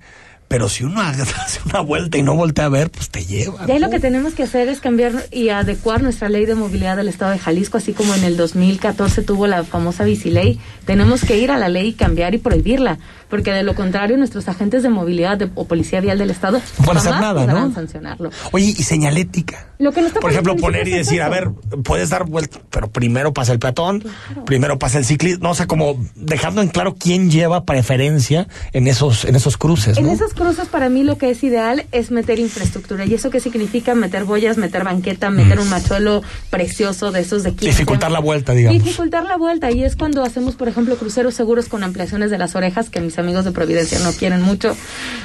pero 0.49 0.68
si 0.68 0.84
uno 0.84 1.01
hace 1.01 1.61
una 1.64 1.80
vuelta 1.80 2.18
y 2.18 2.22
no 2.22 2.34
voltea 2.34 2.66
a 2.66 2.68
ver, 2.68 2.91
pues 2.91 3.09
te 3.11 3.24
lleva. 3.24 3.64
Y 3.66 3.70
ahí 3.72 3.78
¿no? 3.80 3.86
lo 3.86 3.93
que 3.93 4.01
tenemos 4.01 4.34
que 4.34 4.43
hacer 4.45 4.68
es 4.68 4.80
cambiar 4.80 5.12
y 5.32 5.49
adecuar 5.51 6.03
nuestra 6.03 6.28
ley 6.28 6.45
de 6.47 6.55
movilidad 6.55 6.97
del 6.97 7.09
Estado 7.09 7.32
de 7.32 7.38
Jalisco, 7.38 7.78
así 7.78 7.93
como 7.93 8.14
en 8.14 8.24
el 8.24 8.36
2014 8.36 9.22
tuvo 9.22 9.47
la 9.47 9.64
famosa 9.64 10.05
biciley. 10.05 10.59
Tenemos 10.86 11.22
que 11.24 11.38
ir 11.38 11.51
a 11.51 11.59
la 11.59 11.68
ley 11.68 11.88
y 11.88 11.93
cambiar 11.95 12.34
y 12.34 12.38
prohibirla, 12.38 12.99
porque 13.31 13.53
de 13.53 13.62
lo 13.62 13.74
contrario 13.74 14.16
nuestros 14.18 14.49
agentes 14.49 14.83
de 14.83 14.89
movilidad 14.91 15.39
de- 15.39 15.51
o 15.55 15.64
policía 15.66 16.01
vial 16.01 16.18
del 16.18 16.31
Estado 16.31 16.59
No 16.78 16.85
pueden 16.85 16.99
hacer 16.99 17.12
jamás 17.12 17.35
nada, 17.35 17.47
¿no? 17.47 17.72
sancionarlo. 17.74 18.31
Oye, 18.53 18.66
y 18.76 18.83
señalética. 18.83 19.66
Lo 19.78 19.93
que 19.93 20.03
no 20.03 20.09
está 20.09 20.20
Por 20.20 20.31
ejemplo, 20.31 20.57
poner 20.57 20.87
y 20.89 20.91
decir, 20.91 21.22
a 21.22 21.31
ver, 21.31 21.51
puedes 21.85 22.11
dar 22.11 22.26
vuelta, 22.26 22.59
pero 22.68 22.91
primero 22.91 23.33
pasa 23.33 23.53
el 23.55 23.59
peatón, 23.59 24.05
primero 24.45 24.78
pasa 24.78 24.99
el 24.99 25.07
ciclista, 25.07 25.39
no, 25.43 25.53
o 25.53 25.55
sea, 25.55 25.66
como 25.66 25.97
dejando 26.16 26.61
en 26.61 26.68
claro 26.68 26.97
quién 26.99 27.31
lleva 27.31 27.64
preferencia 27.64 28.47
en 28.72 28.87
esos, 28.89 29.24
en 29.24 29.37
esos 29.37 29.57
cruces, 29.57 29.97
En 29.97 30.07
¿no? 30.07 30.12
esas 30.12 30.35
cruces 30.35 30.68
para 30.68 30.91
mí 30.91 31.03
lo 31.03 31.16
que 31.16 31.31
es 31.31 31.43
ideal 31.43 31.87
es 31.93 32.11
meter 32.11 32.39
infraestructura. 32.39 33.07
¿Y 33.07 33.14
eso 33.14 33.31
qué 33.31 33.41
significa? 33.41 33.95
Meter 33.95 34.24
boyas, 34.24 34.59
meter 34.59 34.85
banqueta, 34.85 35.31
meter 35.31 35.59
un 35.59 35.70
machuelo 35.70 36.22
precioso 36.51 37.11
de 37.12 37.20
esos 37.20 37.43
de 37.43 37.51
15. 37.53 37.66
Dificultar 37.66 38.11
la 38.11 38.20
vuelta, 38.20 38.53
digamos. 38.53 38.83
Dificultar 38.83 39.24
la 39.24 39.37
vuelta. 39.37 39.70
Y 39.70 39.85
es 39.85 39.97
cuando 39.97 40.22
hacemos, 40.24 40.57
por 40.57 40.68
ejemplo, 40.68 40.97
cruceros 40.97 41.35
seguros 41.35 41.68
con 41.68 41.85
ampliaciones 41.85 42.31
de 42.31 42.37
las 42.39 42.55
orejas, 42.55 42.91
que 42.91 43.01
mis 43.01 43.16
amigos 43.21 43.45
de 43.45 43.53
Providencia 43.53 43.99
no 44.01 44.12
quieren 44.12 44.43
mucho, 44.43 44.77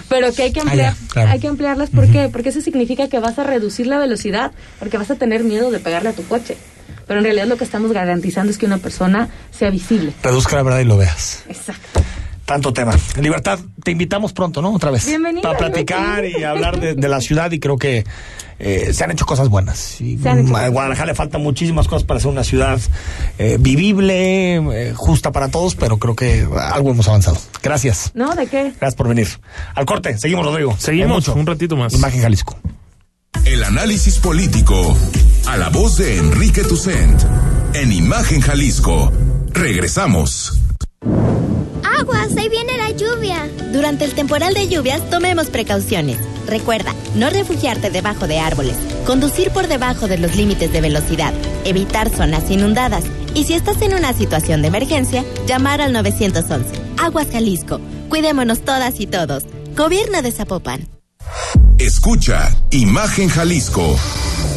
pero 0.09 0.33
que 0.33 0.43
hay 0.43 0.51
que 0.53 0.61
ampliar. 0.61 0.93
Ah, 0.93 1.07
claro. 1.11 1.31
Hay 1.31 1.39
que 1.39 1.47
ampliarlas. 1.47 1.89
¿Por 1.89 2.09
qué? 2.11 2.29
Porque 2.31 2.49
eso 2.49 2.61
significa 2.61 3.07
que 3.07 3.19
vas 3.19 3.39
a 3.39 3.43
reducir 3.43 3.87
la 3.87 3.97
velocidad, 3.97 4.51
porque 4.79 4.97
vas 4.97 5.11
a 5.11 5.15
tener 5.15 5.43
miedo 5.43 5.71
de 5.71 5.79
pegarle 5.79 6.09
a 6.09 6.13
tu 6.13 6.25
coche. 6.27 6.57
Pero 7.07 7.19
en 7.19 7.25
realidad 7.25 7.47
lo 7.47 7.57
que 7.57 7.63
estamos 7.63 7.91
garantizando 7.91 8.51
es 8.51 8.57
que 8.57 8.65
una 8.65 8.77
persona 8.79 9.29
sea 9.51 9.69
visible. 9.69 10.13
Reduzca 10.23 10.55
la 10.55 10.63
verdad 10.63 10.79
y 10.79 10.85
lo 10.85 10.97
veas. 10.97 11.43
Exacto. 11.47 12.01
Tanto 12.45 12.71
tema. 12.73 12.93
Libertad, 13.19 13.59
te 13.83 13.91
invitamos 13.91 14.33
pronto, 14.33 14.61
¿no? 14.61 14.73
Otra 14.73 14.91
vez. 14.91 15.05
Bienvenida, 15.07 15.41
Para 15.41 15.57
platicar 15.57 16.25
y 16.25 16.43
hablar 16.43 16.79
de, 16.79 16.93
de 16.93 17.09
la 17.09 17.19
ciudad 17.19 17.51
y 17.51 17.59
creo 17.59 17.77
que 17.77 18.05
eh, 18.59 18.93
se 18.93 19.03
han 19.03 19.11
hecho 19.11 19.25
cosas 19.25 19.49
buenas. 19.49 19.99
Y 19.99 20.17
Se 20.17 20.29
han 20.29 20.39
hecho 20.39 20.49
a 20.49 20.59
cosas 20.59 20.71
Guadalajara 20.71 21.07
le 21.07 21.15
faltan 21.15 21.41
muchísimas 21.41 21.87
cosas 21.87 22.05
para 22.05 22.19
ser 22.19 22.29
una 22.29 22.43
ciudad 22.43 22.79
eh, 23.37 23.57
vivible, 23.59 24.55
eh, 24.55 24.93
justa 24.95 25.31
para 25.31 25.49
todos, 25.49 25.75
pero 25.75 25.97
creo 25.97 26.15
que 26.15 26.47
algo 26.71 26.91
hemos 26.91 27.07
avanzado. 27.07 27.37
Gracias. 27.61 28.11
¿No? 28.13 28.33
¿De 28.35 28.47
qué? 28.47 28.73
Gracias 28.79 28.95
por 28.95 29.07
venir. 29.09 29.27
Al 29.73 29.85
corte, 29.85 30.17
seguimos, 30.17 30.45
Rodrigo. 30.45 30.75
Seguimos 30.77 31.27
mucho. 31.27 31.33
un 31.33 31.45
ratito 31.45 31.75
más. 31.75 31.93
Imagen 31.93 32.21
Jalisco. 32.21 32.57
El 33.43 33.63
análisis 33.63 34.19
político. 34.19 34.95
A 35.47 35.57
la 35.57 35.69
voz 35.69 35.97
de 35.97 36.17
Enrique 36.17 36.63
Tucent. 36.63 37.21
En 37.73 37.91
Imagen 37.91 38.41
Jalisco. 38.41 39.11
Regresamos. 39.51 40.61
Aguas, 41.99 42.35
ahí 42.37 42.49
viene 42.49 42.77
la 42.77 42.91
lluvia. 42.91 43.49
Durante 43.71 44.05
el 44.05 44.13
temporal 44.13 44.53
de 44.53 44.67
lluvias, 44.67 45.09
tomemos 45.09 45.47
precauciones. 45.47 46.17
Recuerda, 46.47 46.93
no 47.15 47.29
refugiarte 47.29 47.89
debajo 47.89 48.27
de 48.27 48.39
árboles, 48.39 48.75
conducir 49.05 49.51
por 49.51 49.67
debajo 49.67 50.07
de 50.07 50.17
los 50.17 50.35
límites 50.35 50.71
de 50.71 50.81
velocidad, 50.81 51.33
evitar 51.63 52.09
zonas 52.09 52.49
inundadas 52.51 53.03
y 53.33 53.43
si 53.43 53.53
estás 53.53 53.81
en 53.81 53.93
una 53.93 54.13
situación 54.13 54.61
de 54.61 54.69
emergencia, 54.69 55.23
llamar 55.47 55.81
al 55.81 55.93
911. 55.93 56.65
Aguas 56.97 57.27
Jalisco. 57.31 57.79
Cuidémonos 58.09 58.61
todas 58.61 58.99
y 58.99 59.07
todos. 59.07 59.43
Gobierno 59.75 60.21
de 60.21 60.31
Zapopan. 60.31 60.87
Escucha 61.77 62.49
Imagen 62.71 63.29
Jalisco 63.29 63.97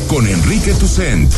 con 0.08 0.26
Enrique 0.26 0.72
Tucent. 0.74 1.30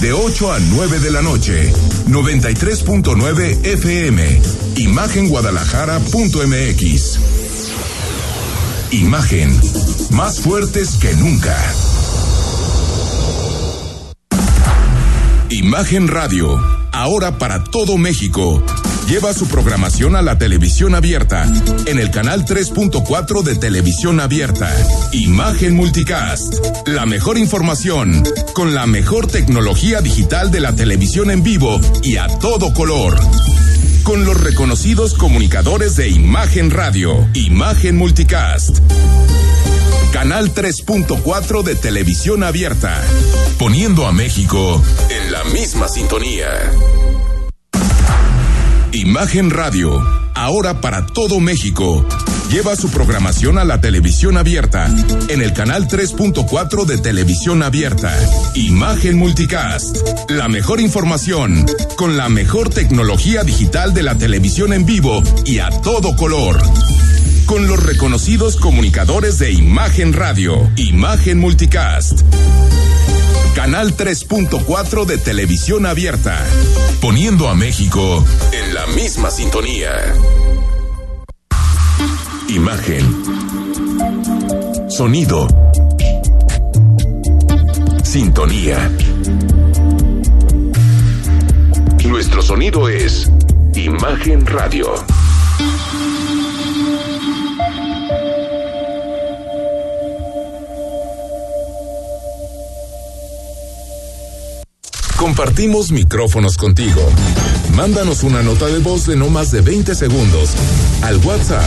De 0.00 0.12
8 0.12 0.52
a 0.52 0.58
9 0.58 0.98
de 1.00 1.10
la 1.10 1.22
noche, 1.22 1.72
93.9 2.08 3.64
FM. 3.64 4.61
Imagenguadalajara.mx. 4.76 7.18
Imagen. 8.90 9.60
Más 10.10 10.40
fuertes 10.40 10.96
que 10.96 11.14
nunca. 11.14 11.56
Imagen 15.50 16.08
Radio. 16.08 16.60
Ahora 16.92 17.38
para 17.38 17.62
todo 17.64 17.98
México. 17.98 18.62
Lleva 19.08 19.34
su 19.34 19.48
programación 19.48 20.14
a 20.16 20.22
la 20.22 20.38
televisión 20.38 20.94
abierta 20.94 21.44
en 21.86 21.98
el 21.98 22.10
canal 22.10 22.46
3.4 22.46 23.42
de 23.42 23.56
televisión 23.56 24.20
abierta. 24.20 24.74
Imagen 25.12 25.76
Multicast. 25.76 26.54
La 26.86 27.04
mejor 27.04 27.36
información 27.36 28.22
con 28.54 28.74
la 28.74 28.86
mejor 28.86 29.26
tecnología 29.26 30.00
digital 30.00 30.50
de 30.50 30.60
la 30.60 30.74
televisión 30.74 31.30
en 31.30 31.42
vivo 31.42 31.78
y 32.02 32.16
a 32.16 32.26
todo 32.38 32.72
color. 32.72 33.20
Con 34.04 34.24
los 34.24 34.40
reconocidos 34.40 35.14
comunicadores 35.14 35.94
de 35.94 36.08
Imagen 36.08 36.70
Radio. 36.70 37.28
Imagen 37.34 37.96
Multicast. 37.96 38.80
Canal 40.12 40.52
3.4 40.52 41.62
de 41.62 41.76
televisión 41.76 42.42
abierta. 42.42 43.00
Poniendo 43.58 44.06
a 44.06 44.12
México 44.12 44.82
en 45.08 45.30
la 45.32 45.44
misma 45.44 45.88
sintonía. 45.88 46.48
Imagen 48.92 49.50
Radio, 49.50 50.04
ahora 50.34 50.80
para 50.80 51.06
todo 51.06 51.38
México. 51.38 52.04
Lleva 52.52 52.76
su 52.76 52.90
programación 52.90 53.56
a 53.56 53.64
la 53.64 53.80
televisión 53.80 54.36
abierta 54.36 54.86
en 55.28 55.40
el 55.40 55.54
canal 55.54 55.88
3.4 55.88 56.84
de 56.84 56.98
televisión 56.98 57.62
abierta. 57.62 58.14
Imagen 58.54 59.16
Multicast. 59.16 59.96
La 60.28 60.48
mejor 60.48 60.78
información 60.78 61.64
con 61.96 62.18
la 62.18 62.28
mejor 62.28 62.68
tecnología 62.68 63.42
digital 63.42 63.94
de 63.94 64.02
la 64.02 64.16
televisión 64.16 64.74
en 64.74 64.84
vivo 64.84 65.22
y 65.46 65.60
a 65.60 65.70
todo 65.70 66.14
color. 66.14 66.60
Con 67.46 67.66
los 67.68 67.82
reconocidos 67.82 68.58
comunicadores 68.58 69.38
de 69.38 69.50
Imagen 69.52 70.12
Radio, 70.12 70.70
Imagen 70.76 71.38
Multicast. 71.38 72.20
Canal 73.54 73.96
3.4 73.96 75.06
de 75.06 75.16
televisión 75.16 75.86
abierta. 75.86 76.38
Poniendo 77.00 77.48
a 77.48 77.54
México 77.54 78.22
en 78.52 78.74
la 78.74 78.86
misma 78.88 79.30
sintonía. 79.30 79.90
Imagen. 82.54 83.24
Sonido. 84.90 85.48
Sintonía. 88.04 88.90
Nuestro 92.04 92.42
sonido 92.42 92.90
es 92.90 93.30
Imagen 93.74 94.44
Radio. 94.44 94.92
Compartimos 105.16 105.90
micrófonos 105.90 106.58
contigo. 106.58 107.00
Mándanos 107.74 108.22
una 108.22 108.42
nota 108.42 108.66
de 108.66 108.78
voz 108.78 109.06
de 109.06 109.16
no 109.16 109.28
más 109.28 109.50
de 109.50 109.60
20 109.60 109.94
segundos 109.94 110.50
al 111.02 111.16
WhatsApp 111.18 111.64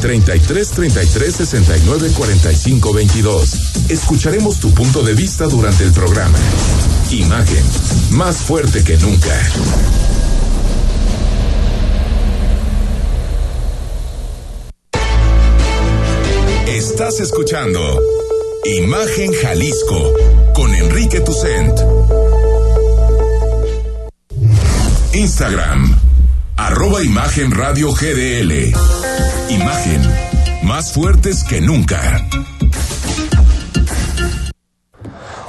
33 0.00 0.70
33 0.70 1.34
69 1.34 2.10
45 2.16 2.92
22. 2.92 3.90
Escucharemos 3.90 4.60
tu 4.60 4.72
punto 4.72 5.02
de 5.02 5.14
vista 5.14 5.46
durante 5.46 5.84
el 5.84 5.92
programa. 5.92 6.38
Imagen, 7.10 7.64
más 8.10 8.36
fuerte 8.38 8.84
que 8.84 8.96
nunca. 8.98 9.34
Estás 16.68 17.18
escuchando 17.20 18.00
Imagen 18.64 19.32
Jalisco 19.32 20.12
con 20.54 20.74
Enrique 20.74 21.20
Tucent. 21.20 22.27
Instagram, 25.12 25.96
arroba 26.56 27.02
Imagen 27.02 27.50
Radio 27.50 27.92
GDL. 27.92 28.72
Imagen, 29.48 30.02
más 30.62 30.92
fuertes 30.92 31.44
que 31.44 31.60
nunca. 31.60 32.28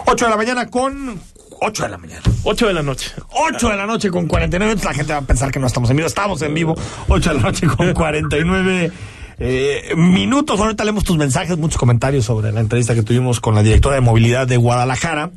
8 0.05 0.25
de 0.25 0.31
la 0.31 0.37
mañana 0.37 0.67
con 0.67 1.19
8 1.61 1.83
de 1.83 1.89
la 1.89 1.97
mañana. 1.97 2.21
8 2.43 2.67
de 2.67 2.73
la 2.73 2.83
noche. 2.83 3.11
8 3.31 3.69
de 3.69 3.75
la 3.75 3.85
noche 3.85 4.09
con 4.09 4.27
49 4.27 4.69
minutos. 4.69 4.85
La 4.85 4.93
gente 4.93 5.13
va 5.13 5.19
a 5.19 5.23
pensar 5.23 5.51
que 5.51 5.59
no 5.59 5.67
estamos 5.67 5.89
en 5.89 5.97
vivo. 5.97 6.07
Estamos 6.07 6.41
en 6.41 6.53
vivo. 6.53 6.75
8 7.09 7.29
de 7.29 7.35
la 7.35 7.41
noche 7.41 7.67
con 7.67 7.93
49 7.93 8.91
eh, 9.39 9.93
minutos. 9.95 10.59
Ahorita 10.59 10.83
leemos 10.85 11.03
tus 11.03 11.17
mensajes, 11.17 11.57
muchos 11.57 11.77
comentarios 11.77 12.25
sobre 12.25 12.51
la 12.51 12.61
entrevista 12.61 12.95
que 12.95 13.03
tuvimos 13.03 13.39
con 13.39 13.55
la 13.55 13.63
directora 13.63 13.95
de 13.95 14.01
movilidad 14.01 14.47
de 14.47 14.57
Guadalajara. 14.57 15.31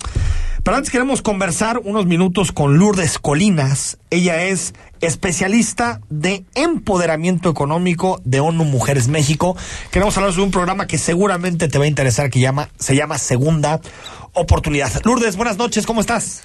Pero 0.65 0.77
antes 0.77 0.93
queremos 0.93 1.23
conversar 1.23 1.79
unos 1.79 2.07
minutos 2.07 2.53
con 2.53 2.79
Lourdes 2.79 3.19
Colinas. 3.19 3.99
Ella 4.11 4.45
es 4.45 4.75
especialista 5.01 6.01
de 6.09 6.45
empoderamiento 6.55 7.51
económico 7.51 8.21
de 8.25 8.39
ONU 8.39 8.63
Mujeres 8.63 9.09
México. 9.09 9.57
Queremos 9.91 10.17
hablar 10.17 10.31
sobre 10.33 10.45
un 10.45 10.51
programa 10.53 10.87
que 10.87 10.99
seguramente 10.99 11.67
te 11.67 11.79
va 11.79 11.85
a 11.85 11.89
interesar 11.89 12.31
que 12.31 12.39
llama, 12.39 12.69
se 12.79 12.95
llama 12.95 13.19
Segunda 13.19 13.81
Oportunidad. 14.35 14.93
Lourdes, 15.05 15.35
buenas 15.35 15.59
noches, 15.59 15.85
¿cómo 15.85 16.01
estás? 16.01 16.45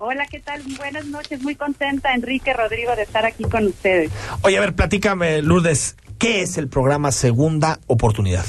Hola, 0.00 0.26
¿qué 0.26 0.40
tal? 0.40 0.60
Buenas 0.76 1.06
noches, 1.06 1.40
muy 1.40 1.54
contenta, 1.54 2.14
Enrique 2.14 2.52
Rodrigo, 2.52 2.96
de 2.96 3.02
estar 3.02 3.24
aquí 3.24 3.44
con 3.44 3.68
ustedes. 3.68 4.10
Oye, 4.42 4.58
a 4.58 4.60
ver, 4.60 4.74
platícame, 4.74 5.42
Lourdes, 5.42 5.94
¿qué 6.18 6.42
es 6.42 6.58
el 6.58 6.66
programa 6.66 7.12
Segunda 7.12 7.78
Oportunidad? 7.86 8.46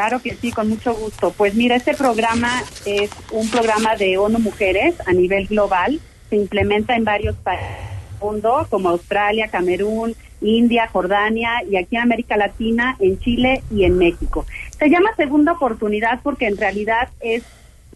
Claro 0.00 0.22
que 0.22 0.34
sí, 0.34 0.50
con 0.50 0.70
mucho 0.70 0.94
gusto. 0.94 1.30
Pues 1.36 1.54
mira, 1.54 1.76
este 1.76 1.92
programa 1.92 2.62
es 2.86 3.10
un 3.32 3.50
programa 3.50 3.96
de 3.96 4.16
ONU 4.16 4.38
Mujeres 4.38 4.94
a 5.06 5.12
nivel 5.12 5.46
global. 5.46 6.00
Se 6.30 6.36
implementa 6.36 6.96
en 6.96 7.04
varios 7.04 7.36
países 7.36 7.68
del 7.68 8.18
mundo, 8.18 8.66
como 8.70 8.88
Australia, 8.88 9.48
Camerún, 9.48 10.16
India, 10.40 10.88
Jordania 10.90 11.62
y 11.70 11.76
aquí 11.76 11.96
en 11.96 12.02
América 12.02 12.38
Latina, 12.38 12.96
en 12.98 13.18
Chile 13.18 13.62
y 13.70 13.84
en 13.84 13.98
México. 13.98 14.46
Se 14.78 14.88
llama 14.88 15.14
segunda 15.18 15.52
oportunidad 15.52 16.20
porque 16.22 16.46
en 16.46 16.56
realidad 16.56 17.10
es 17.20 17.42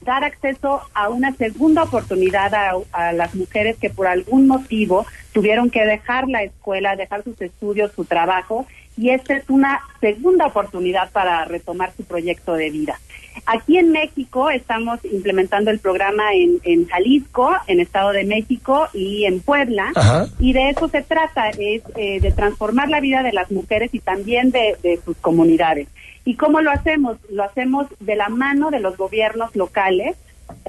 dar 0.02 0.24
acceso 0.24 0.82
a 0.92 1.08
una 1.08 1.32
segunda 1.32 1.84
oportunidad 1.84 2.52
a, 2.54 2.72
a, 2.92 3.12
las 3.14 3.34
mujeres 3.34 3.78
que 3.78 3.88
por 3.88 4.08
algún 4.08 4.46
motivo 4.46 5.06
tuvieron 5.32 5.70
que 5.70 5.86
dejar 5.86 6.28
la 6.28 6.42
escuela, 6.42 6.96
dejar 6.96 7.24
sus 7.24 7.40
estudios, 7.40 7.92
su 7.92 8.04
trabajo 8.04 8.66
y 8.96 9.10
esta 9.10 9.36
es 9.36 9.48
una 9.48 9.80
segunda 10.00 10.46
oportunidad 10.46 11.10
para 11.10 11.44
retomar 11.44 11.92
su 11.96 12.04
proyecto 12.04 12.54
de 12.54 12.70
vida. 12.70 13.00
Aquí 13.46 13.78
en 13.78 13.90
México 13.90 14.48
estamos 14.48 15.00
implementando 15.04 15.70
el 15.70 15.80
programa 15.80 16.32
en, 16.34 16.60
en 16.62 16.86
Jalisco, 16.86 17.52
en 17.66 17.80
Estado 17.80 18.12
de 18.12 18.24
México 18.24 18.88
y 18.94 19.24
en 19.24 19.40
Puebla. 19.40 19.90
Ajá. 19.94 20.26
Y 20.38 20.52
de 20.52 20.70
eso 20.70 20.88
se 20.88 21.02
trata, 21.02 21.50
es 21.50 21.82
eh, 21.96 22.20
de 22.20 22.32
transformar 22.32 22.88
la 22.88 23.00
vida 23.00 23.22
de 23.22 23.32
las 23.32 23.50
mujeres 23.50 23.92
y 23.92 23.98
también 23.98 24.50
de, 24.50 24.76
de 24.82 25.00
sus 25.04 25.16
comunidades. 25.16 25.88
¿Y 26.24 26.36
cómo 26.36 26.60
lo 26.60 26.70
hacemos? 26.70 27.18
Lo 27.28 27.42
hacemos 27.42 27.86
de 28.00 28.16
la 28.16 28.28
mano 28.28 28.70
de 28.70 28.80
los 28.80 28.96
gobiernos 28.96 29.54
locales, 29.56 30.16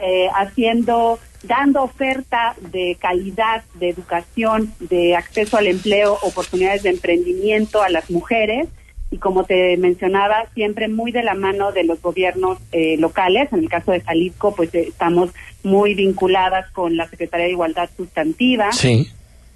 eh, 0.01 0.27
haciendo, 0.35 1.19
dando 1.45 1.83
oferta 1.83 2.55
de 2.71 2.97
calidad, 2.99 3.63
de 3.75 3.89
educación, 3.89 4.73
de 4.79 5.15
acceso 5.15 5.57
al 5.57 5.67
empleo, 5.67 6.17
oportunidades 6.21 6.83
de 6.83 6.89
emprendimiento 6.89 7.81
a 7.81 7.89
las 7.89 8.09
mujeres 8.09 8.67
y 9.11 9.17
como 9.17 9.43
te 9.43 9.77
mencionaba, 9.77 10.47
siempre 10.53 10.87
muy 10.87 11.11
de 11.11 11.23
la 11.23 11.35
mano 11.35 11.71
de 11.71 11.83
los 11.83 12.01
gobiernos 12.01 12.57
eh, 12.71 12.97
locales. 12.97 13.51
En 13.53 13.59
el 13.59 13.69
caso 13.69 13.91
de 13.91 14.01
Jalisco, 14.01 14.55
pues 14.55 14.73
eh, 14.73 14.87
estamos 14.89 15.29
muy 15.63 15.93
vinculadas 15.93 16.69
con 16.71 16.97
la 16.97 17.07
Secretaría 17.07 17.45
de 17.45 17.51
Igualdad 17.51 17.89
Sustantiva. 17.95 18.71
Sí. 18.71 19.07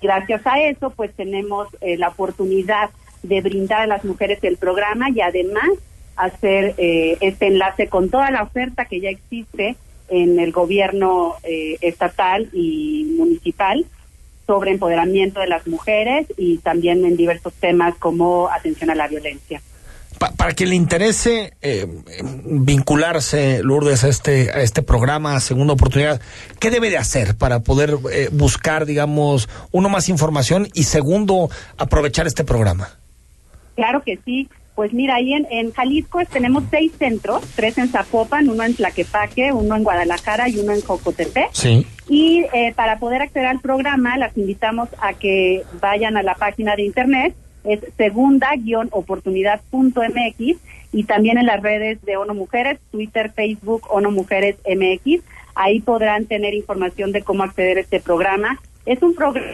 Gracias 0.02 0.46
a 0.46 0.62
eso, 0.62 0.92
pues 0.92 1.14
tenemos 1.14 1.68
eh, 1.82 1.98
la 1.98 2.10
oportunidad 2.10 2.90
de 3.24 3.42
brindar 3.42 3.82
a 3.82 3.88
las 3.88 4.06
mujeres 4.06 4.40
el 4.44 4.58
programa 4.58 5.10
y 5.10 5.20
además 5.20 5.70
hacer 6.16 6.76
eh, 6.78 7.18
este 7.22 7.48
enlace 7.48 7.88
con 7.88 8.10
toda 8.10 8.32
la 8.32 8.44
oferta 8.44 8.86
que 8.86 9.00
ya 9.00 9.10
existe 9.10 9.76
en 10.10 10.40
el 10.40 10.52
gobierno 10.52 11.36
eh, 11.44 11.78
estatal 11.82 12.50
y 12.54 13.06
municipal 13.18 13.86
sobre 14.50 14.72
empoderamiento 14.72 15.42
de 15.42 15.48
las 15.48 15.68
mujeres 15.68 16.26
y 16.36 16.58
también 16.58 17.06
en 17.06 17.16
diversos 17.16 17.54
temas 17.54 17.96
como 17.98 18.50
atención 18.50 18.90
a 18.90 18.96
la 18.96 19.08
violencia. 19.08 19.62
Pa 20.18 20.32
para 20.32 20.54
quien 20.54 20.70
le 20.70 20.76
interese 20.76 21.54
eh, 21.62 21.86
vincularse, 22.46 23.62
Lourdes, 23.64 24.04
a 24.04 24.08
este, 24.08 24.50
a 24.52 24.62
este 24.62 24.82
programa, 24.82 25.40
Segunda 25.40 25.74
Oportunidad, 25.74 26.20
¿qué 26.60 26.72
debe 26.72 26.90
de 26.90 26.98
hacer 26.98 27.38
para 27.38 27.60
poder 27.60 27.98
eh, 28.12 28.30
buscar, 28.32 28.88
digamos, 28.88 29.48
uno, 29.72 29.88
más 29.88 30.10
información 30.10 30.68
y 30.74 30.84
segundo, 30.84 31.50
aprovechar 31.78 32.26
este 32.26 32.44
programa? 32.44 32.90
Claro 33.76 34.02
que 34.04 34.18
sí. 34.26 34.50
Pues 34.80 34.94
mira, 34.94 35.16
ahí 35.16 35.34
en, 35.34 35.46
en 35.52 35.74
Jalisco 35.74 36.22
tenemos 36.32 36.64
seis 36.72 36.94
centros, 36.98 37.42
tres 37.54 37.78
en 37.78 37.90
Zapopan, 37.90 38.48
uno 38.48 38.64
en 38.64 38.76
Tlaquepaque, 38.76 39.52
uno 39.52 39.76
en 39.76 39.84
Guadalajara 39.84 40.48
y 40.48 40.58
uno 40.58 40.72
en 40.72 40.80
Jocotepec. 40.80 41.50
Sí. 41.52 41.86
Y 42.08 42.46
eh, 42.54 42.72
para 42.74 42.98
poder 42.98 43.22
acceder 43.22 43.48
al 43.48 43.60
programa, 43.60 44.18
las 44.18 44.38
invitamos 44.38 44.88
a 45.02 45.16
que 45.16 45.64
vayan 45.82 46.16
a 46.16 46.24
la 46.24 46.36
página 46.36 46.78
de 46.78 46.84
internet, 46.84 47.36
es 47.66 47.82
segunda-oportunidad.mx 47.98 50.58
y 50.94 51.04
también 51.04 51.38
en 51.38 51.48
las 51.48 51.62
redes 51.62 52.02
de 52.06 52.16
ONU 52.16 52.34
Mujeres, 52.34 52.80
Twitter, 52.90 53.34
Facebook, 53.36 53.86
ONU 53.90 54.12
Mujeres 54.12 54.56
MX. 54.66 55.22
Ahí 55.56 55.82
podrán 55.82 56.26
tener 56.26 56.54
información 56.54 57.12
de 57.12 57.22
cómo 57.22 57.44
acceder 57.44 57.80
a 57.80 57.82
este 57.82 58.00
programa. 58.00 58.62
Es 58.86 59.04
un 59.04 59.14
programa 59.14 59.46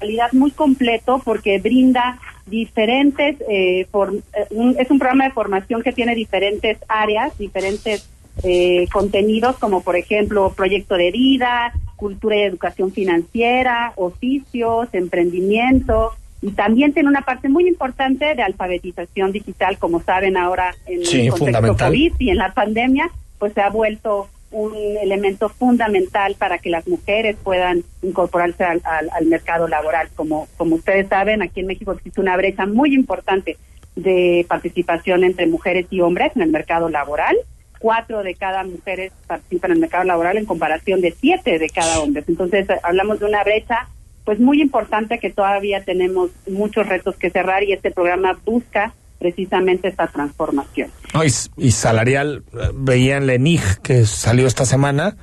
realidad 0.00 0.32
muy 0.32 0.50
completo 0.50 1.20
porque 1.24 1.58
brinda 1.58 2.18
diferentes, 2.48 3.36
eh, 3.48 3.86
for, 3.90 4.12
un, 4.50 4.76
es 4.78 4.90
un 4.90 4.98
programa 4.98 5.24
de 5.24 5.30
formación 5.30 5.82
que 5.82 5.92
tiene 5.92 6.14
diferentes 6.14 6.78
áreas, 6.88 7.36
diferentes 7.38 8.08
eh, 8.42 8.86
contenidos 8.92 9.56
como 9.58 9.82
por 9.82 9.96
ejemplo 9.96 10.52
proyecto 10.56 10.94
de 10.94 11.10
vida, 11.10 11.72
cultura 11.96 12.36
y 12.36 12.42
educación 12.42 12.92
financiera, 12.92 13.92
oficios, 13.96 14.88
emprendimiento 14.92 16.12
y 16.40 16.52
también 16.52 16.92
tiene 16.92 17.08
una 17.08 17.22
parte 17.22 17.48
muy 17.48 17.66
importante 17.66 18.34
de 18.34 18.42
alfabetización 18.42 19.32
digital, 19.32 19.76
como 19.78 20.00
saben 20.00 20.36
ahora 20.36 20.74
en 20.86 21.04
sí, 21.04 21.26
el 21.26 21.30
contexto 21.30 21.76
COVID 21.76 22.12
y 22.18 22.30
en 22.30 22.36
la 22.36 22.54
pandemia, 22.54 23.10
pues 23.38 23.52
se 23.54 23.60
ha 23.60 23.70
vuelto 23.70 24.28
un 24.50 24.74
elemento 25.02 25.48
fundamental 25.48 26.34
para 26.38 26.58
que 26.58 26.70
las 26.70 26.86
mujeres 26.88 27.36
puedan 27.42 27.84
incorporarse 28.02 28.64
al, 28.64 28.80
al, 28.84 29.10
al, 29.12 29.26
mercado 29.26 29.68
laboral. 29.68 30.08
Como, 30.14 30.48
como 30.56 30.76
ustedes 30.76 31.08
saben, 31.08 31.42
aquí 31.42 31.60
en 31.60 31.66
México 31.66 31.92
existe 31.92 32.20
una 32.20 32.36
brecha 32.36 32.66
muy 32.66 32.94
importante 32.94 33.56
de 33.94 34.46
participación 34.48 35.24
entre 35.24 35.46
mujeres 35.46 35.86
y 35.90 36.00
hombres 36.00 36.32
en 36.34 36.42
el 36.42 36.50
mercado 36.50 36.88
laboral. 36.88 37.36
Cuatro 37.78 38.22
de 38.22 38.34
cada 38.34 38.64
mujeres 38.64 39.12
participan 39.26 39.70
en 39.70 39.76
el 39.76 39.80
mercado 39.82 40.04
laboral 40.04 40.36
en 40.36 40.46
comparación 40.46 41.00
de 41.00 41.12
siete 41.12 41.58
de 41.58 41.68
cada 41.68 42.00
hombre. 42.00 42.24
Entonces, 42.26 42.66
hablamos 42.82 43.20
de 43.20 43.26
una 43.26 43.44
brecha 43.44 43.88
pues 44.24 44.40
muy 44.40 44.60
importante 44.60 45.18
que 45.18 45.30
todavía 45.30 45.84
tenemos 45.84 46.30
muchos 46.46 46.86
retos 46.86 47.16
que 47.16 47.30
cerrar 47.30 47.64
y 47.64 47.72
este 47.72 47.90
programa 47.90 48.38
busca 48.44 48.92
precisamente 49.18 49.88
esta 49.88 50.06
transformación. 50.06 50.90
No, 51.14 51.24
y, 51.24 51.32
y, 51.56 51.70
salarial, 51.72 52.42
veía 52.74 53.16
en 53.16 53.26
la 53.26 53.34
ENIG 53.34 53.80
que 53.82 54.04
salió 54.04 54.46
esta 54.46 54.64
semana, 54.64 55.16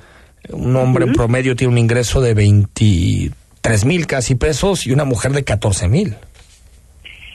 un 0.50 0.76
hombre 0.76 1.04
uh 1.04 1.08
-huh. 1.08 1.10
en 1.10 1.16
promedio 1.16 1.56
tiene 1.56 1.72
un 1.72 1.78
ingreso 1.78 2.20
de 2.20 2.34
23 2.34 3.84
mil 3.84 4.06
casi 4.06 4.34
pesos 4.34 4.86
y 4.86 4.92
una 4.92 5.04
mujer 5.04 5.32
de 5.32 5.44
14 5.44 5.88
mil. 5.88 6.16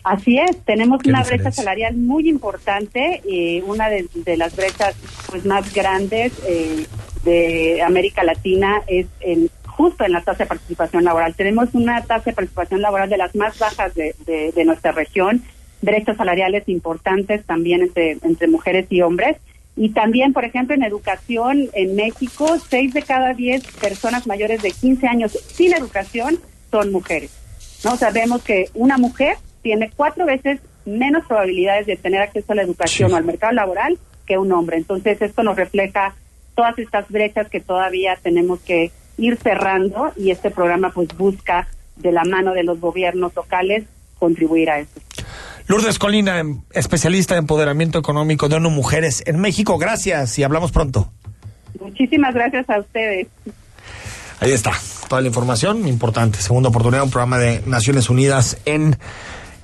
Así 0.04 0.40
es, 0.40 0.58
tenemos 0.66 1.00
una 1.06 1.20
diferencia? 1.20 1.50
brecha 1.50 1.52
salarial 1.52 1.96
muy 1.96 2.28
importante, 2.28 3.22
eh, 3.24 3.62
una 3.68 3.88
de, 3.88 4.08
de, 4.16 4.36
las 4.36 4.56
brechas 4.56 4.96
pues 5.30 5.46
más 5.46 5.72
grandes 5.74 6.34
eh, 6.48 6.88
de 7.24 7.84
América 7.84 8.24
Latina 8.24 8.82
es 8.88 9.06
en, 9.20 9.50
justo 9.68 10.04
en 10.04 10.14
la 10.14 10.22
tasa 10.22 10.44
de 10.44 10.48
participación 10.48 11.04
laboral. 11.04 11.36
Tenemos 11.36 11.70
una 11.74 12.02
tasa 12.02 12.32
de 12.32 12.34
participación 12.34 12.82
laboral 12.82 13.10
de 13.10 13.18
las 13.18 13.36
más 13.36 13.60
bajas 13.60 13.94
de, 13.94 14.16
de, 14.26 14.52
de 14.52 14.66
nuestra 14.66 14.92
región, 14.92 15.44
brechas 15.82 16.18
salariales 16.18 16.68
importantes 16.68 17.46
también 17.46 17.82
entre, 17.82 18.18
entre 18.24 18.48
mujeres 18.48 18.88
y 18.90 19.02
hombres. 19.02 19.38
Y 19.76 19.90
también, 19.90 20.34
por 20.34 20.46
ejemplo, 20.46 20.76
en 20.76 20.84
educación 20.84 21.70
en 21.74 21.96
México, 21.96 22.58
seis 22.70 22.94
de 22.94 23.02
cada 23.02 23.34
diez 23.34 23.64
personas 23.80 24.28
mayores 24.28 24.62
de 24.62 24.72
15 24.72 25.08
años 25.08 25.32
sin 25.32 25.74
educación 25.74 26.40
son 26.70 26.92
mujeres. 26.92 27.32
¿no? 27.84 27.96
Sabemos 27.96 28.44
que 28.44 28.70
una 28.74 28.98
mujer 28.98 29.38
tiene 29.62 29.92
cuatro 29.96 30.26
veces 30.26 30.60
menos 30.86 31.26
probabilidades 31.26 31.86
de 31.86 31.96
tener 31.96 32.22
acceso 32.22 32.52
a 32.52 32.56
la 32.56 32.64
educación 32.64 33.14
o 33.14 33.16
al 33.16 33.24
mercado 33.24 33.54
laboral 33.54 33.98
que 34.26 34.38
un 34.38 34.52
hombre. 34.52 34.78
Entonces, 34.78 35.22
esto 35.22 35.44
nos 35.44 35.56
refleja 35.56 36.16
todas 36.56 36.78
estas 36.80 37.08
brechas 37.10 37.50
que 37.50 37.60
todavía 37.60 38.18
tenemos 38.22 38.60
que 38.60 38.92
ir 39.18 39.38
cerrando 39.38 40.12
y 40.16 40.32
este 40.32 40.52
programa 40.52 40.92
pues 40.92 41.10
busca 41.18 41.68
de 41.96 42.12
la 42.12 42.24
mano 42.24 42.54
de 42.54 42.64
los 42.64 42.80
gobiernos 42.80 43.36
locales 43.36 43.86
contribuir 44.18 44.70
a 44.70 44.80
eso. 44.80 45.00
Lourdes 45.72 46.00
Colina, 46.00 46.38
em, 46.40 46.64
especialista 46.74 47.36
en 47.36 47.40
empoderamiento 47.40 47.98
económico 47.98 48.50
de 48.50 48.58
ONU 48.58 48.70
Mujeres 48.70 49.24
en 49.26 49.40
México. 49.40 49.78
Gracias 49.78 50.38
y 50.38 50.44
hablamos 50.44 50.74
pronto. 50.74 51.10
Muchísimas 51.80 52.34
gracias 52.34 52.70
a 52.70 52.80
ustedes. 52.80 53.30
Ahí 54.42 54.52
está, 54.52 54.74
toda 55.08 55.22
la 55.22 55.30
información 55.30 55.88
importante. 55.88 56.42
Segunda 56.42 56.68
oportunidad, 56.68 57.04
un 57.06 57.10
programa 57.10 57.38
de 57.38 57.64
Naciones 57.66 58.10
Unidas 58.10 58.58
en 58.66 58.98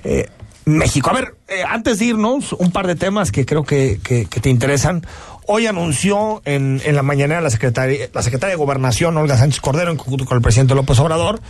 eh, 0.02 0.30
México. 0.64 1.10
A 1.10 1.12
ver, 1.12 1.34
eh, 1.46 1.62
antes 1.68 1.98
de 1.98 2.06
irnos, 2.06 2.54
un 2.54 2.72
par 2.72 2.86
de 2.86 2.94
temas 2.94 3.30
que 3.30 3.44
creo 3.44 3.64
que, 3.64 4.00
que, 4.02 4.24
que 4.24 4.40
te 4.40 4.48
interesan. 4.48 5.06
Hoy 5.46 5.66
anunció 5.66 6.40
en, 6.46 6.80
en 6.86 6.94
la 6.94 7.02
mañanera 7.02 7.42
la 7.42 7.50
secretaria, 7.50 8.08
la 8.14 8.22
secretaria 8.22 8.56
de 8.56 8.58
Gobernación, 8.58 9.14
Olga 9.18 9.36
Sánchez 9.36 9.60
Cordero, 9.60 9.90
en 9.90 9.98
conjunto 9.98 10.24
con 10.24 10.36
el 10.36 10.42
presidente 10.42 10.74
López 10.74 10.98
Obrador, 11.00 11.40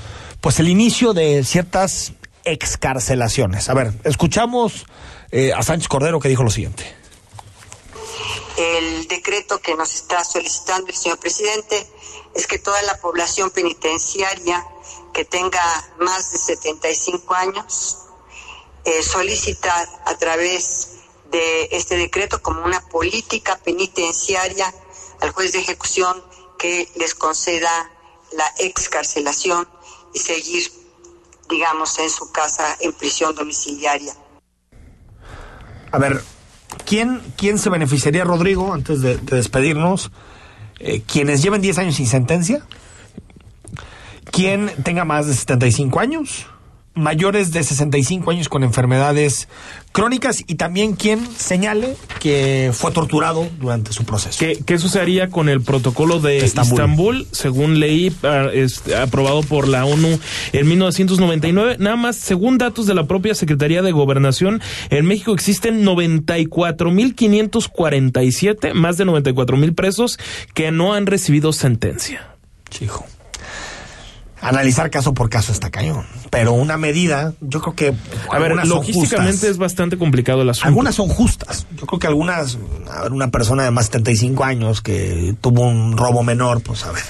pues 0.40 0.58
el 0.58 0.68
inicio 0.68 1.12
de 1.14 1.44
ciertas 1.44 2.12
excarcelaciones. 2.50 3.68
A 3.68 3.74
ver, 3.74 3.92
escuchamos 4.04 4.86
eh, 5.30 5.52
a 5.52 5.62
Sánchez 5.62 5.88
Cordero 5.88 6.20
que 6.20 6.28
dijo 6.28 6.42
lo 6.42 6.50
siguiente. 6.50 6.84
El 8.56 9.06
decreto 9.06 9.60
que 9.60 9.76
nos 9.76 9.94
está 9.94 10.24
solicitando 10.24 10.88
el 10.88 10.96
señor 10.96 11.18
presidente 11.18 11.86
es 12.34 12.46
que 12.46 12.58
toda 12.58 12.80
la 12.82 12.96
población 13.00 13.50
penitenciaria 13.50 14.66
que 15.12 15.24
tenga 15.24 15.62
más 15.98 16.32
de 16.32 16.38
75 16.38 17.34
años 17.34 17.98
eh, 18.84 19.02
solicita 19.02 19.88
a 20.06 20.16
través 20.16 20.98
de 21.30 21.68
este 21.72 21.96
decreto 21.96 22.40
como 22.42 22.64
una 22.64 22.80
política 22.88 23.58
penitenciaria 23.58 24.72
al 25.20 25.30
juez 25.30 25.52
de 25.52 25.60
ejecución 25.60 26.22
que 26.58 26.90
les 26.96 27.14
conceda 27.14 27.90
la 28.32 28.54
excarcelación 28.58 29.68
y 30.14 30.18
seguir, 30.18 30.72
digamos, 31.48 31.98
en 31.98 32.10
su 32.10 32.30
casa 32.32 32.76
en 32.80 32.92
prisión 32.92 33.34
domiciliaria. 33.34 34.12
A 35.90 35.98
ver, 35.98 36.22
¿quién, 36.84 37.22
quién 37.36 37.58
se 37.58 37.70
beneficiaría, 37.70 38.24
Rodrigo, 38.24 38.72
antes 38.72 39.00
de, 39.00 39.16
de 39.16 39.36
despedirnos? 39.36 40.10
Eh, 40.80 41.02
¿Quienes 41.02 41.42
lleven 41.42 41.60
10 41.60 41.78
años 41.78 41.96
sin 41.96 42.06
sentencia? 42.06 42.64
¿Quién 44.30 44.70
tenga 44.84 45.04
más 45.04 45.26
de 45.26 45.34
75 45.34 46.00
años? 46.00 46.46
Mayores 46.98 47.52
de 47.52 47.62
65 47.62 48.30
años 48.30 48.48
con 48.48 48.64
enfermedades 48.64 49.48
crónicas 49.92 50.42
y 50.46 50.54
también 50.56 50.94
quien 50.94 51.26
señale 51.36 51.96
que 52.20 52.70
fue 52.72 52.92
torturado 52.92 53.48
durante 53.58 53.92
su 53.92 54.04
proceso. 54.04 54.38
¿Qué, 54.38 54.62
qué 54.64 54.78
sucedería 54.78 55.28
con 55.30 55.48
el 55.48 55.60
protocolo 55.60 56.20
de 56.20 56.38
Estambul. 56.38 56.78
Estambul, 56.78 57.26
según 57.32 57.80
leí, 57.80 58.14
ah, 58.22 58.50
aprobado 59.02 59.42
por 59.42 59.66
la 59.66 59.84
ONU 59.84 60.20
en 60.52 60.68
1999? 60.68 61.78
Nada 61.78 61.96
más, 61.96 62.14
según 62.16 62.58
datos 62.58 62.86
de 62.86 62.94
la 62.94 63.06
propia 63.06 63.34
Secretaría 63.34 63.82
de 63.82 63.90
Gobernación, 63.92 64.60
en 64.90 65.06
México 65.06 65.32
existen 65.34 65.84
94.547, 65.84 68.74
más 68.74 68.98
de 68.98 69.06
94.000 69.06 69.74
presos 69.74 70.18
que 70.54 70.70
no 70.70 70.94
han 70.94 71.06
recibido 71.06 71.52
sentencia. 71.52 72.36
Chijo 72.70 73.04
analizar 74.40 74.90
caso 74.90 75.14
por 75.14 75.28
caso 75.30 75.52
está 75.52 75.70
cañón. 75.70 76.06
Pero 76.30 76.52
una 76.52 76.76
medida, 76.76 77.32
yo 77.40 77.60
creo 77.60 77.74
que. 77.74 77.94
A 78.30 78.38
ver, 78.38 78.66
logísticamente 78.66 79.48
es 79.48 79.58
bastante 79.58 79.98
complicado 79.98 80.42
el 80.42 80.50
asunto. 80.50 80.68
Algunas 80.68 80.94
son 80.94 81.08
justas. 81.08 81.66
Yo 81.76 81.86
creo 81.86 81.98
que 81.98 82.06
algunas, 82.06 82.58
a 82.90 83.02
ver, 83.02 83.12
una 83.12 83.30
persona 83.30 83.64
de 83.64 83.70
más 83.70 83.86
de 83.86 83.98
75 83.98 84.44
años 84.44 84.82
que 84.82 85.34
tuvo 85.40 85.62
un 85.62 85.96
robo 85.96 86.22
menor, 86.22 86.60
pues 86.62 86.84
a 86.84 86.92
ver. 86.92 87.04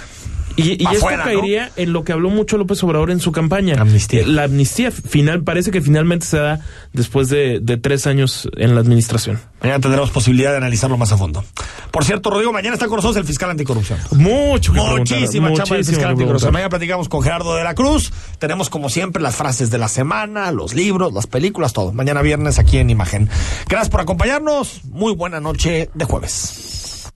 Y, 0.59 0.82
y 0.82 0.86
esto 0.92 1.06
caería 1.06 1.66
¿no? 1.66 1.72
en 1.82 1.92
lo 1.92 2.02
que 2.02 2.12
habló 2.12 2.30
mucho 2.30 2.59
López 2.59 2.82
Obrador 2.82 3.12
en 3.12 3.20
su 3.20 3.30
campaña. 3.30 3.80
Amnistía. 3.80 4.26
La 4.26 4.44
amnistía 4.44 4.90
final 4.90 5.44
parece 5.44 5.70
que 5.70 5.80
finalmente 5.80 6.26
se 6.26 6.38
da 6.38 6.61
después 6.92 7.28
de, 7.28 7.61
de 7.61 7.76
tres 7.76 8.09
años 8.09 8.48
en 8.56 8.74
la 8.74 8.80
administración. 8.80 9.38
Mañana 9.61 9.80
tendremos 9.80 10.11
posibilidad 10.11 10.50
de 10.50 10.56
analizarlo 10.56 10.96
más 10.96 11.12
a 11.12 11.16
fondo. 11.16 11.44
Por 11.92 12.04
cierto, 12.04 12.30
Rodrigo, 12.30 12.52
mañana 12.52 12.74
está 12.74 12.86
con 12.88 12.96
nosotros 12.96 13.16
el 13.18 13.24
fiscal 13.24 13.50
anticorrupción. 13.50 13.98
Mucho 14.12 14.72
que 14.72 14.80
Muchísima 14.80 15.52
chamba 15.52 15.76
del 15.76 15.84
fiscal 15.84 16.11
anticorrupción. 16.11 16.52
Mañana 16.52 16.70
platicamos 16.70 17.09
con 17.09 17.22
Gerardo 17.22 17.54
de 17.54 17.62
la 17.62 17.74
Cruz. 17.74 18.12
Tenemos, 18.38 18.68
como 18.68 18.88
siempre, 18.88 19.22
las 19.22 19.36
frases 19.36 19.70
de 19.70 19.78
la 19.78 19.88
semana, 19.88 20.50
los 20.50 20.74
libros, 20.74 21.12
las 21.12 21.28
películas, 21.28 21.72
todo. 21.72 21.92
Mañana 21.92 22.20
viernes 22.22 22.59
aquí 22.59 22.78
en 22.78 22.90
Imagen. 22.90 23.28
Gracias 23.68 23.90
por 23.90 24.00
acompañarnos. 24.00 24.80
Muy 24.84 25.14
buena 25.14 25.40
noche 25.40 25.90
de 25.94 26.04
jueves. 26.04 27.11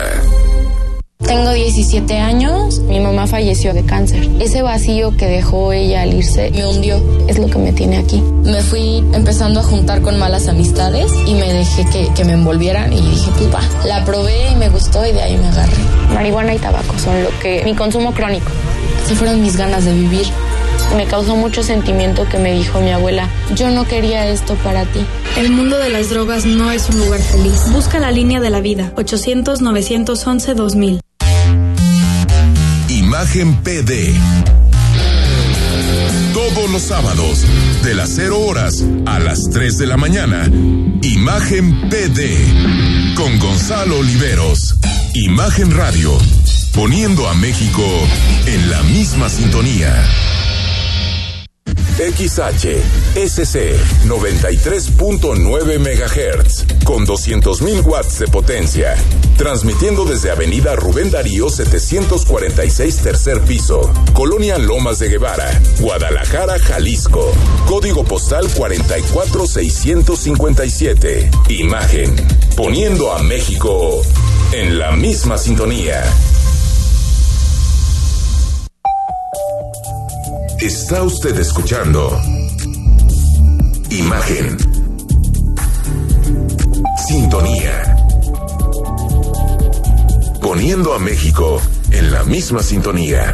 Tengo 1.26 1.52
17 1.52 2.18
años, 2.18 2.80
mi 2.82 3.00
mamá 3.00 3.28
falleció 3.28 3.74
de 3.74 3.84
cáncer. 3.84 4.28
Ese 4.40 4.62
vacío 4.62 5.16
que 5.16 5.28
dejó 5.28 5.72
ella 5.72 6.02
al 6.02 6.14
irse 6.14 6.52
me 6.52 6.66
hundió, 6.66 7.02
es 7.28 7.38
lo 7.38 7.48
que 7.48 7.58
me 7.58 7.72
tiene 7.72 7.98
aquí. 7.98 8.22
Me 8.44 8.62
fui 8.62 8.98
empezando 9.14 9.60
a 9.60 9.64
juntar 9.64 10.02
con 10.02 10.20
malas 10.20 10.48
amistades 10.48 11.12
y 11.26 11.36
me 11.36 11.52
dejé 11.54 11.86
que, 11.86 12.10
que 12.14 12.26
me 12.26 12.34
envolvieran 12.34 12.92
y 12.92 13.02
dije, 13.02 13.32
pues 13.38 13.54
va. 13.54 13.62
La 13.86 14.04
probé 14.04 14.52
y 14.52 14.56
me 14.56 14.70
gustó 14.70 15.06
y 15.06 15.12
de 15.12 15.22
ahí 15.22 15.38
me 15.38 15.48
agarré. 15.48 15.78
Marihuana 16.14 16.54
y 16.54 16.60
tabaco 16.60 16.98
son 17.00 17.24
lo 17.24 17.30
que... 17.40 17.64
mi 17.64 17.76
consumo 17.76 18.14
crónico. 18.14 18.52
Esas 19.06 19.18
fueron 19.18 19.42
mis 19.42 19.58
ganas 19.58 19.86
de 19.86 19.94
vivir. 19.94 20.26
Me 20.96 21.06
causó 21.06 21.38
mucho 21.38 21.64
sentimiento 21.64 22.28
que 22.28 22.38
me 22.38 22.54
dijo 22.54 22.82
mi 22.82 22.92
abuela, 22.92 23.30
yo 23.56 23.70
no 23.70 23.86
quería 23.86 24.28
esto 24.28 24.56
para 24.56 24.84
ti. 24.84 25.00
El 25.38 25.52
mundo 25.52 25.78
de 25.78 25.90
las 25.90 26.10
drogas 26.10 26.46
no 26.46 26.70
es 26.72 26.90
un 26.90 27.00
lugar 27.00 27.22
feliz. 27.22 27.72
Busca 27.72 28.00
la 28.00 28.12
línea 28.12 28.42
de 28.42 28.50
la 28.50 28.60
vida. 28.60 28.92
800-911-2000. 28.98 31.00
Imagen 33.22 33.56
PD. 33.62 34.16
Todos 36.34 36.72
los 36.72 36.82
sábados, 36.82 37.46
de 37.84 37.94
las 37.94 38.10
0 38.16 38.40
horas 38.40 38.84
a 39.06 39.20
las 39.20 39.48
3 39.52 39.78
de 39.78 39.86
la 39.86 39.96
mañana. 39.96 40.50
Imagen 41.04 41.88
PD. 41.88 43.14
Con 43.14 43.38
Gonzalo 43.38 44.00
Oliveros. 44.00 44.76
Imagen 45.14 45.70
Radio. 45.70 46.18
Poniendo 46.74 47.30
a 47.30 47.36
México 47.36 47.84
en 48.48 48.72
la 48.72 48.82
misma 48.82 49.30
sintonía. 49.30 50.04
XH, 51.98 52.78
SC 53.16 53.76
93.9 54.06 55.80
MHz 55.80 56.66
con 56.84 57.06
200.000 57.06 57.86
watts 57.86 58.20
de 58.20 58.28
potencia. 58.28 58.96
Transmitiendo 59.38 60.04
desde 60.06 60.32
Avenida 60.32 60.76
Rubén 60.76 61.12
Darío 61.12 61.50
746 61.50 62.98
tercer 62.98 63.42
piso, 63.42 63.92
Colonia 64.14 64.58
Lomas 64.58 65.00
de 65.00 65.10
Guevara, 65.10 65.62
Guadalajara, 65.80 66.58
Jalisco. 66.60 67.34
Código 67.68 68.04
postal 68.04 68.48
44657. 68.48 71.30
Imagen. 71.50 72.16
Poniendo 72.56 73.12
a 73.12 73.22
México 73.24 74.02
en 74.54 74.80
la 74.80 74.92
misma 74.92 75.38
sintonía. 75.38 76.04
Está 80.62 81.02
usted 81.02 81.36
escuchando 81.40 82.22
Imagen. 83.90 84.58
Sintonía. 87.08 87.96
Poniendo 90.40 90.94
a 90.94 91.00
México 91.00 91.60
en 91.90 92.12
la 92.12 92.24
misma 92.26 92.62
sintonía. 92.62 93.34